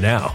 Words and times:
now. 0.00 0.34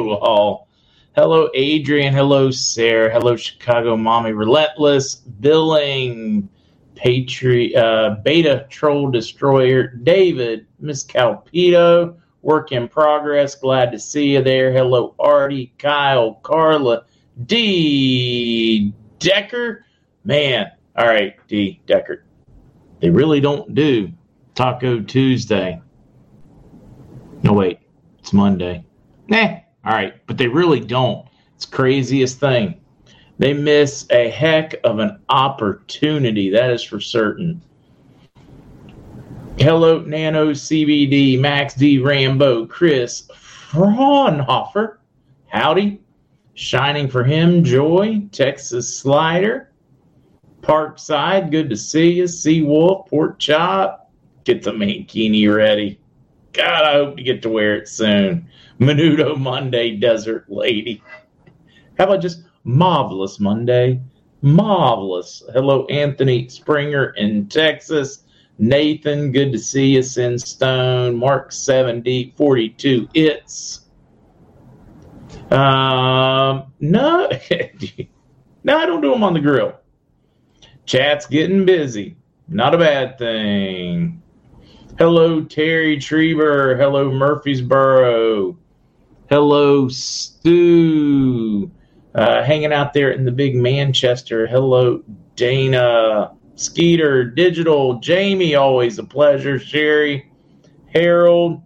All. 0.00 0.68
Hello, 1.16 1.48
Adrian. 1.54 2.12
Hello, 2.12 2.50
Sarah. 2.50 3.12
Hello, 3.12 3.36
Chicago 3.36 3.96
Mommy. 3.96 4.32
Relentless 4.32 5.14
Billing. 5.14 6.48
Patri- 6.96 7.74
uh, 7.76 8.16
Beta 8.24 8.66
Troll 8.70 9.10
Destroyer. 9.10 9.88
David. 9.88 10.66
Miss 10.80 11.04
Calpito. 11.04 12.16
Work 12.42 12.72
in 12.72 12.88
progress. 12.88 13.54
Glad 13.54 13.92
to 13.92 13.98
see 13.98 14.32
you 14.32 14.42
there. 14.42 14.72
Hello, 14.72 15.14
Artie. 15.18 15.72
Kyle. 15.78 16.34
Carla. 16.42 17.04
D. 17.46 18.92
Decker. 19.18 19.84
Man. 20.24 20.66
All 20.96 21.06
right, 21.06 21.34
D. 21.48 21.80
Decker. 21.86 22.24
They 23.00 23.10
really 23.10 23.40
don't 23.40 23.74
do 23.74 24.10
Taco 24.54 25.00
Tuesday. 25.00 25.80
No, 27.42 27.52
wait. 27.52 27.80
It's 28.20 28.32
Monday. 28.32 28.84
Nah, 29.28 29.58
all 29.84 29.92
right, 29.92 30.14
but 30.26 30.38
they 30.38 30.48
really 30.48 30.80
don't. 30.80 31.26
It's 31.54 31.66
craziest 31.66 32.40
thing. 32.40 32.80
They 33.38 33.52
miss 33.52 34.06
a 34.10 34.30
heck 34.30 34.74
of 34.84 34.98
an 34.98 35.20
opportunity. 35.28 36.50
That 36.50 36.70
is 36.70 36.82
for 36.82 37.00
certain. 37.00 37.60
Hello, 39.58 40.00
Nano 40.00 40.52
CBD, 40.52 41.38
Max 41.38 41.74
D 41.74 41.98
Rambo, 41.98 42.66
Chris 42.66 43.28
Fraunhofer. 43.34 45.00
Howdy. 45.48 46.00
Shining 46.56 47.08
for 47.08 47.24
him, 47.24 47.64
Joy, 47.64 48.28
Texas 48.30 48.96
Slider, 48.96 49.72
Parkside, 50.60 51.50
good 51.50 51.68
to 51.68 51.76
see 51.76 52.12
you. 52.12 52.28
Sea 52.28 52.62
Wolf, 52.62 53.08
Pork 53.10 53.40
Chop. 53.40 54.12
Get 54.44 54.62
the 54.62 54.70
mankini 54.70 55.52
ready. 55.52 55.98
God, 56.52 56.84
I 56.84 56.92
hope 56.92 57.16
to 57.16 57.22
get 57.24 57.42
to 57.42 57.48
wear 57.48 57.76
it 57.76 57.88
soon. 57.88 58.48
Menudo 58.80 59.38
Monday, 59.38 59.96
Desert 59.96 60.46
Lady. 60.48 61.02
How 61.98 62.04
about 62.04 62.20
just 62.20 62.42
marvelous 62.64 63.38
Monday? 63.38 64.00
Marvelous. 64.42 65.42
Hello, 65.52 65.86
Anthony 65.86 66.48
Springer 66.48 67.10
in 67.10 67.48
Texas. 67.48 68.24
Nathan, 68.58 69.32
good 69.32 69.52
to 69.52 69.58
see 69.58 69.94
you. 69.94 70.02
Sin 70.02 70.38
Stone, 70.38 71.16
Mark 71.16 71.52
70, 71.52 72.34
42. 72.36 73.08
It's. 73.14 73.80
Um, 75.50 76.72
no, 76.80 77.28
no, 78.64 78.78
I 78.78 78.86
don't 78.86 79.00
do 79.00 79.10
them 79.10 79.22
on 79.22 79.34
the 79.34 79.40
grill. 79.40 79.78
Chat's 80.86 81.26
getting 81.26 81.64
busy. 81.64 82.16
Not 82.48 82.74
a 82.74 82.78
bad 82.78 83.18
thing. 83.18 84.22
Hello, 84.98 85.42
Terry 85.42 85.96
Trieber. 85.96 86.76
Hello, 86.78 87.10
Murfreesboro. 87.10 88.56
Hello, 89.34 89.88
Stu. 89.88 91.68
Uh, 92.14 92.44
hanging 92.44 92.72
out 92.72 92.92
there 92.92 93.10
in 93.10 93.24
the 93.24 93.32
big 93.32 93.56
Manchester. 93.56 94.46
Hello, 94.46 95.02
Dana. 95.34 96.30
Skeeter, 96.54 97.24
Digital, 97.24 97.98
Jamie, 97.98 98.54
always 98.54 99.00
a 99.00 99.02
pleasure. 99.02 99.58
Sherry, 99.58 100.30
Harold, 100.86 101.60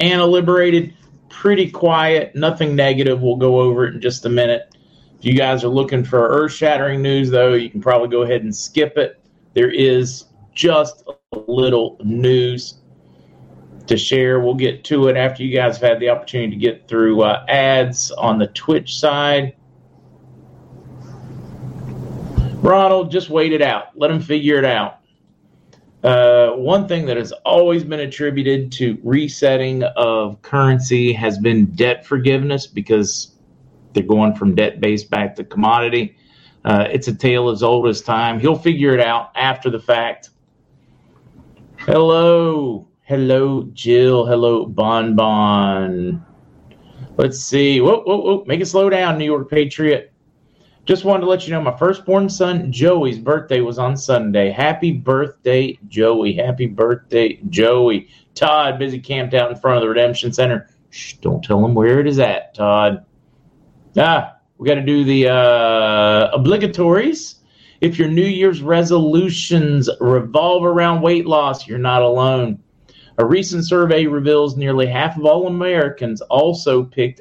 Anna 0.00 0.26
Liberated, 0.26 0.92
pretty 1.28 1.70
quiet, 1.70 2.34
nothing 2.34 2.74
negative. 2.74 3.22
We'll 3.22 3.36
go 3.36 3.60
over 3.60 3.86
it 3.86 3.94
in 3.94 4.00
just 4.00 4.26
a 4.26 4.28
minute. 4.28 4.74
If 5.20 5.24
you 5.24 5.34
guys 5.34 5.62
are 5.62 5.68
looking 5.68 6.02
for 6.02 6.30
earth 6.30 6.52
shattering 6.52 7.00
news, 7.00 7.30
though, 7.30 7.54
you 7.54 7.70
can 7.70 7.80
probably 7.80 8.08
go 8.08 8.22
ahead 8.22 8.42
and 8.42 8.52
skip 8.52 8.98
it. 8.98 9.22
There 9.54 9.70
is 9.70 10.24
just 10.52 11.04
a 11.06 11.38
little 11.46 11.96
news 12.02 12.79
to 13.86 13.96
share. 13.96 14.40
We'll 14.40 14.54
get 14.54 14.84
to 14.84 15.08
it 15.08 15.16
after 15.16 15.42
you 15.42 15.54
guys 15.54 15.78
have 15.78 15.90
had 15.90 16.00
the 16.00 16.10
opportunity 16.10 16.50
to 16.52 16.56
get 16.56 16.88
through 16.88 17.22
uh, 17.22 17.44
ads 17.48 18.10
on 18.12 18.38
the 18.38 18.46
Twitch 18.48 18.98
side. 18.98 19.56
Ronald, 22.62 23.10
just 23.10 23.30
wait 23.30 23.52
it 23.52 23.62
out. 23.62 23.96
Let 23.96 24.10
him 24.10 24.20
figure 24.20 24.58
it 24.58 24.64
out. 24.64 24.98
Uh, 26.02 26.50
one 26.52 26.88
thing 26.88 27.06
that 27.06 27.16
has 27.16 27.32
always 27.44 27.84
been 27.84 28.00
attributed 28.00 28.72
to 28.72 28.98
resetting 29.02 29.82
of 29.82 30.40
currency 30.42 31.12
has 31.12 31.38
been 31.38 31.66
debt 31.66 32.06
forgiveness 32.06 32.66
because 32.66 33.34
they're 33.92 34.02
going 34.02 34.34
from 34.34 34.54
debt 34.54 34.80
based 34.80 35.10
back 35.10 35.36
to 35.36 35.44
commodity. 35.44 36.16
Uh, 36.64 36.86
it's 36.90 37.08
a 37.08 37.14
tale 37.14 37.48
as 37.48 37.62
old 37.62 37.86
as 37.86 38.02
time. 38.02 38.38
He'll 38.38 38.58
figure 38.58 38.94
it 38.94 39.00
out 39.00 39.30
after 39.34 39.70
the 39.70 39.80
fact. 39.80 40.30
Hello. 41.78 42.89
Hello, 43.10 43.68
Jill. 43.72 44.24
Hello, 44.24 44.64
Bon 44.64 45.16
Bon. 45.16 46.24
Let's 47.16 47.40
see. 47.40 47.80
Whoa, 47.80 48.04
whoa, 48.04 48.18
whoa. 48.18 48.44
Make 48.46 48.60
it 48.60 48.66
slow 48.66 48.88
down, 48.88 49.18
New 49.18 49.24
York 49.24 49.50
Patriot. 49.50 50.12
Just 50.84 51.04
wanted 51.04 51.22
to 51.22 51.26
let 51.26 51.44
you 51.44 51.52
know 51.52 51.60
my 51.60 51.76
firstborn 51.76 52.28
son, 52.28 52.70
Joey's 52.70 53.18
birthday 53.18 53.62
was 53.62 53.80
on 53.80 53.96
Sunday. 53.96 54.52
Happy 54.52 54.92
birthday, 54.92 55.76
Joey. 55.88 56.34
Happy 56.34 56.66
birthday, 56.66 57.40
Joey. 57.48 58.06
Todd, 58.36 58.78
busy 58.78 59.00
camped 59.00 59.34
out 59.34 59.50
in 59.50 59.56
front 59.56 59.78
of 59.78 59.82
the 59.82 59.88
Redemption 59.88 60.32
Center. 60.32 60.68
Shh, 60.90 61.14
don't 61.14 61.42
tell 61.42 61.64
him 61.64 61.74
where 61.74 61.98
it 61.98 62.06
is 62.06 62.20
at, 62.20 62.54
Todd. 62.54 63.04
Ah, 63.98 64.36
we 64.56 64.68
got 64.68 64.76
to 64.76 64.82
do 64.82 65.02
the 65.02 65.26
uh, 65.26 66.30
obligatories. 66.32 67.40
If 67.80 67.98
your 67.98 68.06
New 68.06 68.22
Year's 68.22 68.62
resolutions 68.62 69.90
revolve 69.98 70.64
around 70.64 71.02
weight 71.02 71.26
loss, 71.26 71.66
you're 71.66 71.76
not 71.76 72.02
alone. 72.02 72.62
A 73.18 73.24
recent 73.24 73.66
survey 73.66 74.06
reveals 74.06 74.56
nearly 74.56 74.86
half 74.86 75.16
of 75.16 75.24
all 75.24 75.46
Americans 75.46 76.20
also 76.22 76.84
picked 76.84 77.20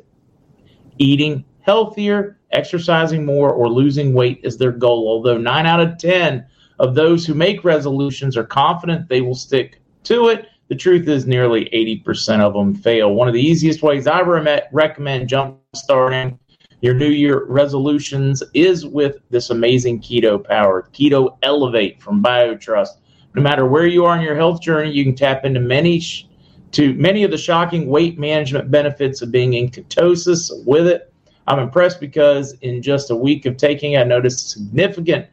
eating 0.97 1.43
healthier, 1.61 2.39
exercising 2.51 3.25
more, 3.25 3.51
or 3.51 3.69
losing 3.69 4.13
weight 4.13 4.41
as 4.43 4.57
their 4.57 4.71
goal. 4.71 5.07
Although 5.07 5.37
9 5.37 5.65
out 5.65 5.79
of 5.79 5.97
10 5.97 6.45
of 6.79 6.95
those 6.95 7.25
who 7.25 7.33
make 7.33 7.63
resolutions 7.63 8.37
are 8.37 8.45
confident 8.45 9.09
they 9.09 9.21
will 9.21 9.35
stick 9.35 9.81
to 10.03 10.29
it, 10.29 10.47
the 10.69 10.75
truth 10.75 11.07
is 11.07 11.25
nearly 11.25 11.65
80% 11.65 12.39
of 12.39 12.53
them 12.53 12.75
fail. 12.75 13.13
One 13.13 13.27
of 13.27 13.33
the 13.33 13.41
easiest 13.41 13.81
ways 13.81 14.07
I 14.07 14.21
re- 14.21 14.61
recommend 14.71 15.27
jump 15.27 15.57
starting 15.73 16.39
your 16.81 16.93
New 16.93 17.09
Year 17.09 17.45
resolutions 17.45 18.41
is 18.53 18.85
with 18.85 19.17
this 19.29 19.49
amazing 19.49 19.99
keto 19.99 20.41
power, 20.41 20.87
Keto 20.93 21.37
Elevate 21.43 22.01
from 22.01 22.23
BioTrust 22.23 22.98
no 23.35 23.41
matter 23.41 23.65
where 23.65 23.87
you 23.87 24.05
are 24.05 24.15
in 24.15 24.21
your 24.21 24.35
health 24.35 24.61
journey, 24.61 24.91
you 24.91 25.03
can 25.03 25.15
tap 25.15 25.45
into 25.45 25.59
many 25.59 25.99
sh- 25.99 26.27
to 26.71 26.93
many 26.93 27.23
of 27.23 27.31
the 27.31 27.37
shocking 27.37 27.87
weight 27.87 28.19
management 28.19 28.69
benefits 28.69 29.21
of 29.21 29.31
being 29.31 29.53
in 29.53 29.69
ketosis 29.69 30.51
with 30.65 30.87
it. 30.87 31.11
I'm 31.47 31.59
impressed 31.59 31.99
because 31.99 32.53
in 32.61 32.81
just 32.81 33.09
a 33.09 33.15
week 33.15 33.45
of 33.45 33.57
taking, 33.57 33.97
I 33.97 34.03
noticed 34.03 34.45
a 34.45 34.49
significant 34.49 35.27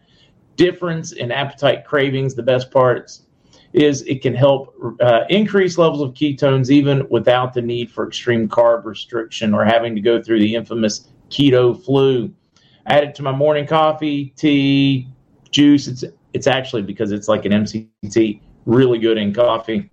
difference 0.57 1.13
in 1.13 1.31
appetite 1.31 1.85
cravings. 1.85 2.35
The 2.35 2.43
best 2.43 2.71
part 2.71 3.19
is 3.75 4.03
it 4.03 4.23
can 4.23 4.35
help 4.35 4.75
uh, 5.01 5.25
increase 5.29 5.77
levels 5.77 6.01
of 6.01 6.15
ketones 6.15 6.71
even 6.71 7.07
without 7.11 7.53
the 7.53 7.61
need 7.61 7.91
for 7.91 8.07
extreme 8.07 8.49
carb 8.49 8.85
restriction 8.87 9.53
or 9.53 9.65
having 9.65 9.95
to 9.95 10.01
go 10.01 10.23
through 10.23 10.41
the 10.41 10.55
infamous 10.55 11.09
keto 11.29 11.85
flu. 11.85 12.33
Add 12.87 13.05
it 13.05 13.15
to 13.17 13.23
my 13.23 13.33
morning 13.33 13.67
coffee, 13.67 14.33
tea, 14.37 15.09
juice. 15.51 15.89
It's 15.89 16.05
it's 16.37 16.47
actually 16.47 16.83
because 16.83 17.13
it's 17.13 17.29
like 17.29 17.47
an 17.47 17.53
MCT, 17.53 18.43
really 18.67 18.99
good 18.99 19.17
in 19.17 19.33
coffee. 19.33 19.91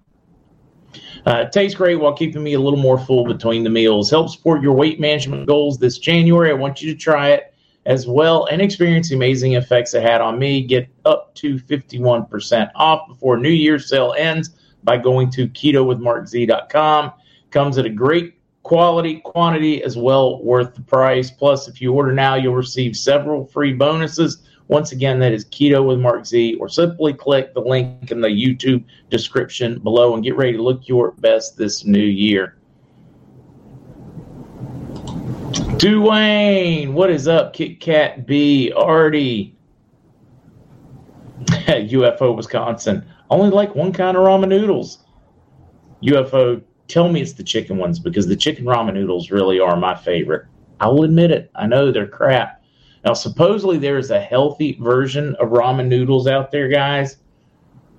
Uh, 1.25 1.45
tastes 1.45 1.77
great 1.77 1.95
while 1.95 2.13
keeping 2.13 2.43
me 2.43 2.53
a 2.53 2.59
little 2.59 2.77
more 2.77 2.99
full 2.99 3.25
between 3.25 3.63
the 3.63 3.69
meals. 3.69 4.09
Help 4.09 4.29
support 4.29 4.61
your 4.61 4.73
weight 4.73 4.99
management 4.99 5.47
goals 5.47 5.79
this 5.79 5.97
January. 5.97 6.49
I 6.49 6.53
want 6.53 6.81
you 6.81 6.91
to 6.91 6.99
try 6.99 7.29
it 7.29 7.53
as 7.85 8.07
well 8.07 8.45
and 8.47 8.61
experience 8.61 9.07
the 9.07 9.15
amazing 9.15 9.53
effects 9.53 9.93
it 9.93 10.03
had 10.03 10.19
on 10.19 10.37
me. 10.37 10.61
Get 10.61 10.89
up 11.05 11.33
to 11.35 11.55
51% 11.55 12.71
off 12.75 13.07
before 13.07 13.37
New 13.37 13.49
Year's 13.49 13.87
sale 13.87 14.13
ends 14.17 14.49
by 14.83 14.97
going 14.97 15.31
to 15.31 15.47
ketowithmarkz.com. 15.47 17.13
Comes 17.51 17.77
at 17.77 17.85
a 17.85 17.89
great 17.89 18.33
quality, 18.63 19.21
quantity 19.21 19.81
as 19.81 19.95
well 19.95 20.43
worth 20.43 20.75
the 20.75 20.81
price. 20.81 21.31
Plus, 21.31 21.69
if 21.69 21.79
you 21.79 21.93
order 21.93 22.11
now, 22.11 22.35
you'll 22.35 22.53
receive 22.53 22.97
several 22.97 23.45
free 23.45 23.71
bonuses 23.71 24.43
once 24.67 24.91
again, 24.91 25.19
that 25.19 25.33
is 25.33 25.45
Keto 25.45 25.85
with 25.85 25.99
Mark 25.99 26.25
Z, 26.25 26.55
or 26.55 26.69
simply 26.69 27.13
click 27.13 27.53
the 27.53 27.59
link 27.59 28.11
in 28.11 28.21
the 28.21 28.29
YouTube 28.29 28.83
description 29.09 29.79
below 29.79 30.13
and 30.13 30.23
get 30.23 30.37
ready 30.37 30.53
to 30.53 30.61
look 30.61 30.87
your 30.87 31.11
best 31.11 31.57
this 31.57 31.85
new 31.85 31.99
year. 31.99 32.57
Dwayne, 35.77 36.93
what 36.93 37.09
is 37.09 37.27
up? 37.27 37.53
Kit 37.53 37.81
Kat 37.81 38.25
B, 38.25 38.71
Artie, 38.71 39.55
UFO 41.41 42.35
Wisconsin. 42.35 43.05
Only 43.29 43.49
like 43.49 43.75
one 43.75 43.91
kind 43.91 44.15
of 44.15 44.23
ramen 44.23 44.47
noodles. 44.47 44.99
UFO, 46.01 46.63
tell 46.87 47.09
me 47.09 47.21
it's 47.21 47.33
the 47.33 47.43
chicken 47.43 47.77
ones 47.77 47.99
because 47.99 48.27
the 48.27 48.35
chicken 48.35 48.63
ramen 48.63 48.93
noodles 48.93 49.29
really 49.29 49.59
are 49.59 49.75
my 49.75 49.93
favorite. 49.93 50.45
I 50.79 50.87
will 50.87 51.03
admit 51.03 51.31
it. 51.31 51.51
I 51.53 51.67
know 51.67 51.91
they're 51.91 52.07
crap 52.07 52.62
now, 53.03 53.13
supposedly 53.13 53.77
there 53.77 53.97
is 53.97 54.11
a 54.11 54.19
healthy 54.19 54.73
version 54.79 55.35
of 55.35 55.49
ramen 55.49 55.87
noodles 55.87 56.27
out 56.27 56.51
there, 56.51 56.69
guys. 56.69 57.17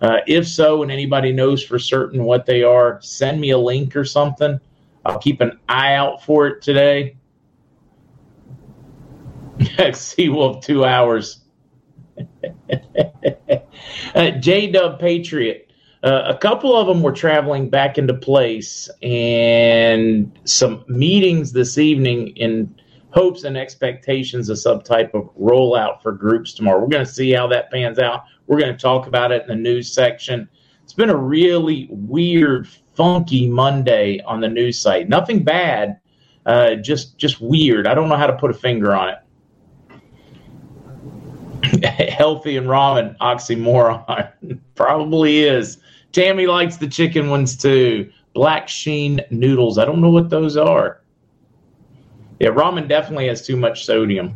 Uh, 0.00 0.18
if 0.26 0.48
so, 0.48 0.82
and 0.82 0.90
anybody 0.90 1.32
knows 1.32 1.62
for 1.62 1.78
certain 1.78 2.24
what 2.24 2.46
they 2.46 2.62
are, 2.62 2.98
send 3.02 3.40
me 3.40 3.50
a 3.50 3.58
link 3.58 3.94
or 3.96 4.04
something. 4.04 4.58
I'll 5.04 5.18
keep 5.18 5.40
an 5.40 5.58
eye 5.68 5.94
out 5.94 6.24
for 6.24 6.46
it 6.46 6.62
today. 6.62 7.16
We'll 10.18 10.54
have 10.54 10.62
two 10.62 10.84
hours. 10.84 11.44
uh, 14.14 14.30
J 14.40 14.66
Dub 14.70 14.98
Patriot. 14.98 15.70
Uh, 16.02 16.22
a 16.26 16.36
couple 16.36 16.76
of 16.76 16.86
them 16.86 17.02
were 17.02 17.12
traveling 17.12 17.70
back 17.70 17.96
into 17.96 18.14
place, 18.14 18.90
and 19.02 20.38
some 20.44 20.84
meetings 20.88 21.52
this 21.52 21.78
evening 21.78 22.36
in 22.36 22.74
hopes 23.14 23.44
and 23.44 23.56
expectations 23.56 24.48
of 24.48 24.58
some 24.58 24.80
type 24.80 25.14
of 25.14 25.30
rollout 25.40 26.02
for 26.02 26.10
groups 26.10 26.52
tomorrow. 26.52 26.80
We're 26.80 26.88
going 26.88 27.06
to 27.06 27.10
see 27.12 27.30
how 27.30 27.46
that 27.46 27.70
pans 27.70 28.00
out. 28.00 28.24
We're 28.48 28.58
going 28.58 28.72
to 28.72 28.78
talk 28.78 29.06
about 29.06 29.30
it 29.30 29.42
in 29.42 29.48
the 29.48 29.54
news 29.54 29.92
section. 29.92 30.48
It's 30.82 30.92
been 30.92 31.10
a 31.10 31.16
really 31.16 31.86
weird, 31.90 32.66
funky 32.94 33.48
Monday 33.48 34.20
on 34.26 34.40
the 34.40 34.48
news 34.48 34.80
site. 34.80 35.08
Nothing 35.08 35.44
bad, 35.44 36.00
uh, 36.44 36.74
just 36.74 37.16
just 37.16 37.40
weird. 37.40 37.86
I 37.86 37.94
don't 37.94 38.08
know 38.08 38.16
how 38.16 38.26
to 38.26 38.36
put 38.36 38.50
a 38.50 38.54
finger 38.54 38.94
on 38.94 39.10
it. 39.10 39.18
Healthy 42.10 42.56
and 42.56 42.66
ramen 42.66 43.16
oxymoron 43.18 44.60
probably 44.74 45.44
is. 45.44 45.78
Tammy 46.10 46.46
likes 46.46 46.78
the 46.78 46.88
chicken 46.88 47.30
ones 47.30 47.56
too. 47.56 48.10
Black 48.34 48.68
sheen 48.68 49.20
noodles. 49.30 49.78
I 49.78 49.84
don't 49.84 50.00
know 50.00 50.10
what 50.10 50.30
those 50.30 50.56
are. 50.56 51.03
Yeah, 52.40 52.48
ramen 52.48 52.88
definitely 52.88 53.28
has 53.28 53.46
too 53.46 53.56
much 53.56 53.84
sodium. 53.84 54.34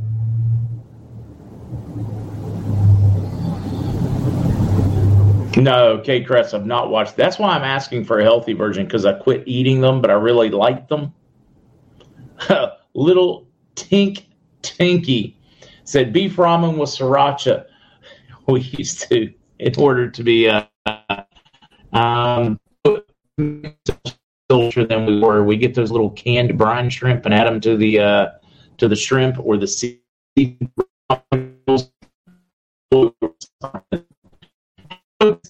No, 5.56 6.00
Kate 6.04 6.24
Crest, 6.24 6.54
I've 6.54 6.66
not 6.66 6.90
watched. 6.90 7.16
That's 7.16 7.38
why 7.38 7.50
I'm 7.56 7.64
asking 7.64 8.04
for 8.04 8.20
a 8.20 8.22
healthy 8.22 8.52
version 8.52 8.84
because 8.84 9.04
I 9.04 9.14
quit 9.14 9.42
eating 9.46 9.80
them, 9.80 10.00
but 10.00 10.10
I 10.10 10.14
really 10.14 10.50
like 10.50 10.86
them. 10.88 11.12
Little 12.94 13.48
Tink 13.74 14.24
Tinky 14.62 15.36
said 15.84 16.12
beef 16.12 16.36
ramen 16.36 16.78
with 16.78 16.90
sriracha. 16.90 17.64
We 18.46 18.60
used 18.60 19.02
to, 19.10 19.30
in 19.58 19.74
order 19.76 20.08
to 20.10 20.22
be 20.22 20.48
uh, 20.48 20.64
um, 21.92 22.58
culture 24.48 24.86
than 24.86 25.04
we 25.06 25.20
were. 25.20 25.44
We 25.44 25.56
get 25.56 25.74
those 25.74 25.90
little 25.90 26.10
canned 26.10 26.56
brine 26.56 26.88
shrimp 26.90 27.24
and 27.26 27.34
add 27.34 27.46
them 27.46 27.60
to 27.60 27.76
the 27.76 27.98
uh, 28.00 28.26
to 28.78 28.88
the 28.88 28.96
shrimp 28.96 29.38
or 29.38 29.56
the 29.56 29.66
sea. 29.66 30.00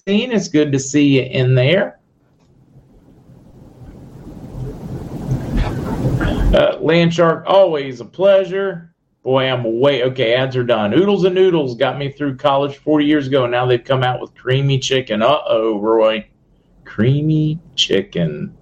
It's 0.07 0.47
good 0.47 0.71
to 0.71 0.79
see 0.79 1.17
you 1.17 1.21
in 1.21 1.55
there. 1.55 1.99
Uh, 6.51 6.77
Land 6.81 7.13
Shark, 7.13 7.45
always 7.47 8.01
a 8.01 8.05
pleasure. 8.05 8.95
Boy, 9.23 9.43
I'm 9.49 9.63
away. 9.65 10.03
Okay, 10.03 10.33
ads 10.33 10.55
are 10.55 10.63
done. 10.63 10.93
Oodles 10.93 11.23
and 11.23 11.35
Noodles 11.35 11.75
got 11.75 11.99
me 11.99 12.11
through 12.11 12.37
college 12.37 12.77
40 12.77 13.05
years 13.05 13.27
ago. 13.27 13.45
Now 13.45 13.65
they've 13.65 13.83
come 13.83 14.01
out 14.01 14.19
with 14.19 14.33
creamy 14.33 14.79
chicken. 14.79 15.21
Uh 15.21 15.39
oh, 15.45 15.79
Roy. 15.79 16.27
Creamy 16.85 17.59
chicken. 17.75 18.57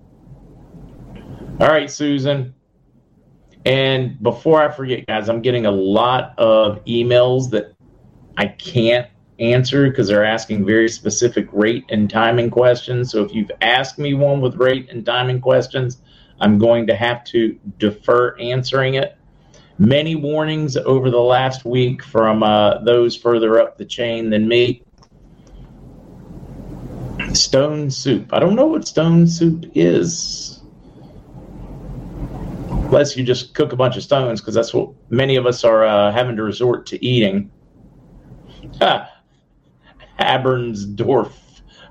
All 1.59 1.69
right, 1.69 1.89
Susan. 1.89 2.53
And 3.65 4.21
before 4.21 4.61
I 4.61 4.71
forget, 4.71 5.07
guys, 5.07 5.27
I'm 5.27 5.41
getting 5.41 5.65
a 5.65 5.71
lot 5.71 6.37
of 6.37 6.85
emails 6.85 7.49
that 7.49 7.73
I 8.37 8.45
can't 8.45 9.07
answer 9.39 9.89
because 9.89 10.07
they're 10.07 10.23
asking 10.23 10.67
very 10.67 10.87
specific 10.87 11.47
rate 11.51 11.85
and 11.89 12.11
timing 12.11 12.51
questions. 12.51 13.11
So 13.11 13.23
if 13.23 13.33
you've 13.33 13.49
asked 13.61 13.97
me 13.97 14.13
one 14.13 14.39
with 14.39 14.55
rate 14.57 14.89
and 14.91 15.03
timing 15.03 15.41
questions, 15.41 15.99
I'm 16.39 16.59
going 16.59 16.85
to 16.87 16.95
have 16.95 17.23
to 17.25 17.57
defer 17.79 18.37
answering 18.37 18.93
it. 18.93 19.17
Many 19.79 20.13
warnings 20.13 20.77
over 20.77 21.09
the 21.09 21.17
last 21.17 21.65
week 21.65 22.03
from 22.03 22.43
uh, 22.43 22.83
those 22.83 23.15
further 23.15 23.59
up 23.59 23.79
the 23.79 23.85
chain 23.85 24.29
than 24.29 24.47
me. 24.47 24.83
Stone 27.33 27.89
soup. 27.89 28.31
I 28.31 28.37
don't 28.37 28.55
know 28.55 28.67
what 28.67 28.87
stone 28.87 29.25
soup 29.25 29.65
is 29.73 30.56
unless 32.87 33.17
you 33.17 33.23
just 33.23 33.53
cook 33.53 33.73
a 33.73 33.75
bunch 33.75 33.97
of 33.97 34.03
stones, 34.03 34.41
because 34.41 34.53
that's 34.53 34.73
what 34.73 34.89
many 35.09 35.35
of 35.35 35.45
us 35.45 35.63
are 35.63 35.85
uh, 35.85 36.11
having 36.11 36.35
to 36.37 36.43
resort 36.43 36.85
to 36.87 37.05
eating. 37.05 37.51
Ah. 38.81 39.13
I 40.19 40.37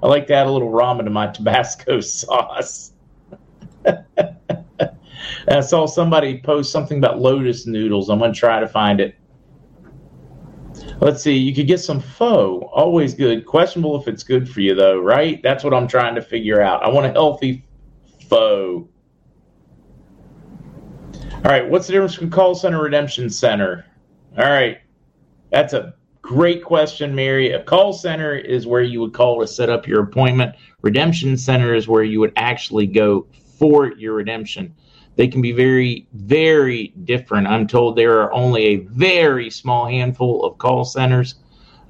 like 0.03 0.27
to 0.27 0.35
add 0.35 0.47
a 0.47 0.51
little 0.51 0.71
ramen 0.71 1.05
to 1.05 1.11
my 1.11 1.29
Tabasco 1.29 2.01
sauce. 2.01 2.93
I 5.49 5.61
saw 5.61 5.87
somebody 5.87 6.41
post 6.41 6.73
something 6.73 6.99
about 6.99 7.21
lotus 7.21 7.67
noodles. 7.67 8.09
I'm 8.09 8.19
going 8.19 8.33
to 8.33 8.39
try 8.39 8.59
to 8.59 8.67
find 8.67 9.01
it. 9.01 9.15
Let's 11.01 11.23
see. 11.23 11.37
You 11.37 11.55
could 11.55 11.67
get 11.67 11.81
some 11.81 12.01
pho. 12.01 12.69
Always 12.73 13.15
good. 13.15 13.47
Questionable 13.47 14.01
if 14.01 14.09
it's 14.09 14.23
good 14.23 14.49
for 14.49 14.61
you, 14.61 14.75
though, 14.75 14.99
right? 14.99 15.43
That's 15.43 15.63
what 15.63 15.75
I'm 15.75 15.87
trying 15.87 16.15
to 16.15 16.23
figure 16.23 16.61
out. 16.61 16.83
I 16.83 16.89
want 16.89 17.07
a 17.07 17.13
healthy 17.13 17.65
pho. 18.29 18.89
All 21.47 21.53
right, 21.53 21.71
what's 21.71 21.87
the 21.87 21.93
difference 21.93 22.15
between 22.15 22.33
call 22.33 22.57
center 22.57 22.83
redemption 22.83 23.31
center? 23.31 23.87
All 24.37 24.51
right, 24.51 24.81
that's 25.53 25.75
a 25.75 25.95
great 26.21 26.65
question, 26.65 27.15
Mary. 27.15 27.53
A 27.53 27.63
call 27.63 27.93
center 27.93 28.35
is 28.35 28.67
where 28.67 28.83
you 28.83 29.01
would 29.01 29.13
call 29.13 29.39
to 29.39 29.47
set 29.47 29.71
up 29.71 29.87
your 29.87 30.03
appointment. 30.03 30.57
Redemption 30.83 31.37
center 31.37 31.73
is 31.73 31.87
where 31.87 32.03
you 32.03 32.19
would 32.19 32.33
actually 32.35 32.89
go 32.89 33.29
for 33.61 33.93
your 33.93 34.15
redemption. 34.15 34.75
They 35.15 35.29
can 35.29 35.41
be 35.41 35.53
very, 35.53 36.09
very 36.15 36.89
different. 37.05 37.47
I'm 37.47 37.69
told 37.69 37.95
there 37.95 38.23
are 38.23 38.33
only 38.33 38.65
a 38.65 38.77
very 38.79 39.49
small 39.49 39.87
handful 39.87 40.45
of 40.45 40.59
call 40.59 40.85
centers, 40.85 41.37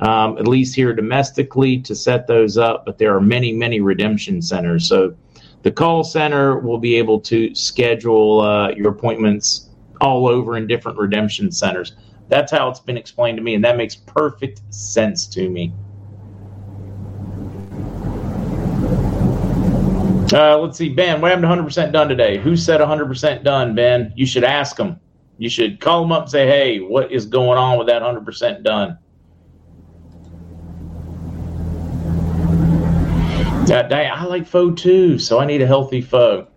um, 0.01 0.37
at 0.37 0.47
least 0.47 0.75
here 0.75 0.93
domestically, 0.93 1.79
to 1.79 1.95
set 1.95 2.27
those 2.27 2.59
up, 2.59 2.85
but 2.85 2.99
there 2.99 3.17
are 3.17 3.23
many, 3.23 3.55
many 3.55 3.81
redemption 3.81 4.43
centers. 4.43 4.87
So 4.87 5.17
the 5.63 5.71
call 5.71 6.05
center 6.05 6.59
will 6.59 6.79
be 6.79 6.97
able 6.97 7.21
to 7.21 7.55
schedule 7.55 8.41
uh, 8.41 8.71
your 8.71 8.91
appointments 8.91 9.71
all 10.01 10.29
over 10.29 10.57
in 10.57 10.67
different 10.67 10.99
redemption 10.99 11.51
centers. 11.51 11.97
That's 12.29 12.53
how 12.53 12.69
it's 12.69 12.81
been 12.81 12.97
explained 12.97 13.39
to 13.39 13.43
me, 13.43 13.55
and 13.55 13.65
that 13.65 13.77
makes 13.77 13.95
perfect 13.95 14.63
sense 14.71 15.27
to 15.29 15.49
me. 15.49 15.73
Uh, 20.33 20.59
let's 20.59 20.77
see, 20.77 20.89
Ben. 20.89 21.21
What 21.21 21.31
happened 21.31 21.51
to 21.51 21.63
100% 21.63 21.93
done 21.93 22.09
today? 22.09 22.39
Who 22.39 22.57
said 22.57 22.81
100% 22.81 23.45
done, 23.45 23.75
Ben? 23.75 24.13
You 24.17 24.27
should 24.27 24.43
ask 24.45 24.77
them. 24.77 24.99
You 25.39 25.49
should 25.49 25.81
call 25.81 26.03
them 26.03 26.13
up 26.13 26.23
and 26.23 26.31
say, 26.31 26.47
hey, 26.47 26.81
what 26.81 27.13
is 27.13 27.27
going 27.27 27.59
on 27.59 27.79
with 27.79 27.87
that 27.87 28.03
100% 28.03 28.63
done? 28.65 28.99
Yeah, 33.67 34.15
I 34.15 34.25
like 34.25 34.47
pho 34.47 34.71
too, 34.71 35.19
so 35.19 35.39
I 35.39 35.47
need 35.47 35.63
a 35.63 35.67
healthy 35.67 36.01
pho. 36.01 36.49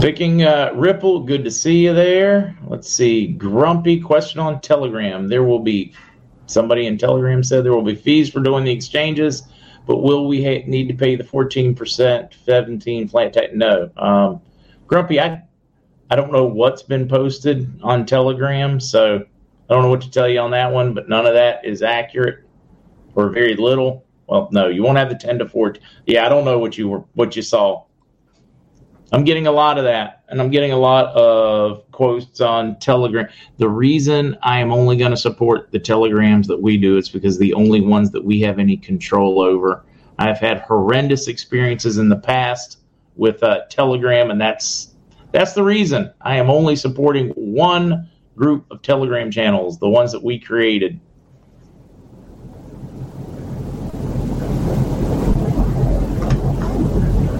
Picking 0.00 0.42
uh, 0.44 0.72
Ripple, 0.74 1.20
good 1.20 1.44
to 1.44 1.50
see 1.50 1.84
you 1.84 1.94
there. 1.94 2.56
Let's 2.66 2.88
see. 2.90 3.26
Grumpy 3.26 4.00
question 4.00 4.40
on 4.40 4.60
Telegram. 4.60 5.28
There 5.28 5.42
will 5.42 5.58
be 5.58 5.92
Somebody 6.48 6.86
in 6.86 6.96
Telegram 6.96 7.44
said 7.44 7.62
there 7.62 7.74
will 7.74 7.82
be 7.82 7.94
fees 7.94 8.30
for 8.30 8.40
doing 8.40 8.64
the 8.64 8.72
exchanges, 8.72 9.42
but 9.86 9.98
will 9.98 10.26
we 10.26 10.42
ha- 10.42 10.64
need 10.66 10.88
to 10.88 10.94
pay 10.94 11.14
the 11.14 11.22
14%, 11.22 12.32
17 12.46 13.08
flat 13.08 13.34
tax? 13.34 13.48
No. 13.52 13.90
Um, 13.98 14.40
Grumpy, 14.86 15.20
I, 15.20 15.42
I 16.10 16.16
don't 16.16 16.32
know 16.32 16.46
what's 16.46 16.82
been 16.82 17.06
posted 17.06 17.70
on 17.82 18.06
Telegram, 18.06 18.80
so 18.80 19.26
I 19.68 19.74
don't 19.74 19.82
know 19.82 19.90
what 19.90 20.00
to 20.02 20.10
tell 20.10 20.28
you 20.28 20.40
on 20.40 20.50
that 20.52 20.72
one, 20.72 20.94
but 20.94 21.08
none 21.08 21.26
of 21.26 21.34
that 21.34 21.64
is 21.64 21.82
accurate 21.82 22.44
or 23.14 23.30
very 23.30 23.54
little. 23.54 24.04
Well, 24.26 24.48
no, 24.52 24.68
you 24.68 24.82
won't 24.82 24.98
have 24.98 25.08
the 25.08 25.14
10 25.14 25.38
to 25.40 25.48
14. 25.48 25.82
Yeah, 26.06 26.26
I 26.26 26.28
don't 26.28 26.44
know 26.44 26.58
what 26.58 26.78
you 26.78 26.88
were 26.88 27.04
what 27.14 27.36
you 27.36 27.42
saw. 27.42 27.84
I'm 29.10 29.24
getting 29.24 29.46
a 29.46 29.52
lot 29.52 29.78
of 29.78 29.84
that, 29.84 30.24
and 30.28 30.40
I'm 30.40 30.50
getting 30.50 30.72
a 30.72 30.76
lot 30.76 31.06
of 31.16 31.90
quotes 31.92 32.42
on 32.42 32.78
Telegram. 32.78 33.26
The 33.56 33.68
reason 33.68 34.36
I 34.42 34.60
am 34.60 34.70
only 34.70 34.98
going 34.98 35.12
to 35.12 35.16
support 35.16 35.70
the 35.72 35.78
Telegrams 35.78 36.46
that 36.48 36.60
we 36.60 36.76
do 36.76 36.98
is 36.98 37.08
because 37.08 37.38
the 37.38 37.54
only 37.54 37.80
ones 37.80 38.10
that 38.10 38.22
we 38.22 38.40
have 38.42 38.58
any 38.58 38.76
control 38.76 39.40
over. 39.40 39.84
I've 40.18 40.38
had 40.38 40.60
horrendous 40.60 41.28
experiences 41.28 41.96
in 41.96 42.08
the 42.08 42.16
past 42.16 42.80
with 43.16 43.42
uh, 43.42 43.62
Telegram, 43.70 44.30
and 44.30 44.40
that's 44.40 44.94
that's 45.32 45.52
the 45.52 45.62
reason 45.62 46.12
I 46.20 46.36
am 46.36 46.50
only 46.50 46.76
supporting 46.76 47.30
one 47.30 48.10
group 48.38 48.66
of 48.70 48.80
Telegram 48.82 49.30
channels, 49.30 49.78
the 49.78 49.88
ones 49.88 50.12
that 50.12 50.22
we 50.22 50.38
created. 50.38 51.00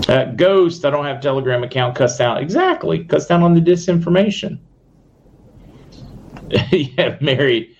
Uh, 0.09 0.25
Ghost, 0.37 0.85
I 0.85 0.91
don't 0.91 1.05
have 1.05 1.21
Telegram 1.21 1.63
account. 1.63 1.95
Cuss 1.95 2.17
down. 2.17 2.39
Exactly. 2.39 3.05
Cuss 3.05 3.27
down 3.27 3.43
on 3.43 3.55
the 3.55 3.61
disinformation. 3.61 4.59
yeah, 6.73 7.19
Mary. 7.21 7.77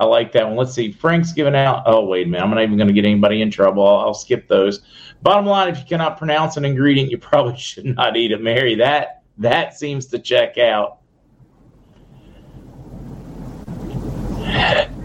I 0.00 0.04
like 0.04 0.32
that 0.32 0.46
one. 0.46 0.56
Let's 0.56 0.72
see. 0.72 0.90
Frank's 0.90 1.32
giving 1.32 1.54
out. 1.54 1.84
Oh, 1.86 2.04
wait 2.04 2.26
a 2.26 2.30
minute. 2.30 2.42
I'm 2.42 2.50
not 2.50 2.62
even 2.62 2.76
going 2.76 2.88
to 2.88 2.94
get 2.94 3.04
anybody 3.04 3.42
in 3.42 3.50
trouble. 3.50 3.86
I'll, 3.86 4.06
I'll, 4.06 4.14
skip 4.14 4.48
those. 4.48 4.80
Bottom 5.22 5.46
line, 5.46 5.68
if 5.68 5.78
you 5.78 5.84
cannot 5.84 6.18
pronounce 6.18 6.56
an 6.56 6.64
ingredient, 6.64 7.10
you 7.10 7.18
probably 7.18 7.56
should 7.58 7.84
not 7.84 8.16
eat 8.16 8.32
it. 8.32 8.42
Mary, 8.42 8.74
that 8.76 9.22
that 9.36 9.74
seems 9.74 10.06
to 10.06 10.18
check 10.18 10.58
out. 10.58 10.98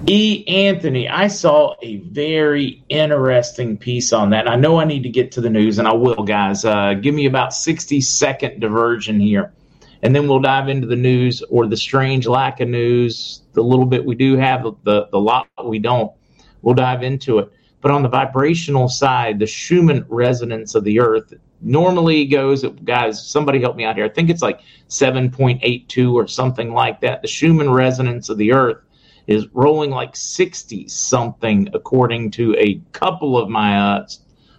E. 0.05 0.45
Anthony, 0.48 1.07
I 1.07 1.27
saw 1.27 1.75
a 1.81 1.98
very 1.98 2.83
interesting 2.89 3.77
piece 3.77 4.12
on 4.12 4.31
that. 4.31 4.50
I 4.50 4.57
know 4.57 4.77
I 4.77 4.83
need 4.83 5.03
to 5.03 5.10
get 5.10 5.31
to 5.33 5.41
the 5.41 5.50
news, 5.50 5.79
and 5.79 5.88
I 5.88 5.93
will, 5.93 6.24
guys. 6.24 6.65
Uh, 6.65 6.93
give 6.95 7.15
me 7.15 7.25
about 7.25 7.53
60 7.53 8.01
second 8.01 8.60
diversion 8.60 9.17
here, 9.17 9.53
and 10.01 10.13
then 10.13 10.27
we'll 10.27 10.41
dive 10.41 10.67
into 10.67 10.88
the 10.88 10.98
news 10.98 11.41
or 11.50 11.67
the 11.67 11.77
strange 11.77 12.27
lack 12.27 12.60
of 12.60 12.67
news, 12.67 13.43
the 13.53 13.63
little 13.63 13.86
bit 13.86 14.03
we 14.03 14.15
do 14.15 14.36
have, 14.36 14.63
the, 14.83 15.07
the 15.10 15.19
lot 15.19 15.48
we 15.63 15.79
don't. 15.79 16.12
We'll 16.62 16.75
dive 16.75 17.01
into 17.03 17.39
it. 17.39 17.50
But 17.79 17.91
on 17.91 18.03
the 18.03 18.10
vibrational 18.10 18.89
side, 18.89 19.39
the 19.39 19.48
Schumann 19.48 20.05
resonance 20.10 20.75
of 20.75 20.83
the 20.83 21.00
Earth 21.00 21.33
normally 21.62 22.25
goes, 22.25 22.65
guys, 22.83 23.25
somebody 23.25 23.62
help 23.62 23.77
me 23.77 23.86
out 23.86 23.95
here. 23.95 24.05
I 24.05 24.10
think 24.10 24.29
it's 24.29 24.41
like 24.41 24.60
7.82 24.89 26.13
or 26.13 26.27
something 26.27 26.74
like 26.74 27.00
that. 27.01 27.22
The 27.22 27.27
Schumann 27.29 27.72
resonance 27.72 28.27
of 28.27 28.38
the 28.38 28.51
Earth 28.51 28.83
is 29.27 29.48
rolling 29.53 29.92
like 29.92 30.15
60 30.15 30.88
something 30.88 31.70
according 31.74 32.32
to 32.32 32.56
a 32.58 32.82
couple 32.92 33.38
of 33.38 33.50
my 33.50 33.77
uh, 33.77 34.08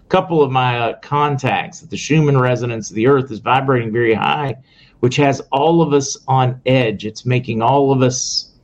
couple 0.09 0.43
of 0.43 0.51
my 0.51 0.79
uh, 0.79 0.99
contacts 1.01 1.81
that 1.81 1.91
the 1.91 1.97
Schumann 1.97 2.39
resonance 2.39 2.91
of 2.91 2.97
the 2.97 3.07
earth 3.07 3.31
is 3.31 3.41
vibrating 3.41 3.93
very 3.93 4.15
high 4.15 4.57
which 5.05 5.17
has 5.17 5.43
all 5.53 5.83
of 5.83 5.93
us 5.93 6.17
on 6.27 6.63
edge. 6.65 7.05
It's 7.05 7.27
making 7.27 7.61
all 7.61 7.93
of 7.93 8.01
us 8.01 8.55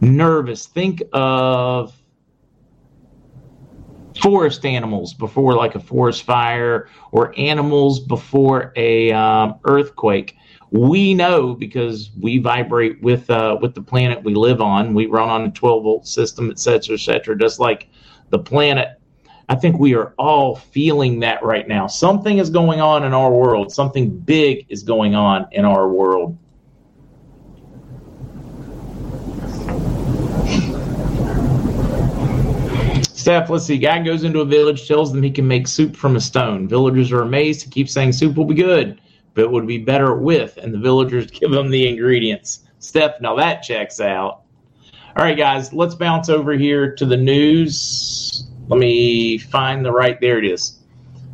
nervous. 0.00 0.64
Think 0.64 1.02
of 1.12 1.94
forest 4.22 4.64
animals 4.64 5.12
before 5.12 5.52
like 5.54 5.74
a 5.74 5.78
forest 5.78 6.22
fire 6.22 6.88
or 7.12 7.38
animals 7.38 8.00
before 8.00 8.72
a 8.74 9.12
um, 9.12 9.60
earthquake 9.64 10.34
we 10.72 11.14
know 11.14 11.54
because 11.54 12.10
we 12.18 12.38
vibrate 12.38 13.02
with 13.02 13.28
uh, 13.28 13.58
with 13.60 13.74
the 13.74 13.82
planet 13.82 14.22
we 14.22 14.34
live 14.34 14.60
on. 14.60 14.94
We 14.94 15.06
run 15.06 15.28
on 15.28 15.44
a 15.44 15.50
12 15.50 15.82
volt 15.82 16.06
system, 16.06 16.50
et 16.50 16.58
cetera, 16.58 16.94
et 16.94 17.00
cetera, 17.00 17.36
just 17.36 17.58
like 17.58 17.88
the 18.30 18.38
planet. 18.38 19.00
I 19.48 19.56
think 19.56 19.80
we 19.80 19.96
are 19.96 20.14
all 20.16 20.54
feeling 20.54 21.18
that 21.20 21.42
right 21.42 21.66
now. 21.66 21.88
Something 21.88 22.38
is 22.38 22.50
going 22.50 22.80
on 22.80 23.02
in 23.02 23.12
our 23.12 23.32
world. 23.32 23.72
Something 23.72 24.16
big 24.16 24.66
is 24.68 24.84
going 24.84 25.16
on 25.16 25.48
in 25.50 25.64
our 25.64 25.88
world. 25.88 26.38
Steph, 33.02 33.50
let's 33.50 33.64
see. 33.64 33.76
Guy 33.76 34.02
goes 34.02 34.22
into 34.22 34.40
a 34.40 34.44
village, 34.44 34.86
tells 34.86 35.12
them 35.12 35.20
he 35.20 35.32
can 35.32 35.48
make 35.48 35.66
soup 35.66 35.96
from 35.96 36.14
a 36.14 36.20
stone. 36.20 36.68
Villagers 36.68 37.10
are 37.10 37.22
amazed. 37.22 37.64
He 37.64 37.70
keeps 37.70 37.92
saying 37.92 38.12
soup 38.12 38.36
will 38.36 38.44
be 38.44 38.54
good 38.54 39.00
but 39.34 39.50
would 39.50 39.66
be 39.66 39.78
better 39.78 40.14
with, 40.14 40.56
and 40.56 40.72
the 40.72 40.78
villagers 40.78 41.26
give 41.30 41.50
them 41.50 41.70
the 41.70 41.88
ingredients. 41.88 42.60
Steph, 42.78 43.20
now 43.20 43.36
that 43.36 43.62
checks 43.62 44.00
out. 44.00 44.42
All 45.16 45.24
right, 45.24 45.36
guys, 45.36 45.72
let's 45.72 45.94
bounce 45.94 46.28
over 46.28 46.52
here 46.52 46.94
to 46.94 47.04
the 47.04 47.16
news. 47.16 48.48
Let 48.68 48.78
me 48.78 49.38
find 49.38 49.84
the 49.84 49.92
right. 49.92 50.20
There 50.20 50.38
it 50.38 50.44
is. 50.44 50.78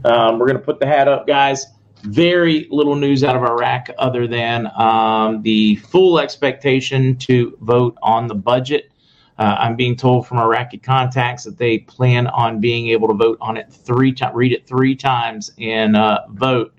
Um, 0.05 0.39
we're 0.39 0.47
going 0.47 0.59
to 0.59 0.65
put 0.65 0.81
the 0.81 0.87
hat 0.87 1.09
up, 1.09 1.27
guys. 1.27 1.67
Very 2.03 2.67
little 2.71 2.95
news 2.95 3.25
out 3.25 3.37
of 3.37 3.43
Iraq 3.43 3.89
other 3.99 4.27
than 4.27 4.71
um, 4.77 5.43
the 5.43 5.77
full 5.77 6.19
expectation 6.19 7.17
to 7.19 7.57
vote 7.61 7.97
on 8.03 8.29
the 8.29 8.35
budget. 8.35 8.91
Uh, 9.39 9.57
I'm 9.59 9.77
being 9.77 9.97
told 9.97 10.27
from 10.27 10.39
Iraqi 10.39 10.79
contacts 10.79 11.45
that 11.45 11.59
they 11.59 11.79
plan 11.79 12.27
on 12.29 12.61
being 12.61 12.89
able 12.89 13.09
to 13.09 13.15
vote 13.15 13.37
on 13.41 13.57
it 13.57 13.71
three 13.71 14.13
times, 14.13 14.35
read 14.35 14.53
it 14.53 14.67
three 14.67 14.97
times, 14.97 15.53
and 15.59 15.97
uh, 15.97 16.21
vote 16.31 16.73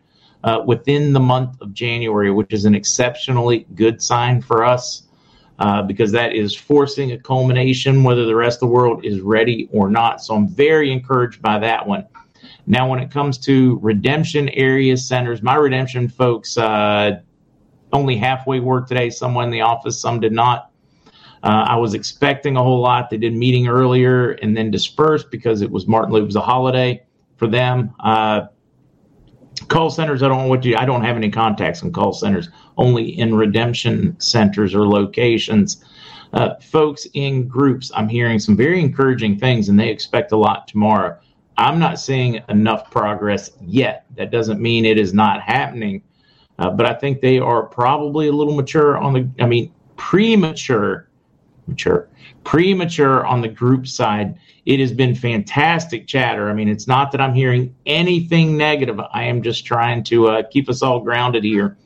uh, 0.47 0.63
within 0.65 1.11
the 1.11 1.19
month 1.19 1.59
of 1.59 1.73
January, 1.73 2.31
which 2.31 2.53
is 2.53 2.63
an 2.63 2.73
exceptionally 2.73 3.67
good 3.75 4.01
sign 4.01 4.41
for 4.41 4.63
us 4.63 5.03
uh, 5.59 5.81
because 5.81 6.09
that 6.13 6.33
is 6.33 6.55
forcing 6.55 7.11
a 7.11 7.17
culmination, 7.17 8.01
whether 8.01 8.25
the 8.25 8.35
rest 8.35 8.57
of 8.57 8.69
the 8.69 8.73
world 8.73 9.03
is 9.03 9.19
ready 9.19 9.67
or 9.73 9.89
not. 9.89 10.23
So 10.23 10.35
I'm 10.35 10.47
very 10.47 10.89
encouraged 10.89 11.41
by 11.41 11.59
that 11.59 11.85
one. 11.85 12.05
Now, 12.65 12.89
when 12.89 12.99
it 12.99 13.11
comes 13.11 13.37
to 13.39 13.77
redemption 13.81 14.47
area 14.49 14.95
centers, 14.95 15.41
my 15.41 15.55
redemption 15.55 16.07
folks 16.07 16.57
uh, 16.57 17.19
only 17.91 18.15
halfway 18.15 18.61
worked 18.61 18.87
today. 18.87 19.09
Someone 19.09 19.45
in 19.45 19.51
the 19.51 19.61
office, 19.61 19.99
some 19.99 20.21
did 20.21 20.31
not. 20.31 20.71
Uh, 21.43 21.65
I 21.67 21.75
was 21.75 21.93
expecting 21.93 22.55
a 22.55 22.63
whole 22.63 22.79
lot. 22.79 23.09
They 23.09 23.17
did 23.17 23.33
meeting 23.33 23.67
earlier 23.67 24.31
and 24.31 24.55
then 24.55 24.71
dispersed 24.71 25.29
because 25.29 25.61
it 25.61 25.69
was 25.69 25.87
Martin 25.87 26.13
Luther. 26.13 26.25
Was 26.25 26.35
a 26.37 26.41
holiday 26.41 27.03
for 27.35 27.47
them. 27.47 27.93
Uh, 27.99 28.47
call 29.67 29.89
centers 29.89 30.23
i 30.23 30.27
don't 30.27 30.49
what 30.49 30.63
you 30.63 30.75
i 30.77 30.85
don't 30.85 31.03
have 31.03 31.17
any 31.17 31.29
contacts 31.29 31.81
in 31.81 31.91
call 31.91 32.13
centers 32.13 32.49
only 32.77 33.17
in 33.19 33.33
redemption 33.33 34.15
centers 34.19 34.75
or 34.75 34.87
locations. 34.87 35.83
Uh, 36.33 36.55
folks 36.55 37.07
in 37.13 37.47
groups 37.47 37.91
i'm 37.95 38.09
hearing 38.09 38.37
some 38.37 38.55
very 38.55 38.79
encouraging 38.81 39.37
things 39.39 39.69
and 39.69 39.79
they 39.79 39.89
expect 39.89 40.31
a 40.31 40.37
lot 40.37 40.67
tomorrow. 40.67 41.17
I'm 41.59 41.79
not 41.79 41.99
seeing 41.99 42.43
enough 42.49 42.91
progress 42.91 43.49
yet. 43.61 44.05
That 44.15 44.29
doesn't 44.29 44.61
mean 44.61 44.85
it 44.85 44.99
is 44.99 45.13
not 45.13 45.41
happening 45.41 46.01
uh, 46.59 46.69
but 46.69 46.85
i 46.85 46.93
think 46.93 47.21
they 47.21 47.39
are 47.39 47.63
probably 47.63 48.27
a 48.27 48.31
little 48.31 48.55
mature 48.55 48.97
on 48.97 49.13
the 49.13 49.27
i 49.41 49.45
mean 49.45 49.71
premature 49.95 51.06
mature 51.67 52.09
premature 52.47 53.25
on 53.25 53.41
the 53.41 53.47
group 53.49 53.85
side. 53.85 54.39
It 54.65 54.79
has 54.79 54.93
been 54.93 55.13
fantastic 55.13 56.07
chatter. 56.07 56.49
I 56.49 56.53
mean, 56.53 56.69
it's 56.69 56.87
not 56.87 57.11
that 57.11 57.19
I'm 57.19 57.33
hearing 57.33 57.75
anything 57.85 58.55
negative. 58.55 59.01
I 59.11 59.23
am 59.23 59.41
just 59.41 59.65
trying 59.65 60.01
to 60.05 60.29
uh, 60.29 60.43
keep 60.49 60.69
us 60.69 60.81
all 60.81 61.01
grounded 61.01 61.43
here. 61.43 61.77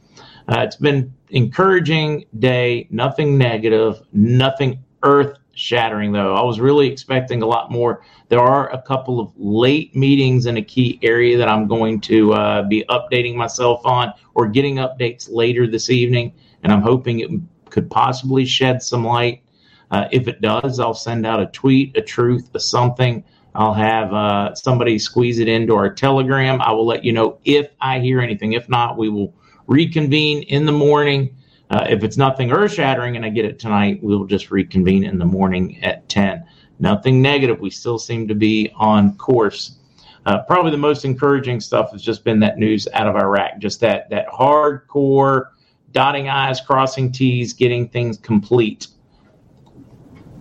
Uh, 0.48 0.60
it's 0.60 0.76
been 0.76 1.12
encouraging 1.32 2.26
day, 2.38 2.88
nothing 2.92 3.40
negative, 3.40 4.02
nothing 4.14 4.84
earth 5.02 5.40
shattering 5.56 6.12
though. 6.12 6.36
I 6.36 6.44
was 6.44 6.60
really 6.60 6.92
expecting 6.92 7.42
a 7.42 7.48
lot 7.48 7.72
more. 7.72 8.04
There 8.30 8.40
are 8.40 8.72
a 8.72 8.82
couple 8.84 9.20
of 9.20 9.34
late 9.38 9.96
meetings 9.96 10.46
in 10.46 10.58
a 10.58 10.62
key 10.62 11.00
area 11.02 11.40
that 11.40 11.48
I'm 11.48 11.68
going 11.68 12.02
to 12.02 12.34
uh, 12.34 12.62
be 12.64 12.86
updating 12.88 13.34
myself 13.34 13.84
on 13.84 14.14
or 14.36 14.48
getting 14.48 14.76
updates 14.76 15.28
later 15.28 15.66
this 15.66 15.90
evening, 15.90 16.34
and 16.62 16.72
I'm 16.72 16.84
hoping 16.84 17.20
it 17.22 17.32
could 17.72 17.90
possibly 17.90 18.46
shed 18.46 18.84
some 18.84 19.04
light 19.04 19.44
uh, 19.92 20.08
if 20.12 20.28
it 20.28 20.42
does, 20.42 20.80
I'll 20.80 20.94
send 20.94 21.26
out 21.26 21.42
a 21.42 21.48
tweet, 21.48 21.96
a 21.98 22.02
truth, 22.02 22.50
a 22.54 22.60
something. 22.60 23.24
I'll 23.54 23.74
have 23.74 24.14
uh, 24.14 24.56
somebody 24.56 24.98
squeeze 24.98 25.40
it 25.40 25.50
into 25.50 25.76
our 25.76 25.94
Telegram. 25.94 26.62
I 26.62 26.72
will 26.72 26.86
let 26.86 27.04
you 27.04 27.12
know 27.12 27.40
if 27.44 27.70
I 27.82 28.00
hear 28.00 28.22
anything. 28.22 28.54
If 28.54 28.70
not, 28.70 28.98
we 28.98 29.10
will 29.10 29.34
reconvene 29.68 30.44
in 30.44 30.66
the 30.66 30.72
morning. 30.72 31.36
Uh, 31.70 31.86
if 31.90 32.04
it's 32.04 32.18
nothing 32.18 32.52
earth 32.52 32.74
shattering 32.74 33.18
and 33.18 33.26
I 33.26 33.30
get 33.30 33.44
it 33.44 33.60
tonight, 33.60 34.00
we'll 34.02 34.26
just 34.26 34.50
reconvene 34.50 35.04
in 35.04 35.20
the 35.20 35.26
morning 35.26 35.84
at 35.84 36.08
10. 36.08 36.46
Nothing 36.80 37.22
negative. 37.22 37.60
We 37.60 37.70
still 37.70 38.00
seem 38.00 38.28
to 38.30 38.36
be 38.36 38.72
on 38.76 39.16
course. 39.18 39.78
Uh, 40.26 40.40
probably 40.44 40.72
the 40.72 40.78
most 40.78 41.04
encouraging 41.04 41.60
stuff 41.60 41.92
has 41.92 42.02
just 42.02 42.24
been 42.24 42.40
that 42.40 42.58
news 42.58 42.88
out 42.94 43.08
of 43.08 43.16
Iraq, 43.16 43.58
just 43.60 43.80
that 43.82 44.10
that 44.10 44.28
hardcore 44.28 45.48
dotting 45.92 46.30
I's, 46.30 46.62
crossing 46.62 47.12
T's, 47.12 47.54
getting 47.54 47.90
things 47.90 48.18
complete 48.18 48.88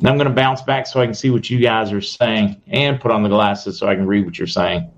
I'm 0.02 0.16
going 0.16 0.28
to 0.28 0.34
bounce 0.34 0.62
back 0.62 0.86
so 0.86 1.00
I 1.00 1.04
can 1.04 1.14
see 1.14 1.28
what 1.28 1.50
you 1.50 1.58
guys 1.58 1.92
are 1.92 2.00
saying 2.00 2.62
and 2.68 2.98
put 2.98 3.10
on 3.10 3.22
the 3.22 3.28
glasses 3.28 3.78
so 3.78 3.86
I 3.86 3.94
can 3.94 4.06
read 4.06 4.24
what 4.24 4.38
you're 4.38 4.46
saying. 4.46 4.90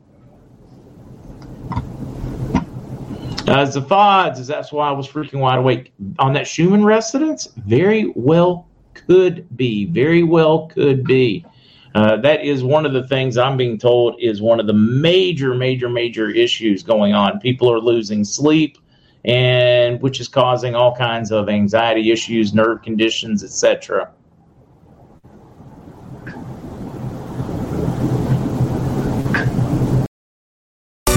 Uh, 3.48 3.66
Zafads, 3.66 4.46
that's 4.46 4.72
why 4.72 4.88
I 4.88 4.92
was 4.92 5.08
freaking 5.08 5.40
wide 5.40 5.58
awake. 5.58 5.92
On 6.20 6.32
that 6.34 6.46
Schumann 6.46 6.84
resonance, 6.84 7.48
very 7.56 8.12
well 8.14 8.68
could 8.94 9.46
be. 9.56 9.86
Very 9.86 10.22
well 10.22 10.68
could 10.68 11.02
be. 11.04 11.44
Uh, 11.96 12.16
that 12.18 12.44
is 12.44 12.62
one 12.62 12.86
of 12.86 12.92
the 12.92 13.06
things 13.08 13.36
I'm 13.36 13.56
being 13.56 13.78
told 13.78 14.14
is 14.20 14.40
one 14.40 14.60
of 14.60 14.68
the 14.68 14.72
major, 14.72 15.54
major, 15.54 15.88
major 15.88 16.30
issues 16.30 16.84
going 16.84 17.12
on. 17.12 17.40
People 17.40 17.70
are 17.70 17.80
losing 17.80 18.22
sleep, 18.24 18.78
and 19.24 20.00
which 20.00 20.20
is 20.20 20.28
causing 20.28 20.76
all 20.76 20.94
kinds 20.94 21.32
of 21.32 21.48
anxiety 21.48 22.12
issues, 22.12 22.54
nerve 22.54 22.82
conditions, 22.82 23.42
etc. 23.42 24.10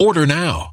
Order 0.00 0.24
now. 0.26 0.72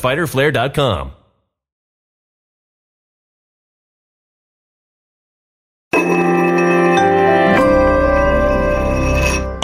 www.fighterflare.com. 0.01 1.20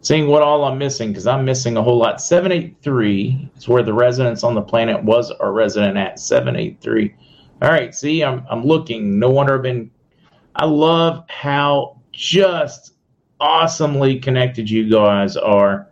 Seeing 0.00 0.28
what 0.28 0.42
all 0.42 0.64
I'm 0.64 0.78
missing 0.78 1.08
because 1.08 1.26
I'm 1.26 1.44
missing 1.44 1.76
a 1.76 1.82
whole 1.82 1.98
lot. 1.98 2.20
783 2.20 3.50
is 3.56 3.68
where 3.68 3.82
the 3.82 3.92
residence 3.92 4.44
on 4.44 4.54
the 4.54 4.62
planet 4.62 5.02
was 5.02 5.30
our 5.32 5.52
resident 5.52 5.96
at. 5.98 6.20
783. 6.20 7.14
All 7.60 7.70
right, 7.70 7.92
see, 7.94 8.22
I'm 8.22 8.46
I'm 8.48 8.64
looking. 8.64 9.18
No 9.18 9.30
wonder 9.30 9.56
I've 9.56 9.62
been. 9.62 9.90
I 10.54 10.64
love 10.64 11.24
how 11.28 12.00
just 12.12 12.94
awesomely 13.40 14.18
connected 14.18 14.70
you 14.70 14.88
guys 14.88 15.36
are. 15.36 15.88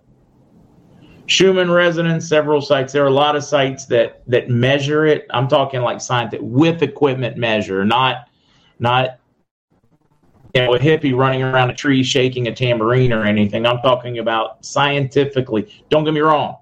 Schumann 1.27 1.71
resonance, 1.73 2.29
several 2.29 2.61
sites. 2.61 2.93
There 2.93 3.03
are 3.03 3.09
a 3.09 3.13
lot 3.13 3.35
of 3.35 3.43
sites 3.43 3.87
that 3.87 4.23
that 4.29 4.49
measure 4.49 5.07
it. 5.07 5.27
I'm 5.31 5.49
talking 5.49 5.81
like 5.83 6.01
scientific 6.01 6.47
with 6.49 6.83
equipment 6.83 7.37
measure, 7.37 7.85
not 7.85 8.29
not 8.79 9.19
you 10.57 10.67
know, 10.67 10.75
a 10.75 10.79
hippie 10.79 11.15
running 11.15 11.43
around 11.43 11.71
a 11.71 11.75
tree 11.75 12.03
shaking 12.03 12.49
a 12.49 12.55
tambourine 12.55 13.13
or 13.13 13.25
anything. 13.25 13.67
I'm 13.67 13.81
talking 13.81 14.19
about 14.19 14.65
scientifically. 14.65 15.85
Don't 15.91 16.05
get 16.05 16.15
me 16.15 16.21
wrong. 16.21 16.57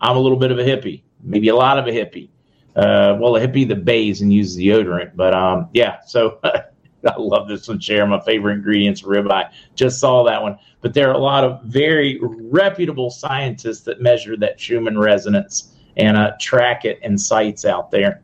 I'm 0.00 0.16
a 0.16 0.20
little 0.20 0.38
bit 0.38 0.50
of 0.50 0.58
a 0.58 0.62
hippie, 0.62 1.02
maybe 1.22 1.48
a 1.48 1.56
lot 1.56 1.78
of 1.78 1.86
a 1.86 1.90
hippie. 1.90 2.28
Uh, 2.76 3.16
well, 3.18 3.36
a 3.36 3.40
hippie 3.40 3.66
that 3.68 3.84
bathes 3.84 4.20
and 4.20 4.32
uses 4.32 4.58
deodorant. 4.58 5.12
But 5.16 5.34
um, 5.34 5.68
yeah, 5.72 6.00
so 6.06 6.38
I 6.44 7.16
love 7.16 7.48
this 7.48 7.66
one, 7.66 7.80
Share 7.80 8.06
My 8.06 8.20
favorite 8.20 8.54
ingredients 8.54 9.02
ribeye. 9.02 9.50
Just 9.74 10.00
saw 10.00 10.22
that 10.24 10.42
one. 10.42 10.58
But 10.82 10.94
there 10.94 11.08
are 11.08 11.14
a 11.14 11.18
lot 11.18 11.44
of 11.44 11.62
very 11.62 12.20
reputable 12.22 13.10
scientists 13.10 13.80
that 13.82 14.00
measure 14.00 14.36
that 14.36 14.60
Schumann 14.60 14.98
resonance 14.98 15.74
and 15.96 16.16
uh, 16.16 16.32
track 16.40 16.84
it 16.84 17.00
in 17.02 17.18
sites 17.18 17.64
out 17.64 17.90
there. 17.90 18.22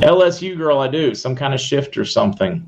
LSU 0.00 0.56
girl, 0.56 0.80
I 0.80 0.88
do 0.88 1.14
some 1.14 1.36
kind 1.36 1.52
of 1.52 1.60
shift 1.60 1.98
or 1.98 2.06
something. 2.06 2.66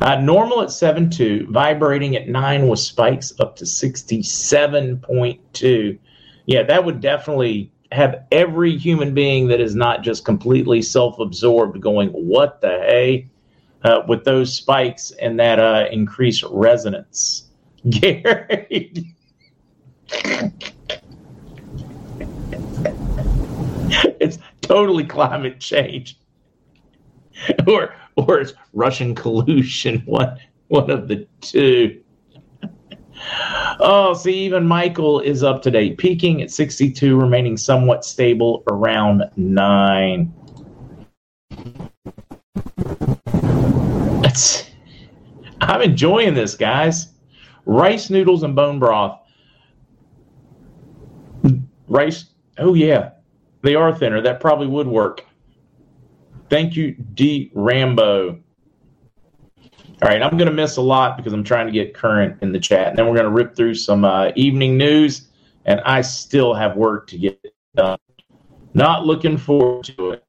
Uh, 0.00 0.20
normal 0.20 0.62
at 0.62 0.68
7.2, 0.68 1.48
vibrating 1.48 2.14
at 2.16 2.28
9 2.28 2.68
with 2.68 2.78
spikes 2.78 3.32
up 3.40 3.56
to 3.56 3.64
67.2. 3.64 5.98
Yeah, 6.46 6.62
that 6.62 6.84
would 6.84 7.00
definitely 7.00 7.72
have 7.92 8.24
every 8.30 8.76
human 8.76 9.14
being 9.14 9.48
that 9.48 9.60
is 9.60 9.74
not 9.74 10.02
just 10.02 10.24
completely 10.24 10.80
self 10.82 11.18
absorbed 11.18 11.80
going, 11.80 12.10
What 12.10 12.60
the 12.60 12.68
hey? 12.68 13.26
Uh, 13.82 14.02
with 14.06 14.24
those 14.24 14.54
spikes 14.54 15.10
and 15.22 15.40
that 15.40 15.58
uh, 15.58 15.86
increased 15.90 16.44
resonance. 16.50 17.48
Gary. 17.88 18.92
it's 24.20 24.38
totally 24.70 25.04
climate 25.04 25.58
change. 25.58 26.16
Or 27.66 27.94
or 28.16 28.40
it's 28.40 28.52
Russian 28.72 29.14
collusion, 29.14 30.00
one 30.04 30.38
one 30.68 30.90
of 30.90 31.08
the 31.08 31.26
two. 31.40 32.00
Oh, 33.80 34.14
see, 34.14 34.44
even 34.44 34.66
Michael 34.66 35.20
is 35.20 35.42
up 35.42 35.60
to 35.62 35.70
date, 35.70 35.98
peaking 35.98 36.40
at 36.40 36.50
62, 36.50 37.18
remaining 37.18 37.56
somewhat 37.56 38.04
stable 38.04 38.62
around 38.70 39.24
9. 39.36 40.34
That's, 44.22 44.70
I'm 45.60 45.82
enjoying 45.82 46.32
this, 46.32 46.54
guys. 46.54 47.08
Rice 47.66 48.08
noodles 48.08 48.42
and 48.42 48.56
bone 48.56 48.78
broth. 48.78 49.18
Rice, 51.88 52.26
oh, 52.56 52.72
yeah, 52.72 53.10
they 53.62 53.74
are 53.74 53.94
thinner. 53.94 54.20
That 54.20 54.40
probably 54.40 54.66
would 54.66 54.86
work. 54.86 55.24
Thank 56.48 56.76
you, 56.76 56.92
D. 56.92 57.50
Rambo. 57.54 58.40
All 60.02 60.08
right, 60.08 60.22
I'm 60.22 60.36
going 60.38 60.48
to 60.48 60.54
miss 60.54 60.76
a 60.76 60.82
lot 60.82 61.16
because 61.16 61.32
I'm 61.32 61.44
trying 61.44 61.66
to 61.66 61.72
get 61.72 61.92
current 61.92 62.38
in 62.42 62.52
the 62.52 62.58
chat. 62.58 62.88
And 62.88 62.98
then 62.98 63.06
we're 63.06 63.14
going 63.14 63.26
to 63.26 63.30
rip 63.30 63.54
through 63.54 63.74
some 63.74 64.04
uh, 64.04 64.30
evening 64.34 64.78
news, 64.78 65.28
and 65.66 65.80
I 65.82 66.00
still 66.00 66.54
have 66.54 66.74
work 66.76 67.06
to 67.08 67.18
get 67.18 67.38
done. 67.76 67.98
Not 68.72 69.04
looking 69.04 69.36
forward 69.36 69.84
to 69.84 70.12
it. 70.12 70.24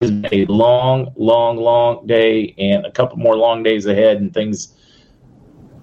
It's 0.00 0.10
been 0.10 0.28
a 0.32 0.44
long, 0.46 1.12
long, 1.16 1.56
long 1.56 2.06
day, 2.06 2.54
and 2.58 2.84
a 2.84 2.92
couple 2.92 3.16
more 3.16 3.36
long 3.36 3.62
days 3.62 3.86
ahead, 3.86 4.18
and 4.18 4.32
things 4.32 4.74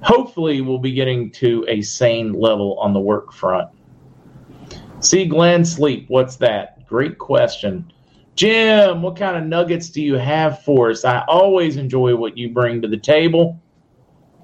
hopefully 0.01 0.61
will 0.61 0.79
be 0.79 0.91
getting 0.91 1.31
to 1.31 1.65
a 1.67 1.81
sane 1.81 2.31
level 2.31 2.77
on 2.79 2.93
the 2.93 2.99
work 2.99 3.33
front. 3.33 3.69
See, 4.99 5.25
Glenn, 5.25 5.65
sleep. 5.65 6.05
What's 6.09 6.35
that? 6.37 6.74
Great 6.95 7.17
question. 7.17 7.91
Jim, 8.35 9.01
what 9.01 9.17
kind 9.17 9.35
of 9.35 9.43
nuggets 9.43 9.89
do 9.89 10.01
you 10.01 10.13
have 10.15 10.63
for 10.63 10.91
us? 10.91 11.03
I 11.03 11.25
always 11.27 11.75
enjoy 11.75 12.15
what 12.15 12.37
you 12.37 12.47
bring 12.47 12.81
to 12.81 12.87
the 12.87 12.95
table. 12.95 13.61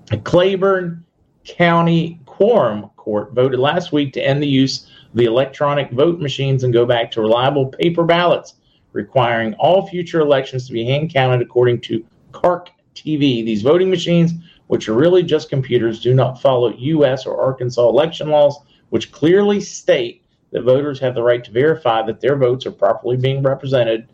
The 0.08 0.18
Cleburne 0.18 1.06
County 1.46 2.20
Quorum 2.26 2.90
Court 2.98 3.32
voted 3.32 3.58
last 3.58 3.94
week 3.94 4.12
to 4.16 4.22
end 4.22 4.44
the 4.44 4.50
use 4.50 4.84
of 4.84 5.16
the 5.16 5.24
electronic 5.24 5.92
vote 5.92 6.20
machines 6.20 6.66
and 6.66 6.74
go 6.74 6.86
back 6.86 7.10
to 7.12 7.22
reliable 7.22 7.68
paper 7.68 8.04
ballots, 8.04 8.56
requiring 8.92 9.54
all 9.54 9.88
future 9.88 10.20
elections 10.20 10.68
to 10.68 10.74
be 10.74 10.84
hand 10.84 11.14
counted 11.14 11.42
according 11.42 11.80
to 11.80 12.06
KARK 12.34 12.70
TV. 12.96 13.46
These 13.46 13.62
voting 13.62 13.90
machines, 13.90 14.34
which 14.68 14.90
are 14.90 14.94
really 14.94 15.24
just 15.24 15.50
computers, 15.50 16.02
do 16.02 16.14
not 16.14 16.42
follow 16.42 16.74
U.S. 16.76 17.26
or 17.26 17.40
Arkansas 17.40 17.88
election 17.88 18.28
laws, 18.28 18.60
which 18.90 19.14
clearly 19.14 19.62
state 19.62 20.21
that 20.52 20.64
voters 20.64 21.00
have 21.00 21.16
the 21.16 21.24
right 21.24 21.44
to 21.44 21.52
verify 21.52 22.02
that 22.04 22.20
their 22.20 22.36
votes 22.36 22.66
are 22.66 22.72
properly 22.72 23.18
being 23.18 23.42
represented 23.42 24.10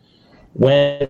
when 0.54 1.08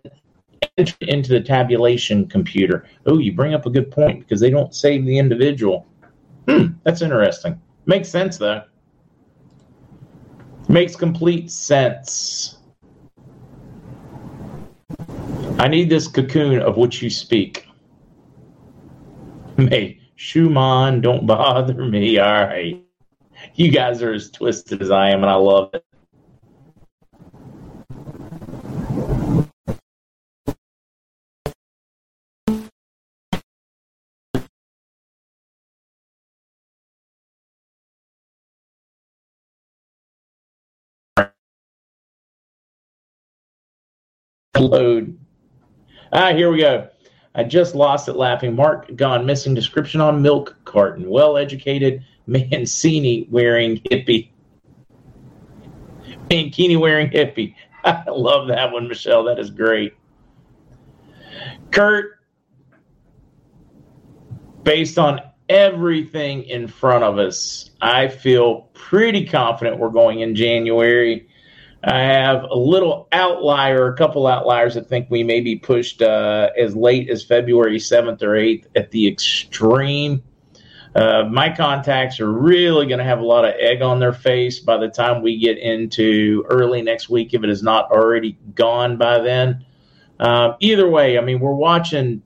entered 0.76 1.08
into 1.08 1.30
the 1.30 1.40
tabulation 1.40 2.26
computer. 2.26 2.86
Oh, 3.06 3.18
you 3.18 3.32
bring 3.32 3.54
up 3.54 3.66
a 3.66 3.70
good 3.70 3.90
point 3.90 4.20
because 4.20 4.40
they 4.40 4.50
don't 4.50 4.74
save 4.74 5.04
the 5.04 5.18
individual. 5.18 5.86
Hmm, 6.48 6.68
that's 6.82 7.02
interesting. 7.02 7.60
Makes 7.86 8.08
sense 8.08 8.38
though. 8.38 8.62
Makes 10.68 10.96
complete 10.96 11.50
sense. 11.50 12.58
I 15.58 15.66
need 15.68 15.90
this 15.90 16.06
cocoon 16.06 16.60
of 16.60 16.76
which 16.76 17.02
you 17.02 17.10
speak. 17.10 17.66
Hey, 19.56 20.00
Schumann, 20.14 21.00
don't 21.00 21.26
bother 21.26 21.84
me. 21.84 22.18
All 22.18 22.44
right 22.44 22.87
you 23.58 23.72
guys 23.72 24.02
are 24.02 24.12
as 24.12 24.30
twisted 24.30 24.80
as 24.80 24.92
I 24.92 25.10
am, 25.10 25.22
and 25.22 25.30
I 25.30 25.34
love 25.34 25.70
it. 25.74 25.84
Load. 44.56 45.18
Ah, 46.12 46.32
here 46.32 46.50
we 46.50 46.60
go. 46.60 46.88
I 47.34 47.42
just 47.42 47.74
lost 47.74 48.08
it 48.08 48.14
laughing. 48.14 48.54
Mark 48.54 48.94
gone 48.96 49.26
missing. 49.26 49.54
Description 49.54 50.00
on 50.00 50.22
milk 50.22 50.56
carton. 50.64 51.08
Well 51.08 51.36
educated 51.36 52.04
mankini 52.28 53.28
wearing 53.30 53.78
hippie. 53.78 54.30
mankini 56.28 56.78
wearing 56.78 57.10
hippie. 57.10 57.54
I 57.84 58.04
love 58.10 58.48
that 58.48 58.72
one, 58.72 58.88
Michelle. 58.88 59.24
That 59.24 59.38
is 59.38 59.50
great. 59.50 59.94
Kurt, 61.70 62.18
based 64.62 64.98
on 64.98 65.20
everything 65.48 66.42
in 66.42 66.66
front 66.66 67.04
of 67.04 67.18
us, 67.18 67.70
I 67.80 68.08
feel 68.08 68.68
pretty 68.74 69.26
confident 69.26 69.78
we're 69.78 69.88
going 69.88 70.20
in 70.20 70.34
January. 70.34 71.28
I 71.84 72.00
have 72.00 72.42
a 72.42 72.56
little 72.56 73.08
outlier, 73.12 73.86
a 73.86 73.96
couple 73.96 74.26
outliers 74.26 74.74
that 74.74 74.88
think 74.88 75.08
we 75.10 75.22
may 75.22 75.40
be 75.40 75.56
pushed 75.56 76.02
uh, 76.02 76.50
as 76.58 76.74
late 76.74 77.08
as 77.08 77.24
February 77.24 77.78
7th 77.78 78.20
or 78.22 78.30
8th 78.30 78.66
at 78.74 78.90
the 78.90 79.06
extreme. 79.06 80.22
Uh, 80.98 81.28
my 81.30 81.48
contacts 81.48 82.18
are 82.18 82.32
really 82.32 82.84
going 82.84 82.98
to 82.98 83.04
have 83.04 83.20
a 83.20 83.24
lot 83.24 83.44
of 83.44 83.54
egg 83.60 83.82
on 83.82 84.00
their 84.00 84.12
face 84.12 84.58
by 84.58 84.76
the 84.76 84.88
time 84.88 85.22
we 85.22 85.38
get 85.38 85.56
into 85.56 86.44
early 86.50 86.82
next 86.82 87.08
week, 87.08 87.34
if 87.34 87.44
it 87.44 87.50
is 87.50 87.62
not 87.62 87.88
already 87.92 88.36
gone 88.56 88.96
by 88.96 89.20
then. 89.20 89.64
Um, 90.18 90.56
either 90.58 90.88
way, 90.88 91.16
I 91.16 91.20
mean, 91.20 91.38
we're 91.38 91.54
watching 91.54 92.20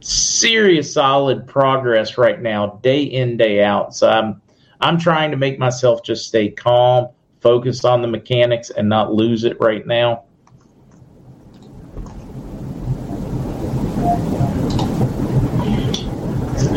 serious, 0.00 0.92
solid 0.92 1.46
progress 1.46 2.18
right 2.18 2.42
now, 2.42 2.80
day 2.82 3.04
in, 3.04 3.36
day 3.36 3.62
out. 3.62 3.94
So 3.94 4.08
I'm, 4.08 4.42
I'm 4.80 4.98
trying 4.98 5.30
to 5.30 5.36
make 5.36 5.60
myself 5.60 6.02
just 6.02 6.26
stay 6.26 6.50
calm, 6.50 7.06
focus 7.40 7.84
on 7.84 8.02
the 8.02 8.08
mechanics, 8.08 8.70
and 8.70 8.88
not 8.88 9.14
lose 9.14 9.44
it 9.44 9.56
right 9.60 9.86
now. 9.86 10.24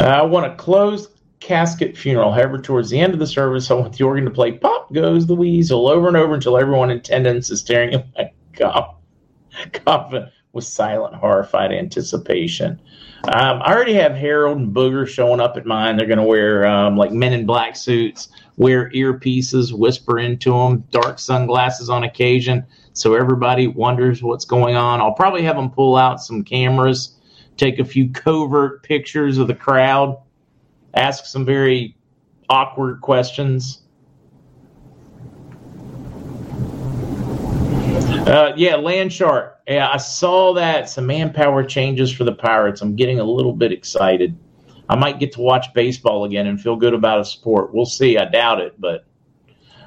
I 0.02 0.22
want 0.24 0.52
a 0.52 0.56
closed 0.56 1.10
casket 1.40 1.98
funeral. 1.98 2.32
However, 2.32 2.58
towards 2.58 2.90
the 2.90 3.00
end 3.00 3.14
of 3.14 3.20
the 3.20 3.28
service, 3.28 3.70
I 3.70 3.74
want 3.76 3.98
the 3.98 4.04
organ 4.04 4.26
to 4.26 4.32
play 4.32 4.54
"Pop 4.54 4.94
Goes 4.94 5.28
the 5.28 5.36
Weasel" 5.36 5.88
over 5.88 6.08
and 6.08 6.18
over 6.18 6.34
until 6.34 6.58
everyone 6.58 6.92
in 6.92 6.98
attendance 6.98 7.50
is 7.50 7.60
staring 7.60 7.94
at 7.94 8.08
my 8.16 8.32
coffin 9.74 10.30
with 10.54 10.66
silent, 10.66 11.16
horrified 11.16 11.72
anticipation. 11.72 12.80
Um, 13.24 13.62
I 13.62 13.74
already 13.74 13.94
have 13.94 14.16
Harold 14.16 14.58
and 14.58 14.74
Booger 14.74 15.08
showing 15.08 15.40
up 15.40 15.56
at 15.56 15.66
mine. 15.66 15.96
They're 15.96 16.08
going 16.08 16.18
to 16.18 16.24
wear 16.24 16.66
um, 16.66 16.98
like 16.98 17.12
men 17.12 17.34
in 17.34 17.46
black 17.46 17.76
suits, 17.76 18.30
wear 18.58 18.90
earpieces, 18.92 19.72
whisper 19.72 20.20
into 20.20 20.52
them, 20.52 20.84
dark 20.92 21.20
sunglasses 21.20 21.90
on 21.90 22.04
occasion, 22.04 22.66
so 22.94 23.14
everybody 23.14 23.68
wonders 23.68 24.24
what's 24.24 24.46
going 24.46 24.76
on. 24.76 25.00
I'll 25.00 25.14
probably 25.14 25.44
have 25.44 25.56
them 25.56 25.70
pull 25.70 25.96
out 25.96 26.22
some 26.22 26.44
cameras 26.44 27.16
take 27.62 27.78
a 27.78 27.86
few 27.86 28.10
covert 28.10 28.82
pictures 28.82 29.38
of 29.38 29.48
the 29.48 29.54
crowd, 29.54 30.18
ask 30.96 31.26
some 31.26 31.46
very 31.46 31.96
awkward 32.50 33.00
questions. 33.02 33.84
Uh, 38.26 38.54
yeah, 38.56 38.76
Land 38.76 39.14
Shark. 39.14 39.60
Yeah, 39.68 39.90
I 39.92 39.98
saw 39.98 40.54
that. 40.54 40.90
Some 40.90 41.06
manpower 41.06 41.64
changes 41.64 42.12
for 42.12 42.24
the 42.24 42.32
Pirates. 42.32 42.82
I'm 42.82 42.96
getting 42.96 43.20
a 43.20 43.24
little 43.24 43.54
bit 43.54 43.72
excited. 43.72 44.36
I 44.90 44.96
might 44.96 45.20
get 45.20 45.32
to 45.34 45.42
watch 45.42 45.72
baseball 45.74 46.26
again 46.26 46.48
and 46.48 46.60
feel 46.60 46.76
good 46.76 46.96
about 46.96 47.20
a 47.20 47.26
sport. 47.26 47.74
We'll 47.74 47.86
see. 47.86 48.18
I 48.18 48.26
doubt 48.26 48.60
it, 48.60 48.80
but 48.80 49.06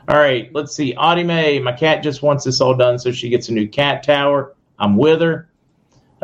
all 0.09 0.17
right. 0.17 0.49
Let's 0.55 0.75
see. 0.77 0.95
Audie 0.95 1.25
May. 1.25 1.59
my 1.59 1.73
cat 1.73 2.03
just 2.05 2.23
wants 2.23 2.45
this 2.45 2.61
all 2.61 2.75
done 2.75 2.99
so 2.99 3.11
she 3.11 3.29
gets 3.29 3.49
a 3.49 3.53
new 3.53 3.69
cat 3.69 4.05
tower. 4.05 4.55
I'm 4.79 4.97
with 4.97 5.21
her. 5.21 5.49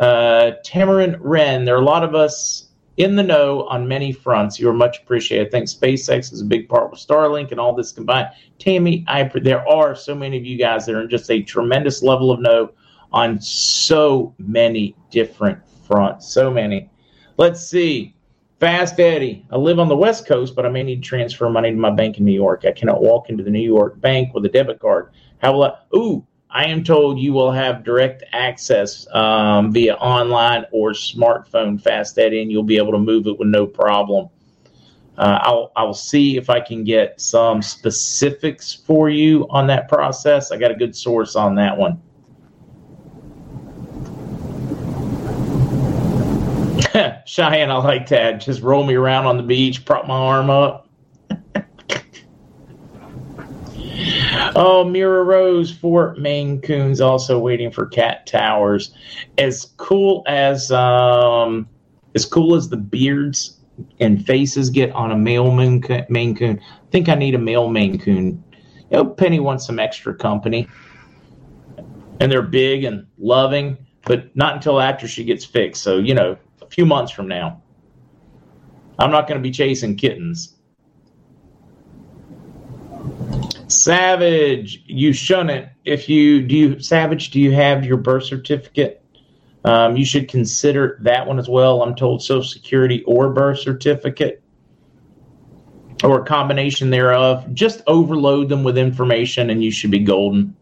Uh, 0.01 0.53
Tamarin 0.65 1.15
Wren, 1.19 1.63
there 1.63 1.75
are 1.75 1.81
a 1.81 1.85
lot 1.85 2.03
of 2.03 2.15
us 2.15 2.69
in 2.97 3.15
the 3.15 3.21
know 3.21 3.67
on 3.67 3.87
many 3.87 4.11
fronts. 4.11 4.59
You 4.59 4.67
are 4.67 4.73
much 4.73 4.99
appreciated. 5.03 5.47
I 5.47 5.49
think 5.51 5.67
SpaceX 5.67 6.33
is 6.33 6.41
a 6.41 6.45
big 6.45 6.67
part 6.67 6.89
with 6.89 6.99
Starlink 6.99 7.51
and 7.51 7.59
all 7.59 7.75
this 7.75 7.91
combined. 7.91 8.29
Tammy, 8.57 9.05
I, 9.07 9.23
there 9.23 9.67
are 9.69 9.95
so 9.95 10.15
many 10.15 10.37
of 10.37 10.45
you 10.45 10.57
guys 10.57 10.87
that 10.87 10.95
are 10.95 11.01
in 11.01 11.09
just 11.09 11.29
a 11.29 11.43
tremendous 11.43 12.01
level 12.01 12.31
of 12.31 12.39
know 12.39 12.71
on 13.13 13.39
so 13.39 14.33
many 14.39 14.95
different 15.11 15.59
fronts. 15.87 16.33
So 16.33 16.49
many. 16.49 16.89
Let's 17.37 17.61
see. 17.61 18.15
Fast 18.59 18.99
Eddie. 18.99 19.45
I 19.51 19.57
live 19.57 19.79
on 19.79 19.87
the 19.87 19.95
West 19.95 20.27
Coast, 20.27 20.55
but 20.55 20.65
I 20.65 20.69
may 20.69 20.81
need 20.81 21.03
to 21.03 21.07
transfer 21.07 21.47
money 21.47 21.69
to 21.69 21.77
my 21.77 21.91
bank 21.91 22.17
in 22.17 22.25
New 22.25 22.31
York. 22.31 22.63
I 22.65 22.71
cannot 22.71 23.01
walk 23.03 23.29
into 23.29 23.43
the 23.43 23.51
New 23.51 23.59
York 23.59 24.01
bank 24.01 24.33
with 24.33 24.45
a 24.45 24.49
debit 24.49 24.79
card. 24.79 25.11
How 25.39 25.53
will 25.53 25.63
I? 25.63 25.73
Ooh, 25.95 26.25
I 26.53 26.65
am 26.65 26.83
told 26.83 27.17
you 27.17 27.31
will 27.31 27.51
have 27.51 27.85
direct 27.85 28.23
access 28.33 29.07
um, 29.13 29.71
via 29.71 29.95
online 29.95 30.65
or 30.71 30.91
smartphone 30.91 31.81
Fast 31.81 32.19
Eddie, 32.19 32.41
and 32.41 32.51
you'll 32.51 32.63
be 32.63 32.75
able 32.75 32.91
to 32.91 32.99
move 32.99 33.25
it 33.27 33.39
with 33.39 33.47
no 33.47 33.65
problem. 33.65 34.27
Uh, 35.17 35.39
I'll 35.43 35.71
I'll 35.77 35.93
see 35.93 36.35
if 36.35 36.49
I 36.49 36.59
can 36.59 36.83
get 36.83 37.21
some 37.21 37.61
specifics 37.61 38.73
for 38.73 39.09
you 39.09 39.47
on 39.49 39.67
that 39.67 39.87
process. 39.87 40.51
I 40.51 40.57
got 40.57 40.71
a 40.71 40.75
good 40.75 40.93
source 40.93 41.37
on 41.37 41.55
that 41.55 41.77
one. 41.77 42.01
Cheyenne, 47.25 47.71
I 47.71 47.77
like 47.77 48.09
that. 48.09 48.41
Just 48.41 48.61
roll 48.61 48.83
me 48.83 48.95
around 48.95 49.25
on 49.25 49.37
the 49.37 49.43
beach, 49.43 49.85
prop 49.85 50.05
my 50.05 50.15
arm 50.15 50.49
up. 50.49 50.80
Oh, 54.55 54.83
Mira 54.83 55.23
Rose, 55.23 55.71
Fort 55.71 56.19
Maine 56.19 56.61
Coons 56.61 57.01
also 57.01 57.39
waiting 57.39 57.71
for 57.71 57.85
Cat 57.85 58.25
Towers. 58.25 58.93
As 59.37 59.73
cool 59.77 60.23
as 60.27 60.71
um, 60.71 61.67
as 62.15 62.25
cool 62.25 62.55
as 62.55 62.69
the 62.69 62.77
beards 62.77 63.57
and 63.99 64.25
faces 64.25 64.69
get 64.69 64.91
on 64.91 65.11
a 65.11 65.17
male 65.17 65.51
Maine 65.51 65.81
Coon. 65.81 66.59
I 66.59 66.91
think 66.91 67.09
I 67.09 67.15
need 67.15 67.35
a 67.35 67.39
male 67.39 67.69
Maine 67.69 67.99
Coon. 67.99 68.43
You 68.89 68.97
know, 68.97 69.05
Penny 69.05 69.39
wants 69.39 69.65
some 69.65 69.79
extra 69.79 70.13
company, 70.13 70.67
and 72.19 72.31
they're 72.31 72.41
big 72.41 72.83
and 72.83 73.07
loving, 73.17 73.77
but 74.05 74.35
not 74.35 74.55
until 74.55 74.81
after 74.81 75.07
she 75.07 75.23
gets 75.23 75.45
fixed. 75.45 75.81
So 75.81 75.97
you 75.97 76.13
know, 76.13 76.37
a 76.61 76.67
few 76.67 76.85
months 76.85 77.11
from 77.11 77.27
now. 77.27 77.61
I'm 78.99 79.09
not 79.09 79.27
going 79.27 79.39
to 79.39 79.41
be 79.41 79.51
chasing 79.51 79.95
kittens. 79.95 80.55
Savage, 83.83 84.83
you 84.85 85.13
shouldn't. 85.13 85.69
If 85.85 86.07
you 86.07 86.41
do, 86.41 86.55
you, 86.55 86.79
Savage, 86.79 87.31
do 87.31 87.39
you 87.39 87.51
have 87.51 87.85
your 87.85 87.97
birth 87.97 88.25
certificate? 88.25 89.03
Um, 89.63 89.95
you 89.95 90.05
should 90.05 90.27
consider 90.27 90.99
that 91.01 91.27
one 91.27 91.39
as 91.39 91.47
well. 91.49 91.81
I'm 91.81 91.95
told 91.95 92.23
Social 92.23 92.43
Security 92.43 93.03
or 93.05 93.31
birth 93.31 93.59
certificate 93.59 94.41
or 96.03 96.21
a 96.21 96.25
combination 96.25 96.89
thereof. 96.89 97.45
Just 97.53 97.81
overload 97.87 98.49
them 98.49 98.63
with 98.63 98.77
information 98.77 99.49
and 99.49 99.63
you 99.63 99.71
should 99.71 99.91
be 99.91 99.99
golden. 99.99 100.55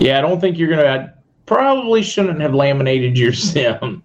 Yeah, 0.00 0.18
I 0.18 0.20
don't 0.20 0.40
think 0.40 0.58
you're 0.58 0.68
going 0.68 0.80
to. 0.80 1.14
Probably 1.46 2.02
shouldn't 2.02 2.40
have 2.40 2.54
laminated 2.54 3.18
your 3.18 3.32
sim. 3.32 4.02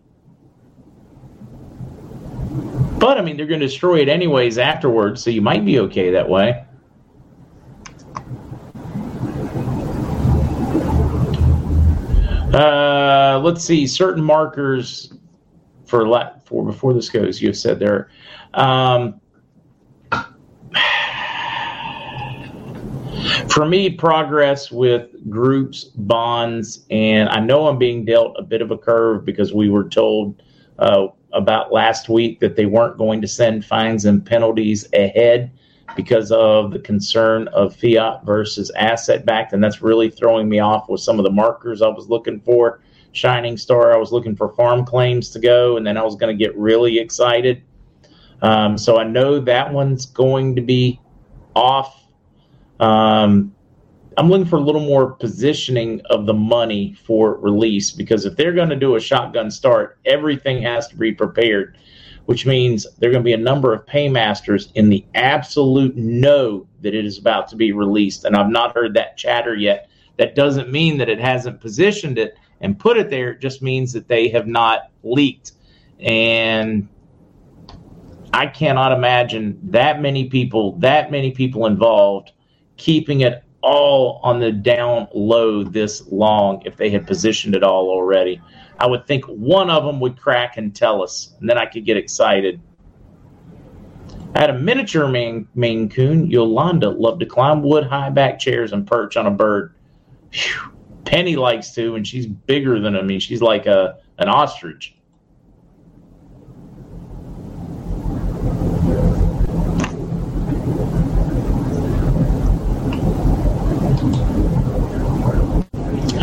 But 3.07 3.17
I 3.17 3.21
mean, 3.21 3.37
they're 3.37 3.45
going 3.45 3.61
to 3.61 3.67
destroy 3.67 4.01
it 4.01 4.09
anyways 4.09 4.57
afterwards, 4.57 5.23
so 5.23 5.29
you 5.29 5.41
might 5.41 5.63
be 5.63 5.79
okay 5.79 6.09
that 6.09 6.27
way. 6.27 6.65
Uh, 12.53 13.39
let's 13.41 13.63
see. 13.63 13.87
Certain 13.87 14.21
markers 14.21 15.13
for 15.85 16.05
for 16.43 16.65
before 16.65 16.93
this 16.93 17.07
goes. 17.07 17.41
You 17.41 17.47
have 17.47 17.57
said 17.57 17.79
there. 17.79 18.11
Um, 18.55 19.21
for 23.47 23.65
me, 23.65 23.89
progress 23.89 24.69
with 24.69 25.29
groups, 25.29 25.85
bonds, 25.85 26.85
and 26.89 27.29
I 27.29 27.39
know 27.39 27.69
I'm 27.69 27.77
being 27.77 28.03
dealt 28.03 28.35
a 28.37 28.43
bit 28.43 28.61
of 28.61 28.71
a 28.71 28.77
curve 28.77 29.23
because 29.23 29.53
we 29.53 29.69
were 29.69 29.87
told 29.87 30.43
uh, 30.77 31.07
about 31.33 31.71
last 31.71 32.09
week 32.09 32.39
that 32.39 32.55
they 32.55 32.65
weren't 32.65 32.97
going 32.97 33.21
to 33.21 33.27
send 33.27 33.65
fines 33.65 34.05
and 34.05 34.25
penalties 34.25 34.87
ahead 34.93 35.51
because 35.95 36.31
of 36.31 36.71
the 36.71 36.79
concern 36.79 37.47
of 37.49 37.75
fiat 37.75 38.23
versus 38.25 38.71
asset 38.71 39.25
backed. 39.25 39.53
And 39.53 39.63
that's 39.63 39.81
really 39.81 40.09
throwing 40.09 40.47
me 40.47 40.59
off 40.59 40.89
with 40.89 41.01
some 41.01 41.19
of 41.19 41.23
the 41.23 41.31
markers 41.31 41.81
I 41.81 41.87
was 41.87 42.09
looking 42.09 42.39
for. 42.41 42.81
Shining 43.13 43.57
Star, 43.57 43.93
I 43.93 43.97
was 43.97 44.11
looking 44.11 44.35
for 44.35 44.49
farm 44.49 44.85
claims 44.85 45.29
to 45.31 45.39
go, 45.39 45.77
and 45.77 45.87
then 45.87 45.97
I 45.97 46.03
was 46.03 46.15
going 46.15 46.37
to 46.37 46.43
get 46.43 46.55
really 46.57 46.99
excited. 46.99 47.63
Um, 48.41 48.77
so 48.77 48.99
I 48.99 49.03
know 49.03 49.39
that 49.39 49.73
one's 49.73 50.05
going 50.05 50.55
to 50.55 50.61
be 50.61 50.99
off. 51.55 52.03
Um, 52.79 53.55
I'm 54.17 54.29
looking 54.29 54.47
for 54.47 54.55
a 54.55 54.61
little 54.61 54.81
more 54.81 55.11
positioning 55.11 56.01
of 56.09 56.25
the 56.25 56.33
money 56.33 56.93
for 57.05 57.37
release 57.37 57.91
because 57.91 58.25
if 58.25 58.35
they're 58.35 58.51
going 58.51 58.69
to 58.69 58.75
do 58.75 58.95
a 58.95 58.99
shotgun 58.99 59.51
start, 59.51 59.99
everything 60.05 60.59
has 60.63 60.87
to 60.87 60.95
be 60.95 61.11
prepared, 61.11 61.77
which 62.25 62.43
means 62.43 62.87
there 62.97 63.11
are 63.11 63.13
going 63.13 63.23
to 63.23 63.27
be 63.27 63.33
a 63.33 63.37
number 63.37 63.73
of 63.73 63.85
paymasters 63.85 64.71
in 64.73 64.89
the 64.89 65.05
absolute 65.13 65.95
know 65.95 66.67
that 66.81 66.95
it 66.95 67.05
is 67.05 67.19
about 67.19 67.47
to 67.49 67.55
be 67.55 67.73
released. 67.73 68.25
And 68.25 68.35
I've 68.35 68.49
not 68.49 68.73
heard 68.73 68.95
that 68.95 69.17
chatter 69.17 69.53
yet. 69.53 69.87
That 70.17 70.33
doesn't 70.33 70.71
mean 70.71 70.97
that 70.97 71.09
it 71.09 71.19
hasn't 71.19 71.61
positioned 71.61 72.17
it 72.17 72.39
and 72.59 72.79
put 72.79 72.97
it 72.97 73.11
there. 73.11 73.33
It 73.33 73.39
just 73.39 73.61
means 73.61 73.93
that 73.93 74.07
they 74.07 74.29
have 74.29 74.47
not 74.47 74.89
leaked. 75.03 75.51
And 75.99 76.89
I 78.33 78.47
cannot 78.47 78.93
imagine 78.93 79.59
that 79.65 80.01
many 80.01 80.27
people, 80.27 80.71
that 80.79 81.11
many 81.11 81.29
people 81.29 81.67
involved 81.67 82.31
keeping 82.77 83.21
it 83.21 83.43
all 83.67 84.21
on 84.23 84.39
the 84.39 84.49
down 84.49 85.09
low 85.13 85.61
this 85.61 86.07
long 86.07 86.61
if 86.65 86.77
they 86.77 86.89
had 86.89 87.05
positioned 87.05 87.53
it 87.53 87.63
all 87.63 87.89
already. 87.89 88.41
I 88.79 88.87
would 88.87 89.05
think 89.05 89.25
one 89.25 89.69
of 89.69 89.83
them 89.83 89.99
would 89.99 90.17
crack 90.17 90.55
and 90.55 90.73
tell 90.73 91.03
us, 91.03 91.35
and 91.41 91.49
then 91.49 91.57
I 91.57 91.65
could 91.65 91.83
get 91.83 91.97
excited. 91.97 92.61
I 94.35 94.39
had 94.39 94.51
a 94.51 94.57
miniature 94.57 95.09
Maine, 95.09 95.49
Maine 95.53 95.89
Coon, 95.89 96.31
Yolanda, 96.31 96.89
loved 96.89 97.19
to 97.19 97.25
climb 97.25 97.61
wood, 97.61 97.83
high 97.83 98.09
back 98.09 98.39
chairs, 98.39 98.71
and 98.71 98.87
perch 98.87 99.17
on 99.17 99.27
a 99.27 99.31
bird. 99.31 99.75
Whew. 100.31 100.71
Penny 101.03 101.35
likes 101.35 101.73
to, 101.75 101.95
and 101.95 102.07
she's 102.07 102.25
bigger 102.25 102.79
than 102.79 102.95
I 102.95 103.01
mean, 103.01 103.19
she's 103.19 103.41
like 103.41 103.65
a 103.65 103.97
an 104.17 104.29
ostrich. 104.29 104.96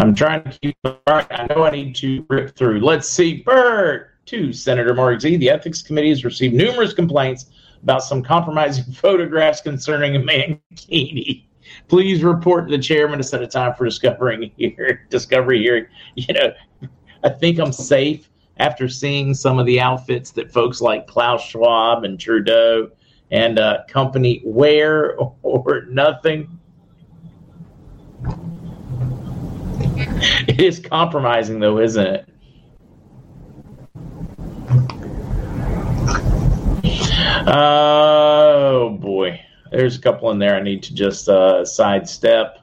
I'm 0.05 0.15
trying 0.15 0.45
to 0.45 0.59
keep. 0.59 0.77
All 0.85 1.01
right, 1.09 1.27
I 1.31 1.47
know 1.47 1.65
I 1.65 1.71
need 1.71 1.97
to 1.97 2.27
rip 2.29 2.55
through. 2.55 2.81
Let's 2.81 3.09
see. 3.09 3.43
Bert 3.43 4.11
to 4.27 4.53
Senator 4.53 4.93
Mark 4.93 5.23
Z. 5.23 5.39
The 5.39 5.49
Ethics 5.49 5.81
Committee 5.81 6.11
has 6.11 6.27
received 6.27 6.55
numerous 6.55 6.93
complaints 6.93 7.47
about 7.83 8.03
some 8.03 8.23
compromising 8.23 8.85
photographs 8.93 9.63
concerning 9.63 10.17
a 10.17 10.19
Mankini. 10.19 11.47
Please 11.89 12.23
report 12.23 12.69
to 12.69 12.77
the 12.77 12.83
chairman 12.83 13.17
to 13.17 13.25
set 13.25 13.41
a 13.41 13.47
time 13.47 13.75
for 13.75 13.87
discovering 13.87 14.51
here 14.59 15.07
discovery 15.11 15.61
hearing. 15.61 15.87
You 16.17 16.35
know, 16.35 16.53
I 17.23 17.31
think 17.31 17.59
I'm 17.59 17.73
safe 17.73 18.29
after 18.59 18.91
seeing 18.91 19.33
some 19.33 19.59
of 19.59 19.65
the 19.65 19.81
outfits 19.81 20.33
that 20.33 20.53
folks 20.53 20.83
like 20.83 21.07
Klaus 21.07 21.43
Schwab 21.43 22.05
and 22.05 22.21
Trudeau 22.21 22.91
and 23.31 23.59
uh, 23.59 23.85
company 23.89 24.43
wear 24.45 25.17
or 25.17 25.87
nothing 25.89 26.59
it 30.49 30.61
is 30.61 30.81
compromising, 30.81 31.61
though, 31.61 31.79
isn't 31.79 32.07
it? 32.07 32.29
Oh 37.47 38.97
boy, 39.01 39.41
there's 39.71 39.97
a 39.97 40.01
couple 40.01 40.31
in 40.31 40.39
there 40.39 40.57
I 40.57 40.63
need 40.63 40.83
to 40.85 40.95
just 40.95 41.29
uh, 41.29 41.65
sidestep. 41.65 42.59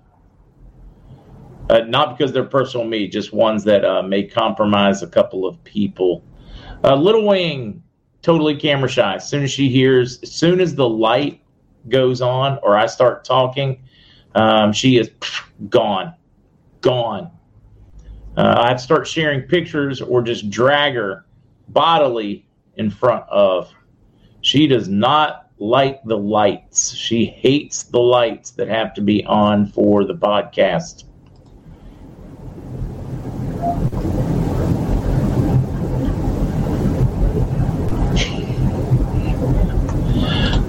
Uh, 1.69 1.79
not 1.87 2.17
because 2.17 2.31
they're 2.31 2.43
personal 2.43 2.85
me, 2.85 3.07
just 3.07 3.31
ones 3.31 3.63
that 3.65 3.85
uh, 3.85 4.01
may 4.01 4.23
compromise 4.23 5.03
a 5.03 5.07
couple 5.07 5.45
of 5.45 5.63
people. 5.63 6.23
Uh, 6.83 6.95
Little 6.95 7.27
Wing, 7.27 7.83
totally 8.23 8.55
camera 8.55 8.89
shy. 8.89 9.15
As 9.15 9.29
soon 9.29 9.43
as 9.43 9.51
she 9.51 9.69
hears, 9.69 10.19
as 10.23 10.31
soon 10.31 10.59
as 10.59 10.73
the 10.73 10.89
light 10.89 11.41
goes 11.89 12.21
on 12.21 12.57
or 12.63 12.75
I 12.75 12.87
start 12.87 13.23
talking, 13.23 13.83
um, 14.33 14.73
she 14.73 14.97
is 14.97 15.11
gone 15.69 16.15
gone. 16.81 17.31
Uh, 18.37 18.63
I'd 18.65 18.79
start 18.79 19.07
sharing 19.07 19.41
pictures 19.41 20.01
or 20.01 20.21
just 20.21 20.49
drag 20.49 20.93
her 20.93 21.25
bodily 21.67 22.45
in 22.75 22.89
front 22.89 23.27
of. 23.29 23.69
She 24.41 24.67
does 24.67 24.87
not 24.87 25.49
like 25.59 26.01
the 26.05 26.17
lights. 26.17 26.93
She 26.93 27.25
hates 27.25 27.83
the 27.83 27.99
lights 27.99 28.51
that 28.51 28.69
have 28.69 28.93
to 28.95 29.01
be 29.01 29.23
on 29.25 29.67
for 29.67 30.05
the 30.05 30.15
podcast. 30.15 31.03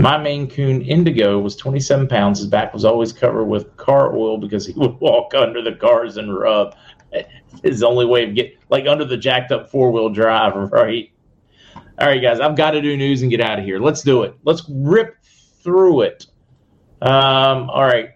My 0.01 0.19
Maine 0.19 0.49
Coon 0.49 0.83
Indigo 0.83 1.39
was 1.39 1.55
27 1.55 2.09
pounds. 2.09 2.41
His 2.41 2.49
back 2.49 2.75
was 2.75 2.85
always 2.85 3.13
covered 3.13 3.45
with 3.45 3.77
car 3.77 4.13
oil 4.17 4.37
because 4.37 4.67
he 4.67 4.73
would 4.73 4.99
walk 5.01 5.33
under 5.33 5.63
the 5.63 5.77
cars 5.77 6.17
and 6.17 6.37
rub. 6.37 6.75
His 7.63 7.83
only 7.83 8.07
way 8.07 8.29
of 8.29 8.35
get 8.35 8.59
like 8.69 8.87
under 8.87 9.05
the 9.05 9.17
jacked 9.17 9.53
up 9.53 9.71
four 9.71 9.91
wheel 9.91 10.09
drive, 10.09 10.55
right? 10.73 11.11
All 11.99 12.09
right, 12.09 12.23
guys, 12.23 12.41
I've 12.41 12.57
got 12.57 12.73
to 12.73 12.81
do 12.81 12.97
news 12.97 13.23
and 13.23 13.31
get 13.31 13.41
out 13.41 13.59
of 13.59 13.65
here. 13.65 13.79
Let's 13.79 14.03
do 14.03 14.23
it. 14.23 14.35
Let's 14.45 14.65
rip 14.69 15.17
through 15.63 16.03
it. 16.03 16.27
Um, 17.03 17.69
all 17.71 17.85
right, 17.85 18.11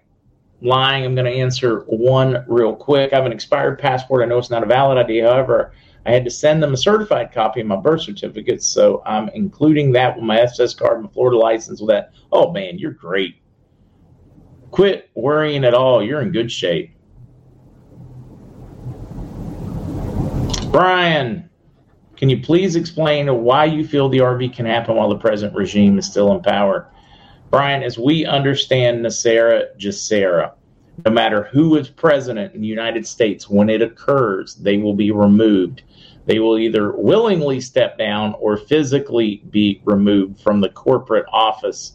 lying. 0.61 1.05
I'm 1.05 1.15
going 1.15 1.27
to 1.27 1.39
answer 1.39 1.81
one 1.87 2.45
real 2.49 2.75
quick. 2.75 3.13
I 3.13 3.17
have 3.17 3.27
an 3.27 3.33
expired 3.33 3.79
passport. 3.79 4.23
I 4.23 4.27
know 4.27 4.39
it's 4.39 4.51
not 4.51 4.63
a 4.63 4.67
valid 4.67 4.99
ID. 4.99 5.19
However, 5.19 5.73
I 6.07 6.13
had 6.13 6.25
to 6.25 6.31
send 6.31 6.63
them 6.63 6.73
a 6.73 6.77
certified 6.77 7.33
copy 7.33 7.61
of 7.61 7.67
my 7.67 7.77
birth 7.77 8.03
certificate, 8.03 8.63
so 8.63 9.03
I'm 9.05 9.29
including 9.31 9.93
that 9.93 10.15
with 10.15 10.25
my 10.25 10.41
SS 10.41 10.75
card, 10.75 10.99
and 10.99 11.05
my 11.05 11.11
Florida 11.11 11.37
license, 11.37 11.81
with 11.81 11.91
that. 11.91 12.13
Oh 12.31 12.53
man, 12.53 12.79
you're 12.79 12.93
great. 12.93 13.37
Quit 14.71 15.11
worrying 15.15 15.65
at 15.65 15.75
all. 15.75 16.03
You're 16.03 16.23
in 16.23 16.31
good 16.31 16.51
shape. 16.51 16.96
Brian, 20.77 21.49
can 22.19 22.29
you 22.29 22.43
please 22.43 22.77
explain 22.77 23.35
why 23.43 23.65
you 23.65 23.83
feel 23.83 24.11
the 24.11 24.19
RV 24.19 24.55
can 24.55 24.67
happen 24.67 24.95
while 24.95 25.09
the 25.09 25.17
present 25.17 25.55
regime 25.55 25.99
is 25.99 26.05
still 26.05 26.35
in 26.35 26.43
power? 26.43 26.93
Brian, 27.51 27.83
as 27.83 27.99
we 27.99 28.27
understand 28.27 29.03
NESARA 29.03 29.75
GESARA, 29.79 30.53
no 31.07 31.11
matter 31.11 31.45
who 31.45 31.77
is 31.77 31.89
president 31.89 32.55
in 32.55 32.61
the 32.61 32.67
United 32.67 33.07
States, 33.07 33.49
when 33.49 33.71
it 33.71 33.81
occurs, 33.81 34.57
they 34.57 34.77
will 34.77 34.93
be 34.93 35.11
removed. 35.13 35.83
They 36.27 36.41
will 36.41 36.59
either 36.59 36.93
willingly 36.93 37.63
step 37.63 37.97
down 37.97 38.35
or 38.39 38.59
physically 38.59 39.45
be 39.49 39.81
removed 39.87 40.43
from 40.43 40.61
the 40.61 40.69
corporate 40.69 41.25
office 41.33 41.93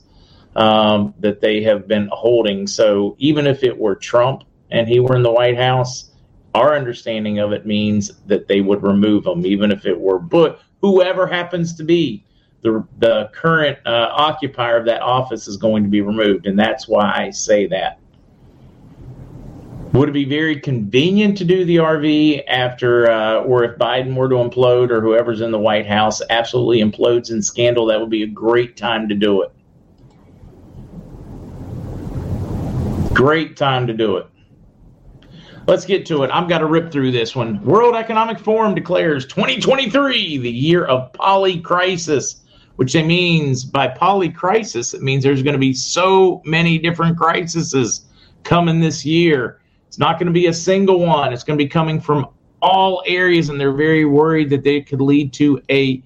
um, 0.56 1.14
that 1.20 1.40
they 1.40 1.62
have 1.62 1.88
been 1.88 2.10
holding. 2.12 2.66
So 2.66 3.16
even 3.20 3.46
if 3.46 3.64
it 3.64 3.78
were 3.78 3.94
Trump 3.94 4.44
and 4.72 4.88
he 4.88 5.00
were 5.00 5.16
in 5.16 5.22
the 5.22 5.32
White 5.32 5.60
House, 5.60 6.11
our 6.54 6.76
understanding 6.76 7.40
of 7.40 7.52
it 7.52 7.66
means 7.66 8.12
that 8.26 8.48
they 8.48 8.62
would 8.62 8.84
remove 8.84 9.26
him, 9.26 9.46
even 9.46 9.72
if 9.72 9.86
it 9.86 10.00
were 10.00 10.20
Bush, 10.20 10.60
whoever 10.82 11.26
happens 11.28 11.76
to 11.76 11.84
be 11.84 12.26
the 12.62 12.86
the 13.00 13.30
current 13.34 13.80
uh, 13.86 14.10
occupier 14.12 14.78
of 14.78 14.86
that 14.86 15.02
office 15.02 15.48
is 15.48 15.58
going 15.58 15.84
to 15.84 15.90
be 15.90 16.02
removed, 16.02 16.46
and 16.46 16.58
that's 16.58 16.88
why 16.88 17.12
I 17.14 17.32
say 17.32 17.68
that. 17.68 18.00
Would 19.94 20.08
it 20.08 20.14
be 20.14 20.24
very 20.24 20.58
convenient 20.58 21.38
to 21.40 21.44
do 21.44 21.66
the 21.66 21.78
RV 21.78 22.44
after, 22.48 23.12
uh, 23.12 23.42
or 23.42 23.66
if 23.66 23.78
Biden 23.78 24.16
were 24.16 24.30
to 24.30 24.36
implode 24.36 24.90
or 24.90 25.02
whoever's 25.02 25.42
in 25.42 25.52
the 25.52 25.60
White 25.60 25.86
House 25.86 26.22
absolutely 26.30 26.80
implodes 26.80 27.30
in 27.30 27.42
scandal? 27.42 27.88
That 27.88 28.00
would 28.00 28.10
be 28.10 28.24
a 28.24 28.28
great 28.28 28.78
time 28.78 29.10
to 29.10 29.16
do 29.16 29.42
it. 29.42 29.52
Great 33.14 33.58
time 33.58 33.86
to 33.88 33.94
do 33.94 34.16
it. 34.16 34.28
Let's 35.68 35.86
get 35.86 36.06
to 36.08 36.24
it. 36.24 36.32
I've 36.34 36.50
got 36.50 36.60
to 36.60 36.66
rip 36.66 36.92
through 36.92 37.12
this 37.12 37.36
one. 37.36 37.64
World 37.64 37.96
Economic 37.96 38.40
Forum 38.40 38.74
declares 38.74 39.26
2023 39.28 40.38
the 40.40 40.50
year 40.50 40.86
of 40.86 41.12
polycrisis, 41.14 42.42
which 42.78 42.96
it 42.96 43.06
means 43.06 43.64
by 43.64 43.88
polycrisis, 43.88 44.96
it 44.96 45.04
means 45.04 45.24
there's 45.24 45.44
going 45.44 45.54
to 45.54 45.60
be 45.60 45.74
so 45.74 46.42
many 46.46 46.80
different 46.80 47.16
crises 47.16 48.06
coming 48.44 48.80
this 48.80 49.06
year. 49.06 49.62
It's 49.88 50.00
not 50.00 50.18
going 50.18 50.28
to 50.28 50.34
be 50.34 50.48
a 50.48 50.54
single 50.54 51.00
one. 51.00 51.32
It's 51.32 51.44
going 51.44 51.60
to 51.60 51.64
be 51.64 51.70
coming 51.70 52.02
from 52.02 52.28
all 52.62 53.04
areas, 53.06 53.50
and 53.50 53.60
they're 53.60 53.72
very 53.72 54.06
worried 54.06 54.50
that 54.50 54.64
they 54.64 54.82
could 54.82 55.02
lead 55.02 55.32
to 55.34 55.62
a 55.70 56.02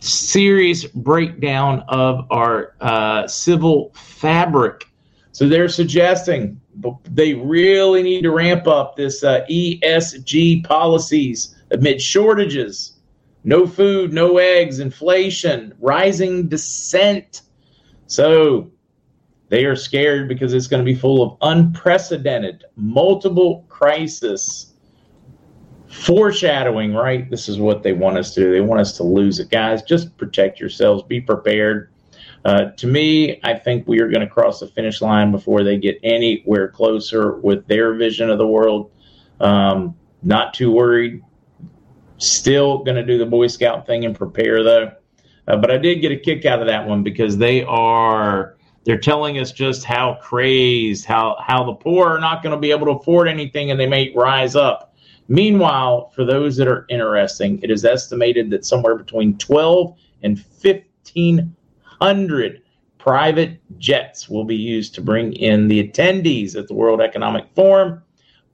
serious 0.00 0.84
breakdown 0.86 1.84
of 1.88 2.26
our 2.30 2.74
uh, 2.80 3.26
civil 3.26 3.92
fabric. 3.94 4.86
So 5.32 5.48
they're 5.48 5.68
suggesting 5.68 6.60
they 7.04 7.34
really 7.34 8.02
need 8.02 8.22
to 8.22 8.30
ramp 8.30 8.66
up 8.66 8.96
this 8.96 9.22
uh, 9.22 9.44
ESG 9.50 10.64
policies 10.64 11.54
amid 11.70 12.00
shortages, 12.00 12.94
no 13.44 13.66
food, 13.66 14.12
no 14.12 14.38
eggs, 14.38 14.78
inflation, 14.78 15.74
rising 15.80 16.48
dissent. 16.48 17.42
So 18.06 18.70
they 19.48 19.64
are 19.64 19.76
scared 19.76 20.28
because 20.28 20.54
it's 20.54 20.66
going 20.66 20.84
to 20.84 20.90
be 20.90 20.98
full 20.98 21.22
of 21.22 21.36
unprecedented, 21.42 22.64
multiple 22.76 23.66
crisis 23.68 24.72
foreshadowing, 25.92 26.94
right? 26.94 27.30
This 27.30 27.48
is 27.48 27.58
what 27.58 27.82
they 27.82 27.92
want 27.92 28.16
us 28.16 28.34
to 28.34 28.40
do. 28.40 28.52
They 28.52 28.62
want 28.62 28.80
us 28.80 28.96
to 28.96 29.02
lose 29.02 29.38
it. 29.38 29.50
Guys, 29.50 29.82
just 29.82 30.16
protect 30.16 30.58
yourselves, 30.58 31.02
be 31.02 31.20
prepared. 31.20 31.91
Uh, 32.44 32.70
to 32.72 32.86
me, 32.86 33.40
I 33.44 33.54
think 33.54 33.86
we 33.86 34.00
are 34.00 34.08
going 34.08 34.20
to 34.20 34.26
cross 34.26 34.60
the 34.60 34.66
finish 34.66 35.00
line 35.00 35.30
before 35.30 35.62
they 35.62 35.78
get 35.78 35.98
anywhere 36.02 36.68
closer 36.68 37.36
with 37.36 37.66
their 37.68 37.94
vision 37.94 38.30
of 38.30 38.38
the 38.38 38.46
world. 38.46 38.90
Um, 39.40 39.94
not 40.22 40.54
too 40.54 40.70
worried. 40.72 41.22
Still 42.18 42.78
going 42.78 42.96
to 42.96 43.04
do 43.04 43.18
the 43.18 43.26
Boy 43.26 43.46
Scout 43.46 43.86
thing 43.86 44.04
and 44.04 44.16
prepare, 44.16 44.62
though. 44.62 44.92
Uh, 45.46 45.56
but 45.56 45.70
I 45.70 45.78
did 45.78 46.00
get 46.00 46.12
a 46.12 46.16
kick 46.16 46.44
out 46.44 46.60
of 46.60 46.68
that 46.68 46.86
one 46.86 47.02
because 47.02 47.36
they 47.36 47.62
are 47.64 48.56
they're 48.84 48.98
telling 48.98 49.38
us 49.38 49.52
just 49.52 49.84
how 49.84 50.18
crazed, 50.20 51.04
how 51.04 51.36
how 51.40 51.64
the 51.64 51.74
poor 51.74 52.08
are 52.08 52.20
not 52.20 52.42
going 52.42 52.54
to 52.54 52.60
be 52.60 52.70
able 52.70 52.86
to 52.86 52.92
afford 52.92 53.28
anything 53.28 53.70
and 53.70 53.78
they 53.78 53.86
may 53.86 54.12
rise 54.14 54.56
up. 54.56 54.94
Meanwhile, 55.28 56.10
for 56.14 56.24
those 56.24 56.56
that 56.56 56.68
are 56.68 56.86
interesting, 56.88 57.60
it 57.62 57.70
is 57.70 57.84
estimated 57.84 58.50
that 58.50 58.64
somewhere 58.64 58.96
between 58.96 59.38
12 59.38 59.96
and 60.22 60.40
15 60.40 61.54
100 62.02 62.62
private 62.98 63.60
jets 63.78 64.28
will 64.28 64.42
be 64.42 64.56
used 64.56 64.92
to 64.92 65.00
bring 65.00 65.32
in 65.34 65.68
the 65.68 65.88
attendees 65.88 66.56
at 66.56 66.66
the 66.66 66.74
World 66.74 67.00
Economic 67.00 67.46
Forum. 67.54 68.02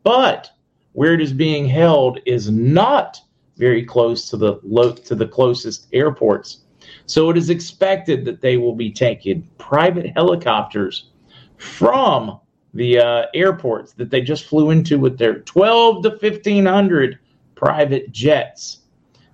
But 0.02 0.50
where 0.92 1.14
it 1.14 1.22
is 1.22 1.32
being 1.32 1.66
held 1.66 2.18
is 2.26 2.50
not 2.50 3.18
very 3.56 3.84
close 3.84 4.28
to 4.28 4.36
the 4.36 4.60
lo- 4.62 4.92
to 4.92 5.14
the 5.14 5.26
closest 5.26 5.86
airports. 5.94 6.64
So 7.06 7.30
it 7.30 7.38
is 7.38 7.48
expected 7.48 8.26
that 8.26 8.42
they 8.42 8.58
will 8.58 8.74
be 8.74 8.90
taking 8.90 9.48
private 9.56 10.10
helicopters 10.14 11.10
from 11.56 12.38
the 12.74 12.98
uh, 12.98 13.26
airports 13.32 13.94
that 13.94 14.10
they 14.10 14.20
just 14.20 14.44
flew 14.44 14.70
into 14.70 14.98
with 14.98 15.16
their 15.16 15.40
12 15.40 16.02
to 16.02 16.10
1500 16.10 17.18
private 17.54 18.12
jets. 18.12 18.80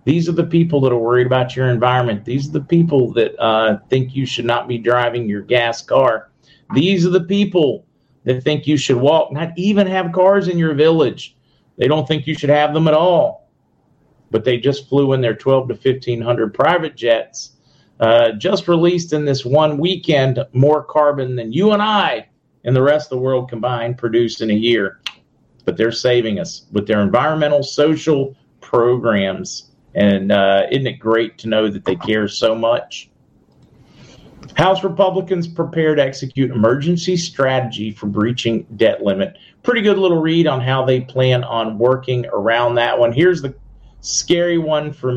These 0.05 0.29
are 0.29 0.33
the 0.33 0.45
people 0.45 0.81
that 0.83 0.93
are 0.93 0.99
worried 0.99 1.27
about 1.27 1.57
your 1.57 1.69
environment. 1.69 2.25
These 2.25 2.49
are 2.49 2.53
the 2.53 2.61
people 2.61 3.13
that 3.15 3.41
uh, 3.41 3.79
think 3.89 4.15
you 4.15 4.27
should 4.27 4.45
not 4.45 4.69
be 4.69 4.79
driving 4.79 5.29
your 5.29 5.41
gas 5.41 5.81
car. 5.81 6.31
These 6.75 7.07
are 7.07 7.11
the 7.11 7.25
people 7.25 7.87
that 8.25 8.43
think 8.43 8.67
you 8.67 8.77
should 8.77 8.97
walk, 8.97 9.33
not 9.33 9.53
even 9.57 9.87
have 9.87 10.13
cars 10.13 10.49
in 10.49 10.59
your 10.59 10.75
village. 10.75 11.37
They 11.79 11.89
don't 11.89 12.07
think 12.07 12.27
you 12.27 12.35
should 12.35 12.51
have 12.51 12.75
them 12.75 12.89
at 12.89 12.95
all. 12.95 13.49
But 14.31 14.45
they 14.45 14.59
just 14.59 14.89
flew 14.89 15.13
in 15.13 15.21
their 15.21 15.35
12 15.35 15.69
to 15.69 15.75
1500 15.75 16.53
private 16.55 16.97
jets, 16.97 17.53
uh, 18.01 18.33
just 18.33 18.69
released 18.69 19.13
in 19.13 19.25
this 19.25 19.45
one 19.45 19.79
weekend 19.79 20.39
more 20.53 20.83
carbon 20.83 21.37
than 21.37 21.53
you 21.53 21.73
and 21.73 21.83
I 21.83 22.29
and 22.65 22.75
the 22.75 22.83
rest 22.83 23.07
of 23.07 23.19
the 23.19 23.23
world 23.23 23.49
combined 23.49 23.99
produced 23.99 24.41
in 24.41 24.51
a 24.51 24.55
year. 24.55 25.01
But 25.65 25.77
they're 25.77 25.93
saving 25.93 26.41
us 26.41 26.67
with 26.73 26.87
their 26.87 27.01
environmental, 27.01 27.63
social 27.63 28.37
programs. 28.61 29.74
And 29.95 30.33
uh, 30.33 30.67
isn't 30.71 30.87
it 30.87 30.99
great 30.99 31.39
to 31.39 31.49
know 31.49 31.69
that 31.71 31.85
they 31.85 31.97
care 31.97 32.29
so 32.29 32.55
much? 32.55 33.11
House 34.57 34.85
Republicans 34.85 35.49
prepare 35.49 35.95
to 35.95 36.03
execute 36.03 36.51
emergency 36.51 37.17
strategy 37.17 37.91
for 37.91 38.07
breaching 38.07 38.67
debt 38.77 39.03
limit. 39.03 39.37
Pretty 39.63 39.83
good 39.83 39.99
little 39.99 40.21
read 40.21 40.47
on 40.47 40.61
how 40.61 40.85
they 40.85 41.01
plan 41.01 41.43
on 41.43 41.79
working 41.79 42.27
around 42.27 42.77
that 42.77 42.99
one. 42.99 43.13
Here's 43.13 43.43
the 43.43 43.55
scary 44.01 44.59
one 44.59 44.93
for 44.93 45.17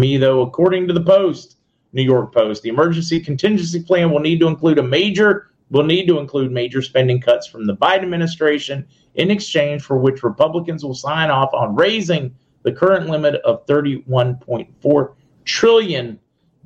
Me, 0.00 0.16
though, 0.16 0.42
according 0.42 0.86
to 0.86 0.94
the 0.94 1.00
Post, 1.00 1.56
New 1.92 2.02
York 2.02 2.32
Post, 2.32 2.62
the 2.62 2.68
emergency 2.68 3.18
contingency 3.18 3.82
plan 3.82 4.10
will 4.10 4.20
need 4.20 4.38
to 4.40 4.46
include 4.46 4.78
a 4.78 4.82
major 4.82 5.50
will 5.70 5.84
need 5.84 6.06
to 6.06 6.18
include 6.18 6.50
major 6.50 6.80
spending 6.80 7.20
cuts 7.20 7.46
from 7.46 7.66
the 7.66 7.76
Biden 7.76 8.04
administration 8.04 8.86
in 9.16 9.30
exchange 9.30 9.82
for 9.82 9.98
which 9.98 10.22
Republicans 10.22 10.82
will 10.82 10.94
sign 10.94 11.30
off 11.30 11.52
on 11.52 11.74
raising 11.74 12.34
the 12.62 12.72
current 12.72 13.08
limit 13.10 13.34
of 13.42 13.66
31.4 13.66 15.14
trillion 15.44 16.18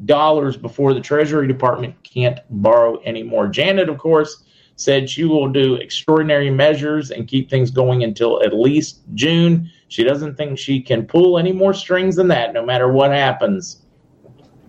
dollars 0.04 0.56
before 0.56 0.94
the 0.94 1.00
Treasury 1.00 1.46
Department 1.48 1.94
can't 2.02 2.40
borrow 2.50 3.00
anymore. 3.02 3.48
Janet, 3.48 3.88
of 3.88 3.98
course, 3.98 4.44
said 4.76 5.08
she 5.08 5.24
will 5.24 5.48
do 5.48 5.74
extraordinary 5.74 6.50
measures 6.50 7.10
and 7.10 7.28
keep 7.28 7.48
things 7.48 7.70
going 7.70 8.02
until 8.02 8.42
at 8.42 8.54
least 8.54 9.00
June. 9.14 9.70
She 9.88 10.04
doesn't 10.04 10.36
think 10.36 10.58
she 10.58 10.80
can 10.80 11.06
pull 11.06 11.38
any 11.38 11.52
more 11.52 11.74
strings 11.74 12.16
than 12.16 12.28
that, 12.28 12.52
no 12.52 12.64
matter 12.64 12.88
what 12.90 13.10
happens. 13.10 13.82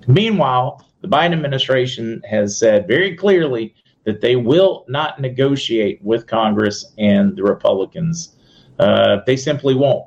Meanwhile, 0.07 0.85
the 1.01 1.07
Biden 1.07 1.33
administration 1.33 2.21
has 2.29 2.57
said 2.57 2.87
very 2.87 3.15
clearly 3.15 3.73
that 4.03 4.21
they 4.21 4.35
will 4.35 4.85
not 4.87 5.19
negotiate 5.19 6.01
with 6.03 6.27
Congress 6.27 6.93
and 6.97 7.35
the 7.35 7.43
Republicans. 7.43 8.35
Uh, 8.79 9.17
they 9.25 9.37
simply 9.37 9.75
won't. 9.75 10.05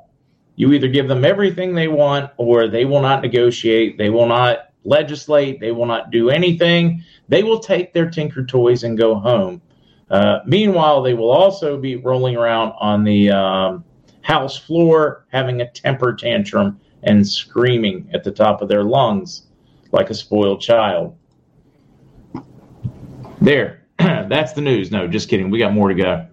You 0.55 0.73
either 0.73 0.87
give 0.87 1.07
them 1.07 1.23
everything 1.23 1.73
they 1.73 1.87
want 1.87 2.31
or 2.37 2.67
they 2.67 2.85
will 2.85 3.01
not 3.01 3.21
negotiate. 3.21 3.97
They 3.97 4.09
will 4.09 4.27
not 4.27 4.69
legislate. 4.83 5.59
They 5.59 5.71
will 5.71 5.85
not 5.85 6.11
do 6.11 6.29
anything. 6.29 7.03
They 7.27 7.43
will 7.43 7.59
take 7.59 7.93
their 7.93 8.09
Tinker 8.09 8.45
Toys 8.45 8.83
and 8.83 8.97
go 8.97 9.15
home. 9.15 9.61
Uh, 10.09 10.39
meanwhile, 10.45 11.01
they 11.01 11.13
will 11.13 11.31
also 11.31 11.77
be 11.77 11.95
rolling 11.97 12.35
around 12.35 12.73
on 12.79 13.03
the 13.03 13.29
um, 13.31 13.83
House 14.21 14.57
floor, 14.57 15.25
having 15.29 15.61
a 15.61 15.71
temper 15.71 16.13
tantrum 16.13 16.79
and 17.03 17.27
screaming 17.27 18.09
at 18.13 18.23
the 18.23 18.31
top 18.31 18.61
of 18.61 18.67
their 18.67 18.83
lungs 18.83 19.47
like 19.91 20.09
a 20.09 20.13
spoiled 20.13 20.61
child. 20.61 21.15
There, 23.39 23.85
that's 23.97 24.53
the 24.53 24.61
news. 24.61 24.91
No, 24.91 25.07
just 25.07 25.29
kidding. 25.29 25.49
We 25.49 25.59
got 25.59 25.73
more 25.73 25.89
to 25.89 25.95
go. 25.95 26.27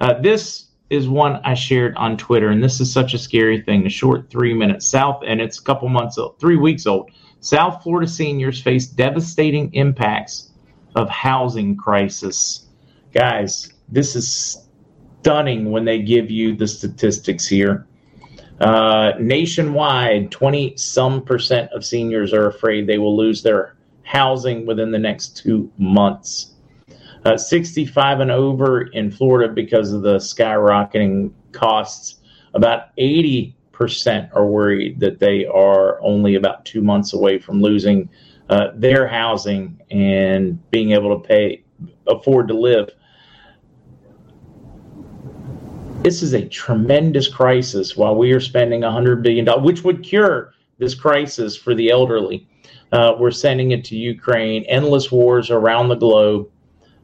Uh, 0.00 0.20
this 0.20 0.68
is 0.90 1.08
one 1.08 1.36
I 1.44 1.54
shared 1.54 1.94
on 1.96 2.16
Twitter, 2.16 2.48
and 2.48 2.62
this 2.62 2.80
is 2.80 2.92
such 2.92 3.14
a 3.14 3.18
scary 3.18 3.60
thing. 3.60 3.86
A 3.86 3.90
short 3.90 4.30
three 4.30 4.54
minutes 4.54 4.86
south, 4.86 5.22
and 5.26 5.40
it's 5.40 5.58
a 5.58 5.62
couple 5.62 5.88
months 5.88 6.18
old, 6.18 6.40
three 6.40 6.56
weeks 6.56 6.86
old. 6.86 7.10
South 7.40 7.82
Florida 7.82 8.10
seniors 8.10 8.60
face 8.60 8.86
devastating 8.86 9.72
impacts 9.74 10.50
of 10.96 11.08
housing 11.08 11.76
crisis. 11.76 12.67
Guys, 13.12 13.72
this 13.88 14.14
is 14.14 14.68
stunning 15.20 15.70
when 15.70 15.84
they 15.84 16.02
give 16.02 16.30
you 16.30 16.54
the 16.54 16.66
statistics 16.66 17.46
here. 17.46 17.86
Uh, 18.60 19.12
nationwide, 19.20 20.30
20 20.30 20.76
some 20.76 21.22
percent 21.22 21.70
of 21.72 21.84
seniors 21.84 22.32
are 22.32 22.48
afraid 22.48 22.86
they 22.86 22.98
will 22.98 23.16
lose 23.16 23.42
their 23.42 23.76
housing 24.02 24.66
within 24.66 24.90
the 24.90 24.98
next 24.98 25.36
two 25.36 25.70
months. 25.78 26.54
Uh, 27.24 27.36
65 27.36 28.20
and 28.20 28.30
over 28.30 28.82
in 28.88 29.10
Florida 29.10 29.52
because 29.52 29.92
of 29.92 30.02
the 30.02 30.16
skyrocketing 30.16 31.32
costs. 31.52 32.16
About 32.54 32.96
80% 32.96 33.54
are 34.34 34.46
worried 34.46 34.98
that 35.00 35.18
they 35.18 35.46
are 35.46 36.00
only 36.00 36.34
about 36.34 36.64
two 36.64 36.80
months 36.80 37.12
away 37.12 37.38
from 37.38 37.60
losing 37.60 38.08
uh, 38.48 38.68
their 38.74 39.06
housing 39.06 39.80
and 39.90 40.70
being 40.70 40.92
able 40.92 41.20
to 41.20 41.28
pay, 41.28 41.62
afford 42.06 42.48
to 42.48 42.54
live. 42.54 42.90
This 46.02 46.22
is 46.22 46.32
a 46.32 46.46
tremendous 46.46 47.26
crisis 47.26 47.96
while 47.96 48.14
we 48.14 48.30
are 48.32 48.40
spending 48.40 48.82
$100 48.82 49.20
billion, 49.20 49.46
which 49.64 49.82
would 49.82 50.04
cure 50.04 50.54
this 50.78 50.94
crisis 50.94 51.56
for 51.56 51.74
the 51.74 51.90
elderly. 51.90 52.46
Uh, 52.92 53.14
we're 53.18 53.32
sending 53.32 53.72
it 53.72 53.84
to 53.86 53.96
Ukraine, 53.96 54.62
endless 54.64 55.10
wars 55.10 55.50
around 55.50 55.88
the 55.88 55.96
globe. 55.96 56.48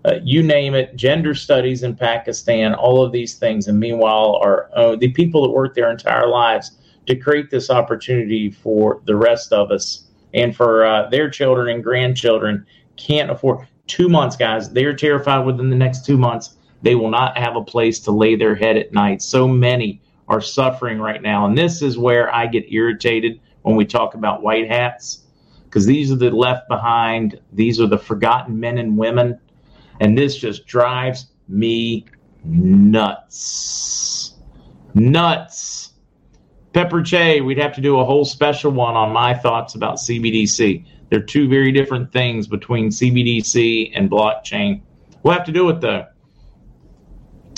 Uh, 0.04 0.20
you 0.22 0.44
name 0.44 0.74
it, 0.74 0.94
gender 0.94 1.34
studies 1.34 1.82
in 1.82 1.96
Pakistan, 1.96 2.72
all 2.72 3.04
of 3.04 3.10
these 3.10 3.34
things. 3.34 3.66
And 3.66 3.80
meanwhile, 3.80 4.36
our 4.40 4.70
uh, 4.76 4.94
the 4.94 5.10
people 5.10 5.42
that 5.42 5.50
work 5.50 5.74
their 5.74 5.90
entire 5.90 6.28
lives 6.28 6.78
to 7.06 7.16
create 7.16 7.50
this 7.50 7.70
opportunity 7.70 8.48
for 8.48 9.02
the 9.06 9.16
rest 9.16 9.52
of 9.52 9.72
us 9.72 10.06
and 10.34 10.54
for 10.54 10.86
uh, 10.86 11.08
their 11.08 11.28
children 11.28 11.68
and 11.68 11.82
grandchildren 11.82 12.64
can't 12.96 13.30
afford 13.30 13.66
two 13.88 14.08
months, 14.08 14.36
guys. 14.36 14.70
They're 14.70 14.94
terrified 14.94 15.44
within 15.44 15.68
the 15.68 15.76
next 15.76 16.06
two 16.06 16.16
months. 16.16 16.56
They 16.84 16.94
will 16.94 17.10
not 17.10 17.38
have 17.38 17.56
a 17.56 17.64
place 17.64 17.98
to 18.00 18.12
lay 18.12 18.36
their 18.36 18.54
head 18.54 18.76
at 18.76 18.92
night. 18.92 19.22
So 19.22 19.48
many 19.48 20.02
are 20.28 20.42
suffering 20.42 21.00
right 21.00 21.22
now. 21.22 21.46
And 21.46 21.56
this 21.56 21.80
is 21.80 21.96
where 21.96 22.32
I 22.32 22.46
get 22.46 22.70
irritated 22.70 23.40
when 23.62 23.74
we 23.74 23.86
talk 23.86 24.14
about 24.14 24.42
white 24.42 24.68
hats 24.68 25.24
because 25.64 25.86
these 25.86 26.12
are 26.12 26.16
the 26.16 26.30
left 26.30 26.68
behind, 26.68 27.40
these 27.54 27.80
are 27.80 27.86
the 27.86 27.98
forgotten 27.98 28.60
men 28.60 28.76
and 28.76 28.98
women. 28.98 29.40
And 30.00 30.16
this 30.16 30.36
just 30.36 30.66
drives 30.66 31.28
me 31.48 32.04
nuts. 32.44 34.34
Nuts. 34.92 35.94
Pepper 36.74 37.02
Che, 37.02 37.40
we'd 37.40 37.58
have 37.58 37.72
to 37.74 37.80
do 37.80 37.98
a 37.98 38.04
whole 38.04 38.26
special 38.26 38.72
one 38.72 38.94
on 38.94 39.10
my 39.10 39.32
thoughts 39.32 39.74
about 39.74 39.96
CBDC. 39.96 40.84
They're 41.08 41.20
two 41.20 41.48
very 41.48 41.72
different 41.72 42.12
things 42.12 42.46
between 42.46 42.90
CBDC 42.90 43.92
and 43.94 44.10
blockchain. 44.10 44.82
We'll 45.22 45.34
have 45.34 45.46
to 45.46 45.52
do 45.52 45.70
it 45.70 45.80
though. 45.80 46.06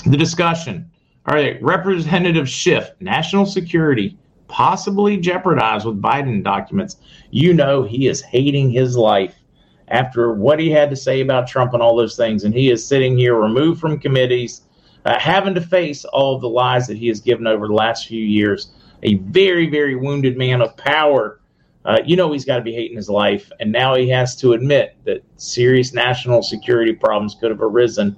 The 0.07 0.15
discussion. 0.15 0.89
All 1.25 1.35
right, 1.35 1.61
Representative 1.61 2.47
Schiff, 2.47 2.91
national 3.01 3.45
security 3.45 4.17
possibly 4.47 5.17
jeopardized 5.17 5.85
with 5.85 6.01
Biden 6.01 6.41
documents. 6.41 6.95
You 7.29 7.53
know, 7.53 7.83
he 7.83 8.07
is 8.07 8.21
hating 8.21 8.69
his 8.71 8.95
life 8.95 9.35
after 9.89 10.31
what 10.31 10.59
he 10.59 10.69
had 10.69 10.89
to 10.91 10.95
say 10.95 11.19
about 11.19 11.45
Trump 11.45 11.73
and 11.73 11.83
all 11.83 11.97
those 11.97 12.15
things. 12.15 12.45
And 12.45 12.53
he 12.53 12.71
is 12.71 12.87
sitting 12.87 13.17
here 13.17 13.35
removed 13.35 13.81
from 13.81 13.99
committees, 13.99 14.61
uh, 15.03 15.19
having 15.19 15.53
to 15.55 15.61
face 15.61 16.05
all 16.05 16.39
the 16.39 16.47
lies 16.47 16.87
that 16.87 16.95
he 16.95 17.09
has 17.09 17.19
given 17.19 17.45
over 17.45 17.67
the 17.67 17.73
last 17.73 18.07
few 18.07 18.23
years. 18.23 18.71
A 19.03 19.15
very, 19.15 19.69
very 19.69 19.95
wounded 19.95 20.37
man 20.37 20.61
of 20.61 20.77
power. 20.77 21.41
Uh, 21.83 21.99
you 22.05 22.15
know, 22.15 22.31
he's 22.31 22.45
got 22.45 22.55
to 22.55 22.63
be 22.63 22.73
hating 22.73 22.95
his 22.95 23.09
life. 23.09 23.51
And 23.59 23.73
now 23.73 23.95
he 23.95 24.07
has 24.07 24.37
to 24.37 24.53
admit 24.53 24.95
that 25.03 25.21
serious 25.35 25.93
national 25.93 26.43
security 26.43 26.93
problems 26.93 27.35
could 27.35 27.51
have 27.51 27.61
arisen 27.61 28.15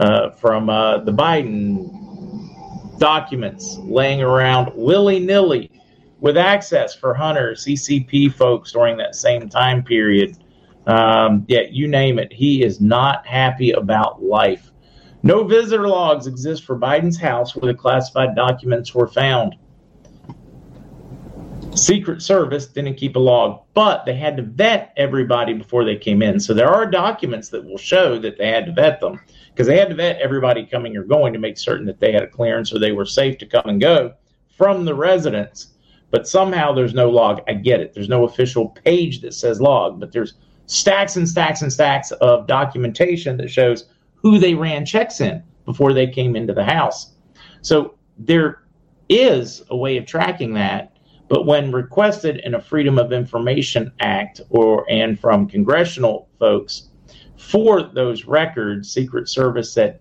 uh, 0.00 0.30
from 0.30 0.68
uh, 0.68 0.98
the 0.98 1.12
Biden 1.12 1.90
documents 2.98 3.78
laying 3.78 4.22
around 4.22 4.70
willy 4.74 5.18
nilly 5.18 5.70
with 6.20 6.36
access 6.36 6.94
for 6.94 7.14
Hunter, 7.14 7.52
CCP 7.52 8.32
folks 8.32 8.72
during 8.72 8.96
that 8.98 9.16
same 9.16 9.48
time 9.48 9.82
period. 9.82 10.38
Um, 10.86 11.44
yeah, 11.48 11.62
you 11.70 11.88
name 11.88 12.18
it. 12.18 12.32
He 12.32 12.62
is 12.62 12.80
not 12.80 13.26
happy 13.26 13.72
about 13.72 14.22
life. 14.22 14.70
No 15.24 15.44
visitor 15.44 15.88
logs 15.88 16.26
exist 16.26 16.64
for 16.64 16.78
Biden's 16.78 17.18
house 17.18 17.54
where 17.54 17.72
the 17.72 17.78
classified 17.78 18.34
documents 18.34 18.94
were 18.94 19.06
found. 19.06 19.56
Secret 21.74 22.22
Service 22.22 22.66
didn't 22.66 22.94
keep 22.94 23.16
a 23.16 23.18
log, 23.18 23.62
but 23.74 24.04
they 24.04 24.14
had 24.14 24.36
to 24.36 24.42
vet 24.42 24.92
everybody 24.96 25.54
before 25.54 25.84
they 25.84 25.96
came 25.96 26.22
in. 26.22 26.38
So 26.38 26.54
there 26.54 26.68
are 26.68 26.86
documents 26.86 27.48
that 27.48 27.64
will 27.64 27.78
show 27.78 28.18
that 28.18 28.36
they 28.36 28.48
had 28.48 28.66
to 28.66 28.72
vet 28.72 29.00
them 29.00 29.20
because 29.52 29.66
they 29.66 29.78
had 29.78 29.90
to 29.90 29.94
vet 29.94 30.20
everybody 30.20 30.64
coming 30.64 30.96
or 30.96 31.02
going 31.02 31.32
to 31.32 31.38
make 31.38 31.58
certain 31.58 31.86
that 31.86 32.00
they 32.00 32.12
had 32.12 32.22
a 32.22 32.28
clearance 32.28 32.72
or 32.72 32.78
they 32.78 32.92
were 32.92 33.04
safe 33.04 33.38
to 33.38 33.46
come 33.46 33.64
and 33.66 33.80
go 33.80 34.14
from 34.56 34.84
the 34.84 34.94
residence. 34.94 35.74
But 36.10 36.28
somehow 36.28 36.72
there's 36.72 36.94
no 36.94 37.10
log. 37.10 37.40
I 37.48 37.54
get 37.54 37.80
it. 37.80 37.94
There's 37.94 38.08
no 38.08 38.24
official 38.24 38.68
page 38.68 39.20
that 39.20 39.34
says 39.34 39.60
log, 39.60 39.98
but 39.98 40.12
there's 40.12 40.34
stacks 40.66 41.16
and 41.16 41.28
stacks 41.28 41.62
and 41.62 41.72
stacks 41.72 42.10
of 42.12 42.46
documentation 42.46 43.36
that 43.38 43.50
shows 43.50 43.86
who 44.14 44.38
they 44.38 44.54
ran 44.54 44.84
checks 44.86 45.20
in 45.20 45.42
before 45.64 45.92
they 45.92 46.06
came 46.06 46.36
into 46.36 46.52
the 46.52 46.64
house. 46.64 47.12
So 47.62 47.94
there 48.18 48.62
is 49.08 49.62
a 49.70 49.76
way 49.76 49.96
of 49.96 50.06
tracking 50.06 50.54
that 50.54 50.92
but 51.32 51.46
when 51.46 51.72
requested 51.72 52.42
in 52.44 52.54
a 52.54 52.60
Freedom 52.60 52.98
of 52.98 53.10
Information 53.10 53.90
Act 54.00 54.42
or 54.50 54.84
and 54.90 55.18
from 55.18 55.48
congressional 55.48 56.28
folks 56.38 56.90
for 57.36 57.82
those 57.82 58.24
records, 58.24 58.90
Secret 58.92 59.28
Service 59.28 59.72
said, 59.72 60.00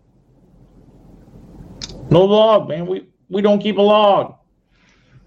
"No 2.09 2.25
log, 2.25 2.69
man. 2.69 2.85
We 2.87 3.07
we 3.29 3.41
don't 3.41 3.59
keep 3.59 3.77
a 3.77 3.81
log." 3.81 4.35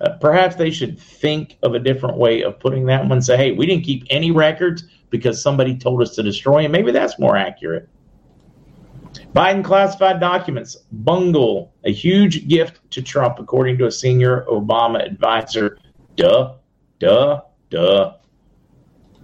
Uh, 0.00 0.10
perhaps 0.20 0.56
they 0.56 0.70
should 0.70 0.98
think 0.98 1.56
of 1.62 1.74
a 1.74 1.78
different 1.78 2.16
way 2.16 2.42
of 2.42 2.58
putting 2.58 2.86
that 2.86 3.06
one. 3.06 3.22
Say, 3.22 3.36
"Hey, 3.36 3.52
we 3.52 3.66
didn't 3.66 3.84
keep 3.84 4.04
any 4.10 4.30
records 4.30 4.84
because 5.10 5.40
somebody 5.40 5.76
told 5.76 6.02
us 6.02 6.14
to 6.16 6.22
destroy 6.22 6.62
them." 6.62 6.72
Maybe 6.72 6.92
that's 6.92 7.18
more 7.18 7.36
accurate. 7.36 7.88
Biden 9.34 9.64
classified 9.64 10.20
documents 10.20 10.76
bungle 10.92 11.72
a 11.84 11.92
huge 11.92 12.48
gift 12.48 12.80
to 12.90 13.02
Trump, 13.02 13.38
according 13.38 13.78
to 13.78 13.86
a 13.86 13.90
senior 13.90 14.44
Obama 14.48 15.04
advisor 15.04 15.78
Duh, 16.16 16.54
duh, 17.00 17.40
duh. 17.70 18.14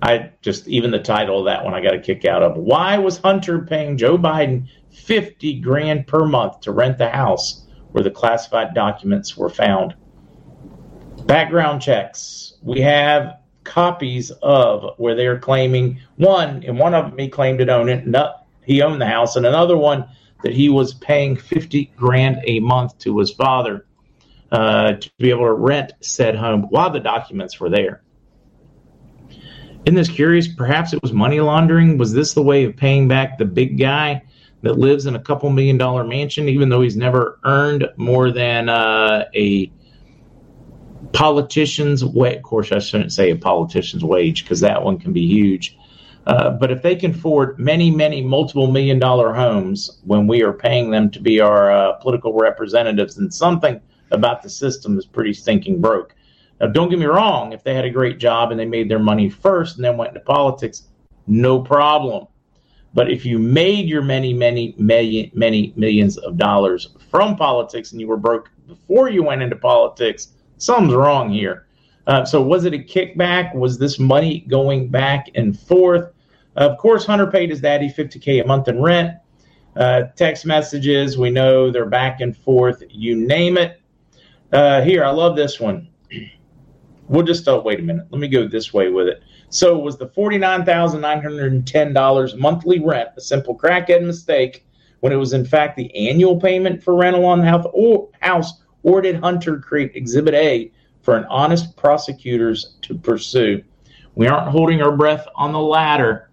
I 0.03 0.31
just, 0.41 0.67
even 0.67 0.91
the 0.91 0.99
title 0.99 1.41
of 1.41 1.45
that 1.45 1.65
one, 1.65 1.75
I 1.75 1.83
got 1.83 1.95
a 1.95 2.01
kick 2.01 2.25
out 2.25 2.43
of. 2.43 2.57
Why 2.57 2.97
was 2.99 3.19
Hunter 3.19 3.61
paying 3.61 3.99
Joe 3.99 4.17
Biden 4.17 4.69
50 4.91 5.61
grand 5.61 6.07
per 6.07 6.25
month 6.25 6.61
to 6.63 6.73
rent 6.73 6.99
the 6.99 7.11
house 7.11 7.67
where 7.93 8.03
the 8.03 8.11
classified 8.11 8.75
documents 8.75 9.37
were 9.37 9.51
found? 9.51 9.95
Background 11.27 11.83
checks. 11.83 12.55
We 12.63 12.81
have 12.81 13.41
copies 13.65 14.31
of 14.43 14.95
where 14.97 15.15
they're 15.15 15.39
claiming 15.39 16.01
one, 16.17 16.65
and 16.65 16.79
one 16.79 16.95
of 16.95 17.11
them 17.11 17.19
he 17.19 17.29
claimed 17.29 17.59
to 17.59 17.71
own 17.71 17.91
it. 17.91 18.07
No, 18.07 18.33
he 18.65 18.81
owned 18.81 19.03
the 19.03 19.07
house, 19.07 19.37
and 19.37 19.45
another 19.45 19.77
one 19.77 20.09
that 20.43 20.55
he 20.55 20.71
was 20.71 20.95
paying 20.95 21.37
50 21.37 21.93
grand 21.97 22.41
a 22.45 22.61
month 22.61 22.99
to 23.01 23.19
his 23.19 23.31
father 23.31 23.87
uh, 24.51 24.95
to 24.95 25.11
be 25.19 25.31
able 25.31 25.45
to 25.45 25.53
rent 25.53 25.93
said 26.01 26.35
home 26.35 26.63
while 26.71 26.91
the 26.91 27.01
documents 27.01 27.61
were 27.61 27.69
there. 27.69 28.03
Isn't 29.87 29.97
this 29.97 30.09
curious? 30.09 30.47
Perhaps 30.47 30.93
it 30.93 31.03
was 31.03 31.13
money 31.13 31.41
laundering. 31.41 31.97
Was 31.97 32.13
this 32.13 32.35
the 32.35 32.43
way 32.43 32.65
of 32.65 32.77
paying 32.77 33.09
back 33.09 33.39
the 33.39 33.45
big 33.47 33.79
guy 33.79 34.23
that 34.63 34.79
lives 34.79 35.07
in 35.07 35.15
a 35.15 35.19
couple 35.19 35.49
million 35.51 35.79
dollar 35.79 36.05
mansion, 36.05 36.49
even 36.49 36.69
though 36.69 36.83
he's 36.83 36.97
never 36.97 37.39
earned 37.45 37.89
more 37.97 38.31
than 38.31 38.69
uh, 38.69 39.25
a 39.35 39.73
politician's 41.13 42.05
wage? 42.05 42.37
Of 42.37 42.43
course, 42.43 42.73
I 42.73 42.79
shouldn't 42.79 43.13
say 43.13 43.31
a 43.31 43.37
politician's 43.37 44.05
wage 44.05 44.45
because 44.45 44.61
that 44.61 44.83
one 44.83 44.99
can 44.99 45.13
be 45.15 45.27
huge. 45.27 45.79
Uh, 46.27 46.51
but 46.51 46.71
if 46.71 46.83
they 46.83 46.95
can 46.95 47.13
afford 47.13 47.59
many, 47.59 47.91
many 47.91 48.23
multiple 48.23 48.71
million 48.71 48.99
dollar 48.99 49.33
homes 49.33 49.99
when 50.05 50.27
we 50.27 50.43
are 50.43 50.53
paying 50.53 50.91
them 50.91 51.11
to 51.11 51.21
be 51.21 51.41
our 51.41 51.73
uh, 51.73 51.93
political 51.95 52.35
representatives, 52.35 53.17
then 53.17 53.31
something 53.31 53.81
about 54.11 54.43
the 54.43 54.51
system 54.51 54.99
is 54.99 55.07
pretty 55.07 55.33
stinking 55.33 55.81
broke. 55.81 56.15
Now, 56.61 56.67
don't 56.67 56.91
get 56.91 56.99
me 56.99 57.07
wrong, 57.07 57.53
if 57.53 57.65
they 57.65 57.75
had 57.75 57.87
a 57.87 57.91
great 57.91 58.19
job 58.19 58.51
and 58.51 58.61
they 58.61 58.67
made 58.67 58.91
their 58.91 58.99
money 58.99 59.31
first 59.31 59.77
and 59.77 59.85
then 59.85 59.97
went 59.97 60.11
into 60.11 60.21
politics, 60.21 60.89
no 61.27 61.61
problem. 61.61 62.27
But 62.93 63.11
if 63.11 63.25
you 63.25 63.39
made 63.39 63.89
your 63.89 64.03
many, 64.03 64.35
many, 64.35 64.75
many, 64.77 65.31
many 65.35 65.73
millions 65.77 66.19
of 66.19 66.37
dollars 66.37 66.91
from 67.11 67.37
politics 67.37 67.93
and 67.93 68.01
you 68.01 68.09
were 68.09 68.17
broke 68.17 68.51
before 68.67 69.09
you 69.09 69.23
went 69.23 69.43
into 69.43 69.57
politics, 69.57 70.33
something's 70.59 70.95
wrong 70.95 71.31
here. 71.31 71.67
Uh, 72.07 72.25
so, 72.25 72.43
was 72.43 72.65
it 72.65 72.75
a 72.75 72.79
kickback? 72.79 73.55
Was 73.55 73.79
this 73.79 73.99
money 73.99 74.45
going 74.49 74.89
back 74.89 75.29
and 75.35 75.59
forth? 75.59 76.13
Of 76.57 76.79
course, 76.79 77.07
Hunter 77.07 77.31
paid 77.31 77.51
his 77.51 77.61
daddy 77.61 77.89
50K 77.89 78.43
a 78.43 78.47
month 78.47 78.67
in 78.69 78.83
rent. 78.83 79.17
Uh, 79.77 80.05
text 80.17 80.45
messages, 80.45 81.17
we 81.17 81.31
know 81.31 81.71
they're 81.71 81.87
back 81.87 82.21
and 82.21 82.37
forth, 82.37 82.83
you 82.91 83.15
name 83.15 83.57
it. 83.57 83.81
Uh, 84.53 84.83
here, 84.83 85.05
I 85.05 85.11
love 85.11 85.37
this 85.37 85.61
one. 85.61 85.89
We'll 87.11 87.25
just, 87.25 87.47
oh, 87.49 87.61
wait 87.61 87.81
a 87.81 87.83
minute. 87.83 88.07
Let 88.11 88.21
me 88.21 88.29
go 88.29 88.47
this 88.47 88.73
way 88.73 88.89
with 88.89 89.09
it. 89.09 89.25
So, 89.49 89.77
was 89.77 89.99
the 89.99 90.07
$49,910 90.07 92.39
monthly 92.39 92.79
rent 92.79 93.09
a 93.17 93.21
simple 93.21 93.59
crackhead 93.59 94.07
mistake 94.07 94.65
when 95.01 95.13
it 95.13 95.17
was 95.17 95.33
in 95.33 95.45
fact 95.45 95.77
the 95.77 95.93
annual 96.09 96.41
payment 96.41 96.81
for 96.81 96.95
rental 96.95 97.25
on 97.25 97.41
the 97.41 98.09
house, 98.21 98.63
or, 98.85 99.01
did 99.01 99.17
Hunter 99.17 99.59
create 99.59 99.97
Exhibit 99.97 100.35
A 100.35 100.71
for 101.03 101.17
an 101.17 101.25
honest 101.25 101.77
prosecutors 101.77 102.77
to 102.83 102.95
pursue? 102.95 103.61
We 104.15 104.29
aren't 104.29 104.49
holding 104.49 104.81
our 104.81 104.97
breath 104.97 105.27
on 105.35 105.53
the 105.53 105.59
latter. 105.59 106.31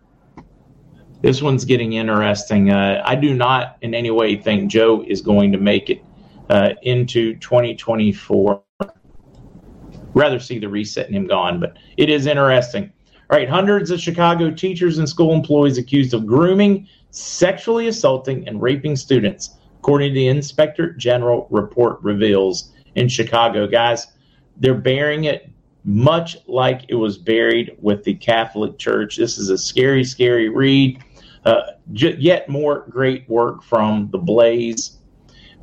This 1.23 1.41
one's 1.41 1.65
getting 1.65 1.93
interesting. 1.93 2.69
Uh, 2.69 3.01
I 3.03 3.15
do 3.15 3.33
not 3.33 3.77
in 3.81 3.95
any 3.95 4.11
way 4.11 4.35
think 4.35 4.69
Joe 4.69 5.03
is 5.07 5.23
going 5.23 5.51
to 5.53 5.57
make 5.57 5.89
it 5.89 6.03
uh, 6.51 6.73
into 6.83 7.35
2024. 7.37 8.61
Rather 10.17 10.39
see 10.39 10.57
the 10.57 10.67
reset 10.67 11.05
and 11.05 11.15
him 11.15 11.27
gone, 11.27 11.59
but 11.59 11.77
it 11.95 12.09
is 12.09 12.25
interesting. 12.25 12.91
All 13.29 13.37
right, 13.37 13.47
hundreds 13.47 13.91
of 13.91 13.99
Chicago 13.99 14.49
teachers 14.49 14.97
and 14.97 15.07
school 15.07 15.33
employees 15.33 15.77
accused 15.77 16.13
of 16.13 16.25
grooming, 16.25 16.87
sexually 17.11 17.87
assaulting, 17.87 18.47
and 18.47 18.61
raping 18.61 18.95
students, 18.95 19.55
according 19.79 20.09
to 20.09 20.15
the 20.15 20.27
Inspector 20.27 20.93
General 20.93 21.47
report 21.51 22.01
reveals 22.01 22.71
in 22.95 23.07
Chicago. 23.07 23.67
Guys, 23.67 24.07
they're 24.57 24.73
burying 24.73 25.25
it 25.25 25.49
much 25.83 26.37
like 26.47 26.81
it 26.89 26.95
was 26.95 27.17
buried 27.17 27.77
with 27.79 28.03
the 28.03 28.15
Catholic 28.15 28.77
Church. 28.77 29.17
This 29.17 29.37
is 29.37 29.49
a 29.49 29.57
scary, 29.57 30.03
scary 30.03 30.49
read. 30.49 31.03
Uh, 31.45 31.61
j- 31.93 32.17
yet 32.17 32.49
more 32.49 32.85
great 32.89 33.29
work 33.29 33.63
from 33.63 34.09
the 34.11 34.17
Blaze. 34.17 34.97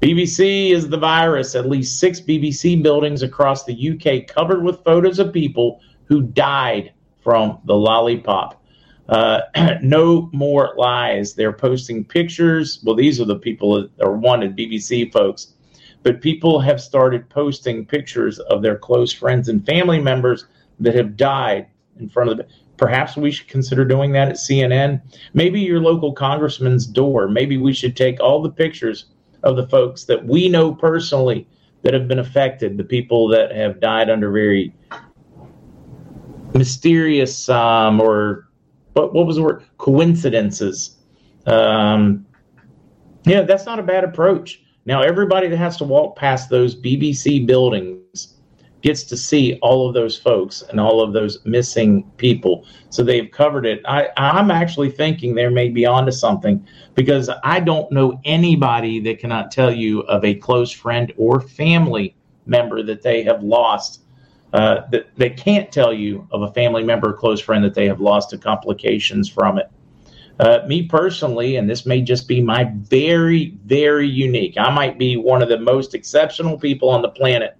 BBC 0.04 0.72
is 0.72 0.90
the 0.90 0.98
virus. 0.98 1.54
At 1.54 1.66
least 1.66 1.98
six 1.98 2.20
BBC 2.20 2.82
buildings 2.82 3.22
across 3.22 3.64
the 3.64 3.72
UK 3.72 4.26
covered 4.26 4.62
with 4.62 4.84
photos 4.84 5.18
of 5.18 5.32
people 5.32 5.80
who 6.04 6.20
died 6.20 6.92
from 7.22 7.58
the 7.64 7.74
lollipop. 7.74 8.62
Uh, 9.08 9.40
no 9.82 10.28
more 10.34 10.74
lies. 10.76 11.32
They're 11.32 11.54
posting 11.54 12.04
pictures. 12.04 12.82
Well, 12.84 12.94
these 12.94 13.18
are 13.18 13.24
the 13.24 13.38
people 13.38 13.80
that 13.80 14.04
are 14.04 14.12
wanted, 14.12 14.54
BBC 14.54 15.10
folks. 15.10 15.54
But 16.02 16.20
people 16.20 16.60
have 16.60 16.82
started 16.82 17.30
posting 17.30 17.86
pictures 17.86 18.38
of 18.40 18.60
their 18.60 18.76
close 18.76 19.10
friends 19.10 19.48
and 19.48 19.64
family 19.64 20.00
members 20.00 20.44
that 20.80 20.94
have 20.94 21.16
died 21.16 21.68
in 21.98 22.10
front 22.10 22.28
of 22.28 22.36
the. 22.36 22.46
Perhaps 22.76 23.16
we 23.16 23.30
should 23.30 23.48
consider 23.48 23.86
doing 23.86 24.12
that 24.12 24.28
at 24.28 24.34
CNN. 24.34 25.00
Maybe 25.32 25.60
your 25.60 25.80
local 25.80 26.12
congressman's 26.12 26.86
door. 26.86 27.26
Maybe 27.26 27.56
we 27.56 27.72
should 27.72 27.96
take 27.96 28.20
all 28.20 28.42
the 28.42 28.50
pictures 28.50 29.06
of 29.44 29.56
the 29.56 29.66
folks 29.68 30.04
that 30.04 30.24
we 30.24 30.48
know 30.48 30.74
personally 30.74 31.46
that 31.82 31.94
have 31.94 32.08
been 32.08 32.18
affected, 32.18 32.76
the 32.76 32.84
people 32.84 33.28
that 33.28 33.54
have 33.54 33.78
died 33.78 34.10
under 34.10 34.30
very 34.30 34.74
mysterious 36.54 37.48
um, 37.48 38.00
or 38.00 38.48
what, 38.94 39.12
what 39.12 39.26
was 39.26 39.36
the 39.36 39.42
word? 39.42 39.64
Coincidences. 39.78 40.96
Um, 41.46 42.26
yeah 43.24 43.42
that's 43.42 43.66
not 43.66 43.78
a 43.78 43.82
bad 43.82 44.04
approach. 44.04 44.62
Now 44.86 45.02
everybody 45.02 45.48
that 45.48 45.56
has 45.56 45.76
to 45.78 45.84
walk 45.84 46.16
past 46.16 46.50
those 46.50 46.74
bbc 46.74 47.46
buildings 47.46 48.03
gets 48.84 49.02
to 49.04 49.16
see 49.16 49.58
all 49.62 49.88
of 49.88 49.94
those 49.94 50.16
folks 50.16 50.62
and 50.68 50.78
all 50.78 51.02
of 51.02 51.12
those 51.12 51.44
missing 51.44 52.04
people 52.18 52.66
so 52.90 53.02
they've 53.02 53.30
covered 53.30 53.64
it 53.64 53.80
I, 53.86 54.10
i'm 54.16 54.50
actually 54.50 54.90
thinking 54.90 55.34
they 55.34 55.48
may 55.48 55.70
be 55.70 55.86
onto 55.86 56.12
something 56.12 56.64
because 56.94 57.30
i 57.42 57.60
don't 57.60 57.90
know 57.90 58.20
anybody 58.24 59.00
that 59.00 59.18
cannot 59.18 59.50
tell 59.50 59.72
you 59.72 60.00
of 60.02 60.24
a 60.24 60.34
close 60.34 60.70
friend 60.70 61.12
or 61.16 61.40
family 61.40 62.14
member 62.46 62.82
that 62.82 63.02
they 63.02 63.22
have 63.22 63.42
lost 63.42 64.02
uh, 64.54 64.86
that 64.92 65.08
they 65.16 65.30
can't 65.30 65.72
tell 65.72 65.92
you 65.92 66.28
of 66.30 66.42
a 66.42 66.52
family 66.52 66.84
member 66.84 67.10
or 67.10 67.12
close 67.12 67.40
friend 67.40 67.64
that 67.64 67.74
they 67.74 67.88
have 67.88 68.00
lost 68.00 68.30
to 68.30 68.38
complications 68.38 69.28
from 69.28 69.58
it. 69.58 69.68
Uh, 70.38 70.60
me 70.68 70.86
personally, 70.86 71.56
and 71.56 71.68
this 71.68 71.84
may 71.86 72.00
just 72.00 72.28
be 72.28 72.40
my 72.40 72.70
very, 72.76 73.56
very 73.64 74.08
unique, 74.08 74.54
I 74.56 74.70
might 74.70 74.96
be 74.96 75.16
one 75.16 75.42
of 75.42 75.48
the 75.48 75.58
most 75.58 75.92
exceptional 75.92 76.56
people 76.56 76.88
on 76.88 77.02
the 77.02 77.08
planet. 77.08 77.56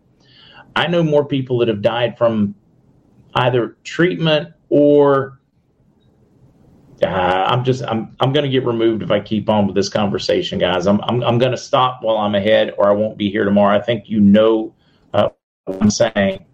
I 0.77 0.87
know 0.87 1.03
more 1.03 1.25
people 1.25 1.59
that 1.59 1.69
have 1.69 1.83
died 1.83 2.19
from 2.19 2.55
either 3.35 3.77
treatment 3.85 4.55
or 4.69 5.41
uh, 7.03 7.07
I'm 7.07 7.65
just 7.65 7.83
I'm 7.85 8.17
I'm 8.21 8.33
going 8.33 8.45
to 8.45 8.51
get 8.51 8.65
removed 8.65 9.03
if 9.03 9.11
I 9.11 9.21
keep 9.21 9.49
on 9.49 9.67
with 9.67 9.75
this 9.75 9.89
conversation, 9.89 10.59
guys. 10.59 10.87
I'm 10.87 11.01
I'm, 11.03 11.23
I'm 11.23 11.39
going 11.39 11.51
to 11.51 11.59
stop 11.59 12.03
while 12.03 12.19
I'm 12.19 12.35
ahead, 12.35 12.75
or 12.79 12.89
I 12.89 12.93
won't 12.93 13.19
be 13.19 13.31
here 13.31 13.45
tomorrow. 13.45 13.77
I 13.77 13.83
think 13.83 14.09
you 14.09 14.21
know 14.21 14.75
uh, 15.13 15.29
what 15.65 15.83
I'm 15.83 15.91
saying. 15.91 16.45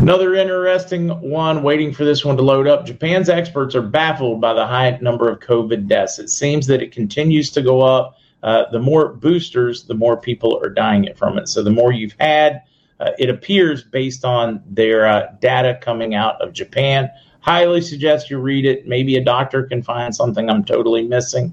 Another 0.00 0.34
interesting 0.34 1.08
one, 1.08 1.62
waiting 1.62 1.92
for 1.92 2.04
this 2.04 2.24
one 2.24 2.36
to 2.36 2.42
load 2.42 2.68
up. 2.68 2.86
Japan's 2.86 3.28
experts 3.28 3.74
are 3.74 3.82
baffled 3.82 4.40
by 4.40 4.52
the 4.52 4.64
high 4.64 4.96
number 5.00 5.28
of 5.28 5.40
COVID 5.40 5.88
deaths. 5.88 6.18
It 6.18 6.30
seems 6.30 6.66
that 6.68 6.82
it 6.82 6.92
continues 6.92 7.50
to 7.50 7.62
go 7.62 7.80
up. 7.80 8.16
Uh, 8.46 8.70
the 8.70 8.78
more 8.78 9.12
boosters, 9.12 9.84
the 9.84 9.94
more 9.94 10.16
people 10.16 10.58
are 10.62 10.70
dying 10.70 11.08
from 11.16 11.36
it. 11.36 11.48
So 11.48 11.64
the 11.64 11.70
more 11.70 11.92
you've 11.92 12.14
had, 12.20 12.62
uh, 13.00 13.10
it 13.18 13.28
appears 13.28 13.82
based 13.82 14.24
on 14.24 14.62
their 14.64 15.04
uh, 15.04 15.32
data 15.40 15.78
coming 15.82 16.14
out 16.14 16.40
of 16.40 16.52
Japan. 16.52 17.10
Highly 17.40 17.80
suggest 17.80 18.30
you 18.30 18.38
read 18.38 18.64
it. 18.64 18.86
Maybe 18.86 19.16
a 19.16 19.24
doctor 19.24 19.64
can 19.64 19.82
find 19.82 20.14
something 20.14 20.48
I'm 20.48 20.64
totally 20.64 21.02
missing. 21.02 21.52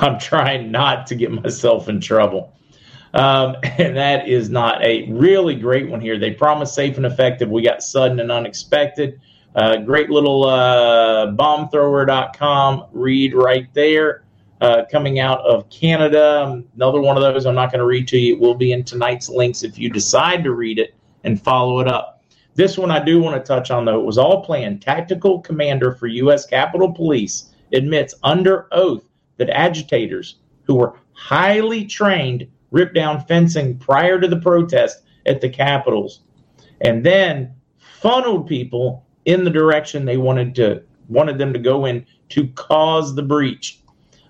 I'm 0.00 0.18
trying 0.20 0.70
not 0.70 1.08
to 1.08 1.16
get 1.16 1.32
myself 1.32 1.88
in 1.88 2.00
trouble. 2.00 2.54
Um, 3.12 3.56
and 3.62 3.96
that 3.96 4.28
is 4.28 4.50
not 4.50 4.80
a 4.84 5.10
really 5.10 5.56
great 5.56 5.88
one 5.88 6.00
here. 6.00 6.16
They 6.16 6.30
promised 6.30 6.74
safe 6.76 6.96
and 6.96 7.04
effective. 7.04 7.50
We 7.50 7.62
got 7.62 7.82
sudden 7.82 8.20
and 8.20 8.30
unexpected. 8.30 9.20
Uh, 9.54 9.76
great 9.78 10.10
little 10.10 10.44
uh, 10.44 11.26
bombthrower.com 11.28 12.86
read 12.92 13.34
right 13.34 13.72
there. 13.74 14.24
Uh, 14.60 14.84
coming 14.92 15.18
out 15.18 15.40
of 15.40 15.70
Canada. 15.70 16.62
Another 16.76 17.00
one 17.00 17.16
of 17.16 17.22
those 17.22 17.46
I'm 17.46 17.54
not 17.54 17.72
going 17.72 17.78
to 17.78 17.86
read 17.86 18.06
to 18.08 18.18
you. 18.18 18.34
It 18.34 18.40
will 18.40 18.54
be 18.54 18.72
in 18.72 18.84
tonight's 18.84 19.30
links 19.30 19.62
if 19.62 19.78
you 19.78 19.88
decide 19.88 20.44
to 20.44 20.52
read 20.52 20.78
it 20.78 20.94
and 21.24 21.40
follow 21.40 21.80
it 21.80 21.88
up. 21.88 22.22
This 22.56 22.76
one 22.76 22.90
I 22.90 23.02
do 23.02 23.22
want 23.22 23.42
to 23.42 23.48
touch 23.48 23.70
on, 23.70 23.86
though. 23.86 23.98
It 23.98 24.04
was 24.04 24.18
all 24.18 24.44
planned. 24.44 24.82
Tactical 24.82 25.40
commander 25.40 25.92
for 25.92 26.08
U.S. 26.08 26.44
Capitol 26.44 26.92
Police 26.92 27.54
admits 27.72 28.14
under 28.22 28.68
oath 28.72 29.08
that 29.38 29.48
agitators 29.48 30.36
who 30.64 30.74
were 30.74 30.94
highly 31.12 31.86
trained 31.86 32.46
ripped 32.70 32.94
down 32.94 33.24
fencing 33.24 33.78
prior 33.78 34.20
to 34.20 34.28
the 34.28 34.40
protest 34.40 35.02
at 35.24 35.40
the 35.40 35.48
Capitals 35.48 36.20
and 36.82 37.04
then 37.04 37.54
funneled 37.78 38.46
people 38.46 39.06
in 39.24 39.44
the 39.44 39.50
direction 39.50 40.04
they 40.04 40.16
wanted 40.16 40.54
to 40.56 40.82
wanted 41.08 41.38
them 41.38 41.52
to 41.52 41.58
go 41.58 41.84
in 41.84 42.06
to 42.30 42.46
cause 42.48 43.14
the 43.14 43.22
breach. 43.22 43.80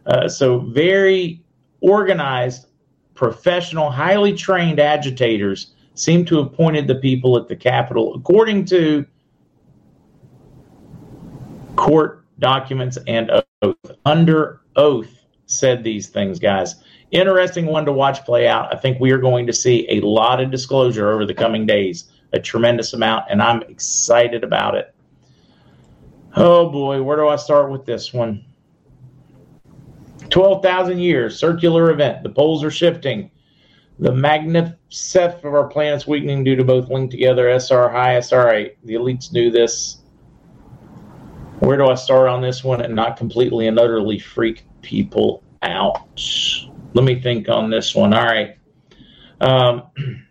Uh, 0.06 0.28
so 0.28 0.60
very 0.60 1.42
organized, 1.80 2.66
professional, 3.14 3.90
highly 3.90 4.32
trained 4.32 4.80
agitators 4.80 5.74
seem 5.94 6.24
to 6.24 6.38
have 6.38 6.52
pointed 6.52 6.86
the 6.86 6.94
people 6.94 7.36
at 7.36 7.48
the 7.48 7.56
Capitol, 7.56 8.14
according 8.14 8.64
to 8.64 9.04
court 11.76 12.24
documents 12.38 12.98
and 13.06 13.30
oath. 13.62 13.76
Under 14.06 14.62
oath 14.76 15.14
said 15.46 15.84
these 15.84 16.08
things, 16.08 16.38
guys. 16.38 16.76
Interesting 17.10 17.66
one 17.66 17.84
to 17.84 17.92
watch 17.92 18.24
play 18.24 18.46
out. 18.46 18.74
I 18.74 18.78
think 18.78 19.00
we 19.00 19.10
are 19.10 19.18
going 19.18 19.46
to 19.46 19.52
see 19.52 19.86
a 19.90 20.00
lot 20.00 20.40
of 20.40 20.50
disclosure 20.50 21.10
over 21.10 21.26
the 21.26 21.34
coming 21.34 21.66
days, 21.66 22.10
a 22.32 22.40
tremendous 22.40 22.92
amount, 22.92 23.26
and 23.30 23.42
I'm 23.42 23.62
excited 23.62 24.44
about 24.44 24.74
it. 24.74 24.94
Oh 26.36 26.70
boy, 26.70 27.02
where 27.02 27.16
do 27.16 27.28
I 27.28 27.36
start 27.36 27.70
with 27.70 27.84
this 27.84 28.12
one? 28.12 28.44
12,000 30.30 30.98
years, 30.98 31.38
circular 31.38 31.90
event. 31.90 32.22
The 32.22 32.30
poles 32.30 32.62
are 32.62 32.70
shifting. 32.70 33.30
The 33.98 34.12
magnificent 34.12 35.44
of 35.44 35.52
our 35.52 35.66
planet's 35.66 36.06
weakening 36.06 36.44
due 36.44 36.56
to 36.56 36.64
both 36.64 36.88
linked 36.88 37.10
together 37.10 37.50
SR 37.50 37.88
high, 37.90 38.18
SR 38.20 38.46
right. 38.46 38.76
The 38.84 38.94
elites 38.94 39.32
knew 39.32 39.50
this. 39.50 39.98
Where 41.58 41.76
do 41.76 41.88
I 41.88 41.94
start 41.94 42.28
on 42.28 42.40
this 42.40 42.64
one 42.64 42.80
and 42.80 42.94
not 42.94 43.16
completely 43.16 43.66
and 43.66 43.78
utterly 43.78 44.18
freak 44.18 44.64
people 44.80 45.42
out? 45.62 45.98
Let 46.94 47.04
me 47.04 47.20
think 47.20 47.48
on 47.48 47.68
this 47.68 47.94
one. 47.94 48.14
All 48.14 48.24
right. 48.24 48.56
Um, 49.40 49.82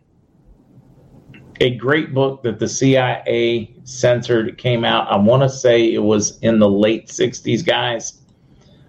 a 1.62 1.76
great 1.76 2.14
book 2.14 2.44
that 2.44 2.60
the 2.60 2.68
CIA 2.68 3.74
censored 3.84 4.58
came 4.58 4.86
out. 4.86 5.12
I 5.12 5.18
want 5.18 5.44
to 5.44 5.50
say 5.50 5.94
it 5.94 6.04
was 6.04 6.40
in 6.40 6.60
the 6.60 6.70
late 6.70 7.08
60s, 7.08 7.66
guys. 7.66 8.22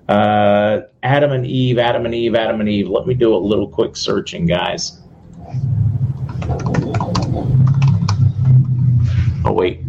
Uh, 0.08 0.82
Adam 1.02 1.32
and 1.32 1.46
Eve, 1.46 1.78
Adam 1.78 2.04
and 2.04 2.14
Eve, 2.14 2.34
Adam 2.34 2.60
and 2.60 2.68
Eve. 2.68 2.88
Let 2.88 3.06
me 3.06 3.14
do 3.14 3.34
a 3.34 3.38
little 3.38 3.68
quick 3.68 3.96
searching, 3.96 4.46
guys. 4.46 5.00
Oh, 9.44 9.52
wait. 9.52 9.82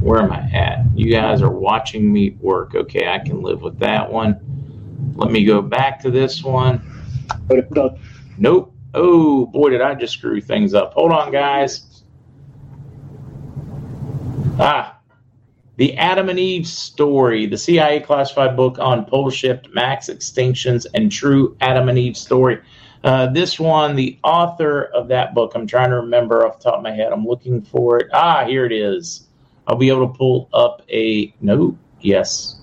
Where 0.00 0.22
am 0.22 0.32
I 0.32 0.50
at? 0.52 0.86
You 0.94 1.10
guys 1.10 1.42
are 1.42 1.50
watching 1.50 2.12
me 2.12 2.36
work. 2.40 2.74
Okay, 2.74 3.08
I 3.08 3.18
can 3.18 3.42
live 3.42 3.62
with 3.62 3.78
that 3.80 4.10
one. 4.10 4.38
Let 5.14 5.30
me 5.30 5.44
go 5.44 5.60
back 5.60 6.00
to 6.00 6.10
this 6.10 6.42
one. 6.44 6.80
Nope. 8.38 8.71
Oh 8.94 9.46
boy, 9.46 9.70
did 9.70 9.80
I 9.80 9.94
just 9.94 10.14
screw 10.14 10.40
things 10.40 10.74
up. 10.74 10.94
Hold 10.94 11.12
on, 11.12 11.32
guys. 11.32 12.04
Ah, 14.58 14.98
the 15.76 15.96
Adam 15.96 16.28
and 16.28 16.38
Eve 16.38 16.66
story, 16.66 17.46
the 17.46 17.56
CIA 17.56 18.00
classified 18.00 18.56
book 18.56 18.78
on 18.78 19.06
pole 19.06 19.30
shift, 19.30 19.68
max 19.72 20.08
extinctions, 20.08 20.86
and 20.94 21.10
true 21.10 21.56
Adam 21.60 21.88
and 21.88 21.98
Eve 21.98 22.16
story. 22.16 22.60
Uh, 23.02 23.26
this 23.26 23.58
one, 23.58 23.96
the 23.96 24.18
author 24.22 24.84
of 24.84 25.08
that 25.08 25.34
book, 25.34 25.52
I'm 25.54 25.66
trying 25.66 25.90
to 25.90 25.96
remember 25.96 26.46
off 26.46 26.58
the 26.58 26.64
top 26.64 26.74
of 26.74 26.82
my 26.82 26.92
head. 26.92 27.12
I'm 27.12 27.26
looking 27.26 27.62
for 27.62 27.98
it. 27.98 28.08
Ah, 28.12 28.44
here 28.44 28.64
it 28.64 28.72
is. 28.72 29.26
I'll 29.66 29.76
be 29.76 29.88
able 29.88 30.06
to 30.06 30.16
pull 30.16 30.48
up 30.52 30.82
a 30.90 31.34
no. 31.40 31.76
Yes. 32.00 32.60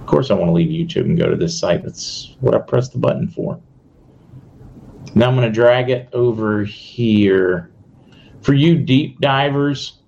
Of 0.00 0.06
course, 0.06 0.30
I 0.30 0.34
want 0.34 0.48
to 0.48 0.52
leave 0.52 0.68
YouTube 0.68 1.04
and 1.04 1.16
go 1.16 1.30
to 1.30 1.36
this 1.36 1.58
site. 1.58 1.84
That's 1.84 2.36
what 2.40 2.54
I 2.54 2.58
pressed 2.58 2.92
the 2.92 2.98
button 2.98 3.28
for. 3.28 3.58
Now 5.14 5.28
I'm 5.28 5.36
going 5.36 5.46
to 5.46 5.52
drag 5.52 5.90
it 5.90 6.08
over 6.12 6.64
here. 6.64 7.70
For 8.42 8.52
you 8.52 8.76
deep 8.76 9.20
divers, 9.20 10.00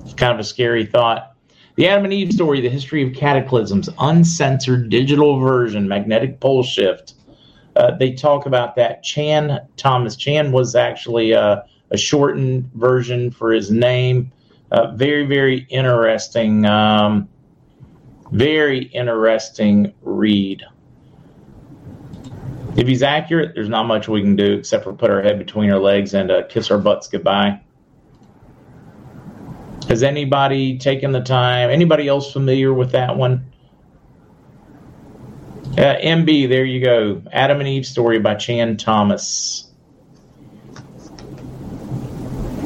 it's 0.00 0.14
kind 0.14 0.32
of 0.32 0.38
a 0.38 0.44
scary 0.44 0.86
thought. 0.86 1.34
The 1.74 1.88
Adam 1.88 2.04
and 2.04 2.12
Eve 2.12 2.32
story, 2.32 2.60
the 2.60 2.68
history 2.68 3.06
of 3.06 3.14
cataclysms, 3.14 3.88
uncensored 3.98 4.90
digital 4.90 5.38
version, 5.38 5.86
magnetic 5.86 6.40
pole 6.40 6.62
shift. 6.62 7.14
Uh, 7.76 7.96
they 7.96 8.12
talk 8.12 8.46
about 8.46 8.74
that. 8.76 9.02
Chan 9.02 9.60
Thomas 9.76 10.16
Chan 10.16 10.50
was 10.50 10.74
actually 10.74 11.32
a, 11.32 11.64
a 11.90 11.96
shortened 11.96 12.70
version 12.74 13.30
for 13.30 13.52
his 13.52 13.70
name. 13.70 14.32
Uh, 14.70 14.92
very, 14.96 15.26
very 15.26 15.66
interesting. 15.70 16.64
Um, 16.66 17.28
very 18.32 18.84
interesting 18.84 19.94
read. 20.02 20.64
If 22.76 22.86
he's 22.86 23.02
accurate, 23.02 23.54
there's 23.54 23.68
not 23.68 23.86
much 23.86 24.08
we 24.08 24.22
can 24.22 24.36
do 24.36 24.54
except 24.54 24.84
for 24.84 24.92
put 24.92 25.10
our 25.10 25.22
head 25.22 25.38
between 25.38 25.70
our 25.70 25.80
legs 25.80 26.14
and 26.14 26.30
uh, 26.30 26.42
kiss 26.48 26.70
our 26.70 26.78
butts 26.78 27.08
goodbye. 27.08 27.60
Has 29.88 30.02
anybody 30.02 30.76
taken 30.78 31.12
the 31.12 31.22
time? 31.22 31.70
Anybody 31.70 32.08
else 32.08 32.32
familiar 32.32 32.74
with 32.74 32.92
that 32.92 33.16
one? 33.16 33.50
Uh, 35.78 35.96
MB, 35.96 36.48
there 36.48 36.64
you 36.64 36.84
go. 36.84 37.22
Adam 37.32 37.60
and 37.60 37.68
Eve 37.68 37.86
story 37.86 38.18
by 38.18 38.34
Chan 38.34 38.76
Thomas. 38.76 39.72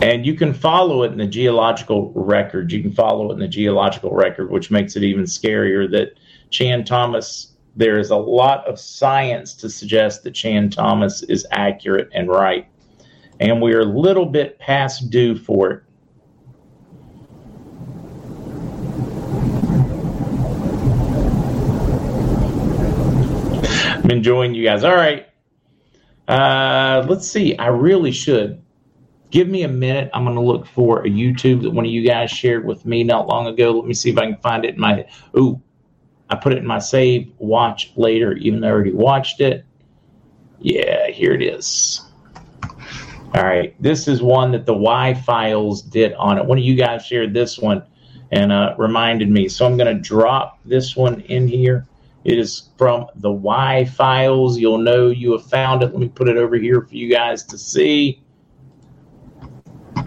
And 0.02 0.26
you 0.26 0.34
can 0.34 0.52
follow 0.52 1.04
it 1.04 1.12
in 1.12 1.18
the 1.18 1.26
geological 1.26 2.10
record. 2.16 2.72
You 2.72 2.82
can 2.82 2.92
follow 2.92 3.30
it 3.30 3.34
in 3.34 3.38
the 3.38 3.46
geological 3.46 4.10
record, 4.10 4.50
which 4.50 4.72
makes 4.72 4.96
it 4.96 5.04
even 5.04 5.24
scarier 5.24 5.88
that 5.92 6.18
Chan 6.50 6.86
Thomas 6.86 7.51
there 7.76 7.98
is 7.98 8.10
a 8.10 8.16
lot 8.16 8.66
of 8.66 8.78
science 8.78 9.54
to 9.54 9.70
suggest 9.70 10.24
that 10.24 10.32
Chan 10.32 10.70
Thomas 10.70 11.22
is 11.22 11.46
accurate 11.50 12.08
and 12.12 12.28
right. 12.28 12.68
And 13.40 13.60
we 13.62 13.72
are 13.74 13.80
a 13.80 13.84
little 13.84 14.26
bit 14.26 14.58
past 14.58 15.10
due 15.10 15.36
for 15.36 15.70
it. 15.70 15.82
I'm 24.04 24.10
enjoying 24.10 24.54
you 24.54 24.64
guys. 24.64 24.84
All 24.84 24.94
right. 24.94 25.28
Uh, 26.28 27.06
let's 27.08 27.26
see. 27.26 27.56
I 27.56 27.68
really 27.68 28.12
should. 28.12 28.62
Give 29.30 29.48
me 29.48 29.62
a 29.62 29.68
minute. 29.68 30.10
I'm 30.12 30.24
going 30.24 30.36
to 30.36 30.42
look 30.42 30.66
for 30.66 31.00
a 31.00 31.08
YouTube 31.08 31.62
that 31.62 31.70
one 31.70 31.86
of 31.86 31.90
you 31.90 32.06
guys 32.06 32.30
shared 32.30 32.66
with 32.66 32.84
me 32.84 33.02
not 33.02 33.28
long 33.28 33.46
ago. 33.46 33.70
Let 33.70 33.86
me 33.86 33.94
see 33.94 34.10
if 34.10 34.18
I 34.18 34.26
can 34.26 34.36
find 34.38 34.64
it 34.64 34.74
in 34.74 34.80
my. 34.80 35.06
Ooh, 35.38 35.62
I 36.32 36.34
put 36.34 36.54
it 36.54 36.58
in 36.60 36.66
my 36.66 36.78
save, 36.78 37.30
watch 37.36 37.92
later, 37.94 38.32
even 38.38 38.60
though 38.60 38.68
I 38.68 38.70
already 38.70 38.94
watched 38.94 39.42
it. 39.42 39.66
Yeah, 40.60 41.08
here 41.08 41.34
it 41.34 41.42
is. 41.42 42.00
All 43.34 43.44
right, 43.44 43.74
this 43.82 44.08
is 44.08 44.22
one 44.22 44.50
that 44.52 44.64
the 44.64 44.72
Why 44.72 45.12
Files 45.12 45.82
did 45.82 46.14
on 46.14 46.38
it. 46.38 46.46
One 46.46 46.56
of 46.56 46.64
you 46.64 46.74
guys 46.74 47.04
shared 47.04 47.34
this 47.34 47.58
one 47.58 47.82
and 48.30 48.50
uh, 48.50 48.74
reminded 48.78 49.28
me. 49.28 49.46
So 49.46 49.66
I'm 49.66 49.76
going 49.76 49.94
to 49.94 50.00
drop 50.00 50.58
this 50.64 50.96
one 50.96 51.20
in 51.20 51.46
here. 51.46 51.86
It 52.24 52.38
is 52.38 52.70
from 52.78 53.08
the 53.16 53.30
Why 53.30 53.84
Files. 53.84 54.58
You'll 54.58 54.78
know 54.78 55.08
you 55.08 55.32
have 55.32 55.44
found 55.44 55.82
it. 55.82 55.92
Let 55.92 55.98
me 55.98 56.08
put 56.08 56.30
it 56.30 56.38
over 56.38 56.56
here 56.56 56.80
for 56.80 56.94
you 56.94 57.10
guys 57.10 57.44
to 57.44 57.58
see. 57.58 58.22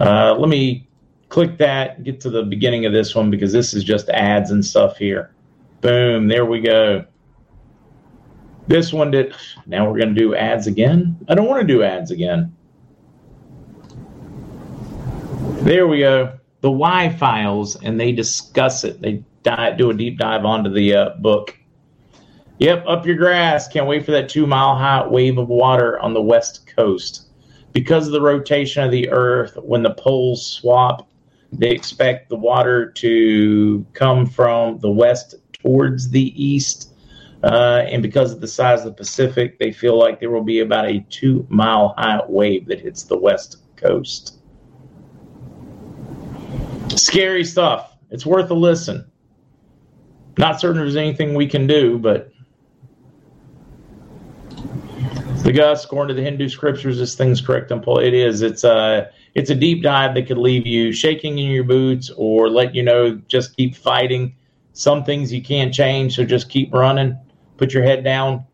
Uh, 0.00 0.34
let 0.36 0.48
me 0.48 0.88
click 1.28 1.56
that, 1.58 2.02
get 2.02 2.18
to 2.22 2.30
the 2.30 2.42
beginning 2.42 2.84
of 2.84 2.92
this 2.92 3.14
one 3.14 3.30
because 3.30 3.52
this 3.52 3.74
is 3.74 3.84
just 3.84 4.08
ads 4.08 4.50
and 4.50 4.64
stuff 4.64 4.96
here. 4.96 5.35
Boom, 5.80 6.28
there 6.28 6.46
we 6.46 6.60
go. 6.60 7.04
This 8.66 8.92
one 8.92 9.10
did. 9.10 9.34
Now 9.66 9.88
we're 9.88 9.98
going 9.98 10.14
to 10.14 10.20
do 10.20 10.34
ads 10.34 10.66
again. 10.66 11.16
I 11.28 11.34
don't 11.34 11.46
want 11.46 11.60
to 11.60 11.66
do 11.66 11.82
ads 11.82 12.10
again. 12.10 12.56
There 15.62 15.86
we 15.86 16.00
go. 16.00 16.38
The 16.62 16.70
Why 16.70 17.08
Files, 17.08 17.76
and 17.82 18.00
they 18.00 18.12
discuss 18.12 18.82
it. 18.84 19.00
They 19.00 19.22
do 19.76 19.90
a 19.90 19.94
deep 19.94 20.18
dive 20.18 20.44
onto 20.44 20.72
the 20.72 20.94
uh, 20.94 21.10
book. 21.18 21.56
Yep, 22.58 22.84
up 22.88 23.06
your 23.06 23.16
grass. 23.16 23.68
Can't 23.68 23.86
wait 23.86 24.04
for 24.04 24.12
that 24.12 24.28
two 24.28 24.46
mile 24.46 24.76
high 24.76 25.06
wave 25.06 25.38
of 25.38 25.48
water 25.48 26.00
on 26.00 26.14
the 26.14 26.22
west 26.22 26.66
coast. 26.74 27.28
Because 27.72 28.06
of 28.06 28.12
the 28.12 28.20
rotation 28.20 28.82
of 28.82 28.90
the 28.90 29.10
earth, 29.10 29.56
when 29.62 29.82
the 29.82 29.92
poles 29.94 30.46
swap, 30.46 31.08
they 31.52 31.70
expect 31.70 32.30
the 32.30 32.36
water 32.36 32.90
to 32.92 33.86
come 33.92 34.26
from 34.26 34.78
the 34.80 34.90
west 34.90 35.34
towards 35.66 36.10
the 36.10 36.32
east. 36.42 36.92
Uh, 37.42 37.84
and 37.90 38.02
because 38.02 38.32
of 38.32 38.40
the 38.40 38.48
size 38.48 38.80
of 38.80 38.86
the 38.86 38.92
Pacific, 38.92 39.58
they 39.58 39.72
feel 39.72 39.98
like 39.98 40.20
there 40.20 40.30
will 40.30 40.44
be 40.44 40.60
about 40.60 40.86
a 40.86 41.04
two 41.10 41.46
mile 41.50 41.94
high 41.98 42.20
wave 42.28 42.66
that 42.66 42.80
hits 42.80 43.02
the 43.02 43.18
west 43.18 43.58
coast. 43.76 44.38
Scary 46.88 47.44
stuff. 47.44 47.96
It's 48.10 48.24
worth 48.24 48.50
a 48.50 48.54
listen. 48.54 49.10
Not 50.38 50.60
certain 50.60 50.76
there's 50.76 50.96
anything 50.96 51.34
we 51.34 51.46
can 51.46 51.66
do, 51.66 51.98
but 51.98 52.30
the 55.42 55.52
Gus, 55.52 55.84
according 55.84 56.14
to 56.14 56.20
the 56.20 56.28
Hindu 56.28 56.48
scriptures, 56.48 56.98
this 56.98 57.14
thing's 57.14 57.40
correct 57.40 57.70
and 57.70 57.82
pull. 57.82 57.98
it 57.98 58.14
is. 58.14 58.42
It's 58.42 58.64
a 58.64 59.10
it's 59.34 59.50
a 59.50 59.54
deep 59.54 59.82
dive 59.82 60.14
that 60.14 60.26
could 60.26 60.38
leave 60.38 60.66
you 60.66 60.92
shaking 60.92 61.38
in 61.38 61.50
your 61.50 61.64
boots 61.64 62.10
or 62.16 62.48
let 62.48 62.74
you 62.74 62.82
know 62.82 63.16
just 63.28 63.56
keep 63.56 63.74
fighting 63.74 64.34
some 64.76 65.04
things 65.04 65.32
you 65.32 65.42
can't 65.42 65.72
change, 65.72 66.16
so 66.16 66.24
just 66.24 66.50
keep 66.50 66.72
running. 66.74 67.18
Put 67.56 67.72
your 67.72 67.82
head 67.82 68.04
down, 68.04 68.44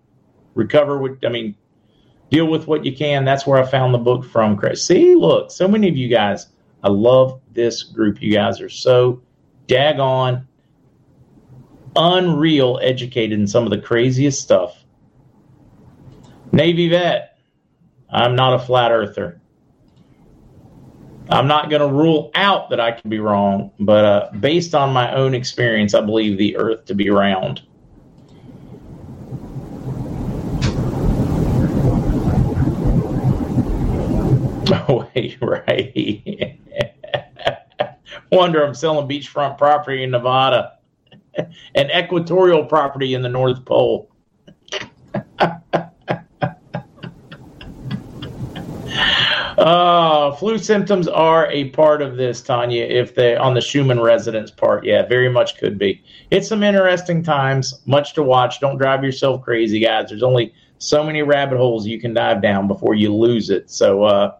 recover. 0.55 0.97
With, 0.97 1.19
I 1.25 1.29
mean, 1.29 1.57
deal 2.31 2.47
with 2.47 2.69
what 2.69 2.85
you 2.85 2.97
can. 2.97 3.25
That's 3.25 3.45
where 3.45 3.61
I 3.61 3.67
found 3.67 3.93
the 3.93 3.99
book 3.99 4.25
from. 4.25 4.57
Chris, 4.57 4.85
see, 4.85 5.17
look, 5.17 5.51
so 5.51 5.67
many 5.67 5.89
of 5.89 5.97
you 5.97 6.09
guys. 6.09 6.47
I 6.85 6.91
love 6.91 7.41
this 7.51 7.83
group. 7.83 8.23
You 8.23 8.33
guys 8.33 8.61
are 8.61 8.69
so 8.69 9.21
daggone 9.67 10.47
unreal 11.97 12.79
educated 12.81 13.39
in 13.39 13.49
some 13.49 13.65
of 13.65 13.71
the 13.71 13.79
craziest 13.79 14.41
stuff. 14.41 14.85
Navy 16.53 16.89
vet. 16.89 17.37
I'm 18.09 18.37
not 18.37 18.55
a 18.55 18.65
flat 18.65 18.93
earther. 18.93 19.42
I'm 21.31 21.47
not 21.47 21.71
going 21.71 21.81
to 21.81 21.89
rule 21.89 22.31
out 22.35 22.71
that 22.71 22.81
I 22.81 22.93
could 22.93 23.11
be 23.11 23.19
wrong, 23.19 23.71
but 23.81 24.05
uh, 24.05 24.31
based 24.41 24.75
on 24.75 24.93
my 24.93 25.15
own 25.15 25.35
experience, 25.35 25.95
I 25.95 26.01
believe 26.01 26.37
the 26.37 26.57
Earth 26.57 26.85
to 26.87 26.95
be 26.95 27.11
round. 27.11 27.63
Oh, 34.89 35.07
wait, 35.15 35.37
right. 35.43 36.59
Wonder 38.33 38.65
I'm 38.65 38.75
selling 38.75 39.07
beachfront 39.07 39.59
property 39.59 40.03
in 40.03 40.11
Nevada 40.11 40.79
and 41.75 41.91
equatorial 41.91 42.65
property 42.65 43.15
in 43.15 43.23
the 43.23 43.29
North 43.29 43.65
Pole. 43.65 44.11
Uh, 49.63 50.33
flu 50.33 50.59
symptoms 50.59 51.07
are 51.07 51.49
a 51.53 51.69
part 51.69 52.03
of 52.03 52.17
this, 52.17 52.43
Tanya. 52.43 52.83
If 52.83 53.15
they 53.15 53.37
on 53.37 53.55
the 53.55 53.61
Schumann 53.61 54.01
resonance 54.01 54.51
part, 54.51 54.85
yeah, 54.85 55.07
very 55.07 55.29
much 55.29 55.57
could 55.57 55.79
be. 55.79 56.03
It's 56.33 56.49
some 56.49 56.65
interesting 56.65 57.23
times, 57.23 57.81
much 57.87 58.13
to 58.15 58.25
watch. 58.25 58.59
Don't 58.59 58.77
drive 58.77 59.05
yourself 59.05 59.41
crazy, 59.43 59.79
guys. 59.79 60.09
There's 60.09 60.25
only 60.25 60.53
so 60.79 61.05
many 61.05 61.23
rabbit 61.23 61.59
holes 61.59 61.87
you 61.87 62.01
can 62.01 62.13
dive 62.13 62.43
down 62.43 62.67
before 62.67 62.95
you 62.95 63.15
lose 63.15 63.51
it. 63.51 63.71
So, 63.71 64.03
uh, 64.03 64.35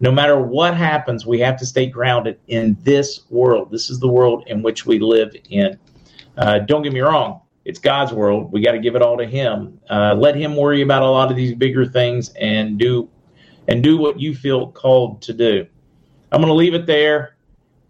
no 0.00 0.12
matter 0.12 0.38
what 0.38 0.74
happens, 0.74 1.24
we 1.24 1.40
have 1.40 1.56
to 1.60 1.64
stay 1.64 1.86
grounded 1.86 2.38
in 2.48 2.76
this 2.82 3.22
world. 3.30 3.70
This 3.70 3.88
is 3.88 3.98
the 4.00 4.08
world 4.08 4.44
in 4.48 4.62
which 4.62 4.84
we 4.84 4.98
live 4.98 5.34
in. 5.48 5.78
Uh, 6.36 6.58
don't 6.58 6.82
get 6.82 6.92
me 6.92 7.00
wrong, 7.00 7.40
it's 7.64 7.78
God's 7.78 8.12
world. 8.12 8.52
We 8.52 8.60
got 8.60 8.72
to 8.72 8.80
give 8.80 8.96
it 8.96 9.00
all 9.00 9.16
to 9.16 9.26
Him. 9.26 9.80
Uh, 9.88 10.14
let 10.14 10.36
Him 10.36 10.56
worry 10.56 10.82
about 10.82 11.02
a 11.02 11.10
lot 11.10 11.30
of 11.30 11.38
these 11.38 11.54
bigger 11.54 11.86
things 11.86 12.34
and 12.38 12.76
do 12.76 13.08
and 13.68 13.82
do 13.82 13.96
what 13.96 14.18
you 14.18 14.34
feel 14.34 14.72
called 14.72 15.22
to 15.22 15.32
do. 15.32 15.66
I'm 16.32 16.40
going 16.40 16.48
to 16.50 16.54
leave 16.54 16.74
it 16.74 16.86
there. 16.86 17.36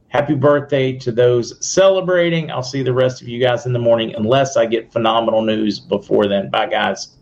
Happy 0.09 0.35
birthday 0.35 0.99
to 0.99 1.13
those 1.13 1.65
celebrating. 1.65 2.51
I'll 2.51 2.63
see 2.63 2.83
the 2.83 2.93
rest 2.93 3.23
of 3.23 3.29
you 3.29 3.41
guys 3.41 3.67
in 3.67 3.73
the 3.73 3.79
morning 3.79 4.15
unless 4.15 4.57
I 4.57 4.67
get 4.67 4.93
phenomenal 4.93 5.43
news 5.43 5.79
before 5.79 6.27
then. 6.27 6.51
Bye, 6.51 6.67
guys. 6.67 7.18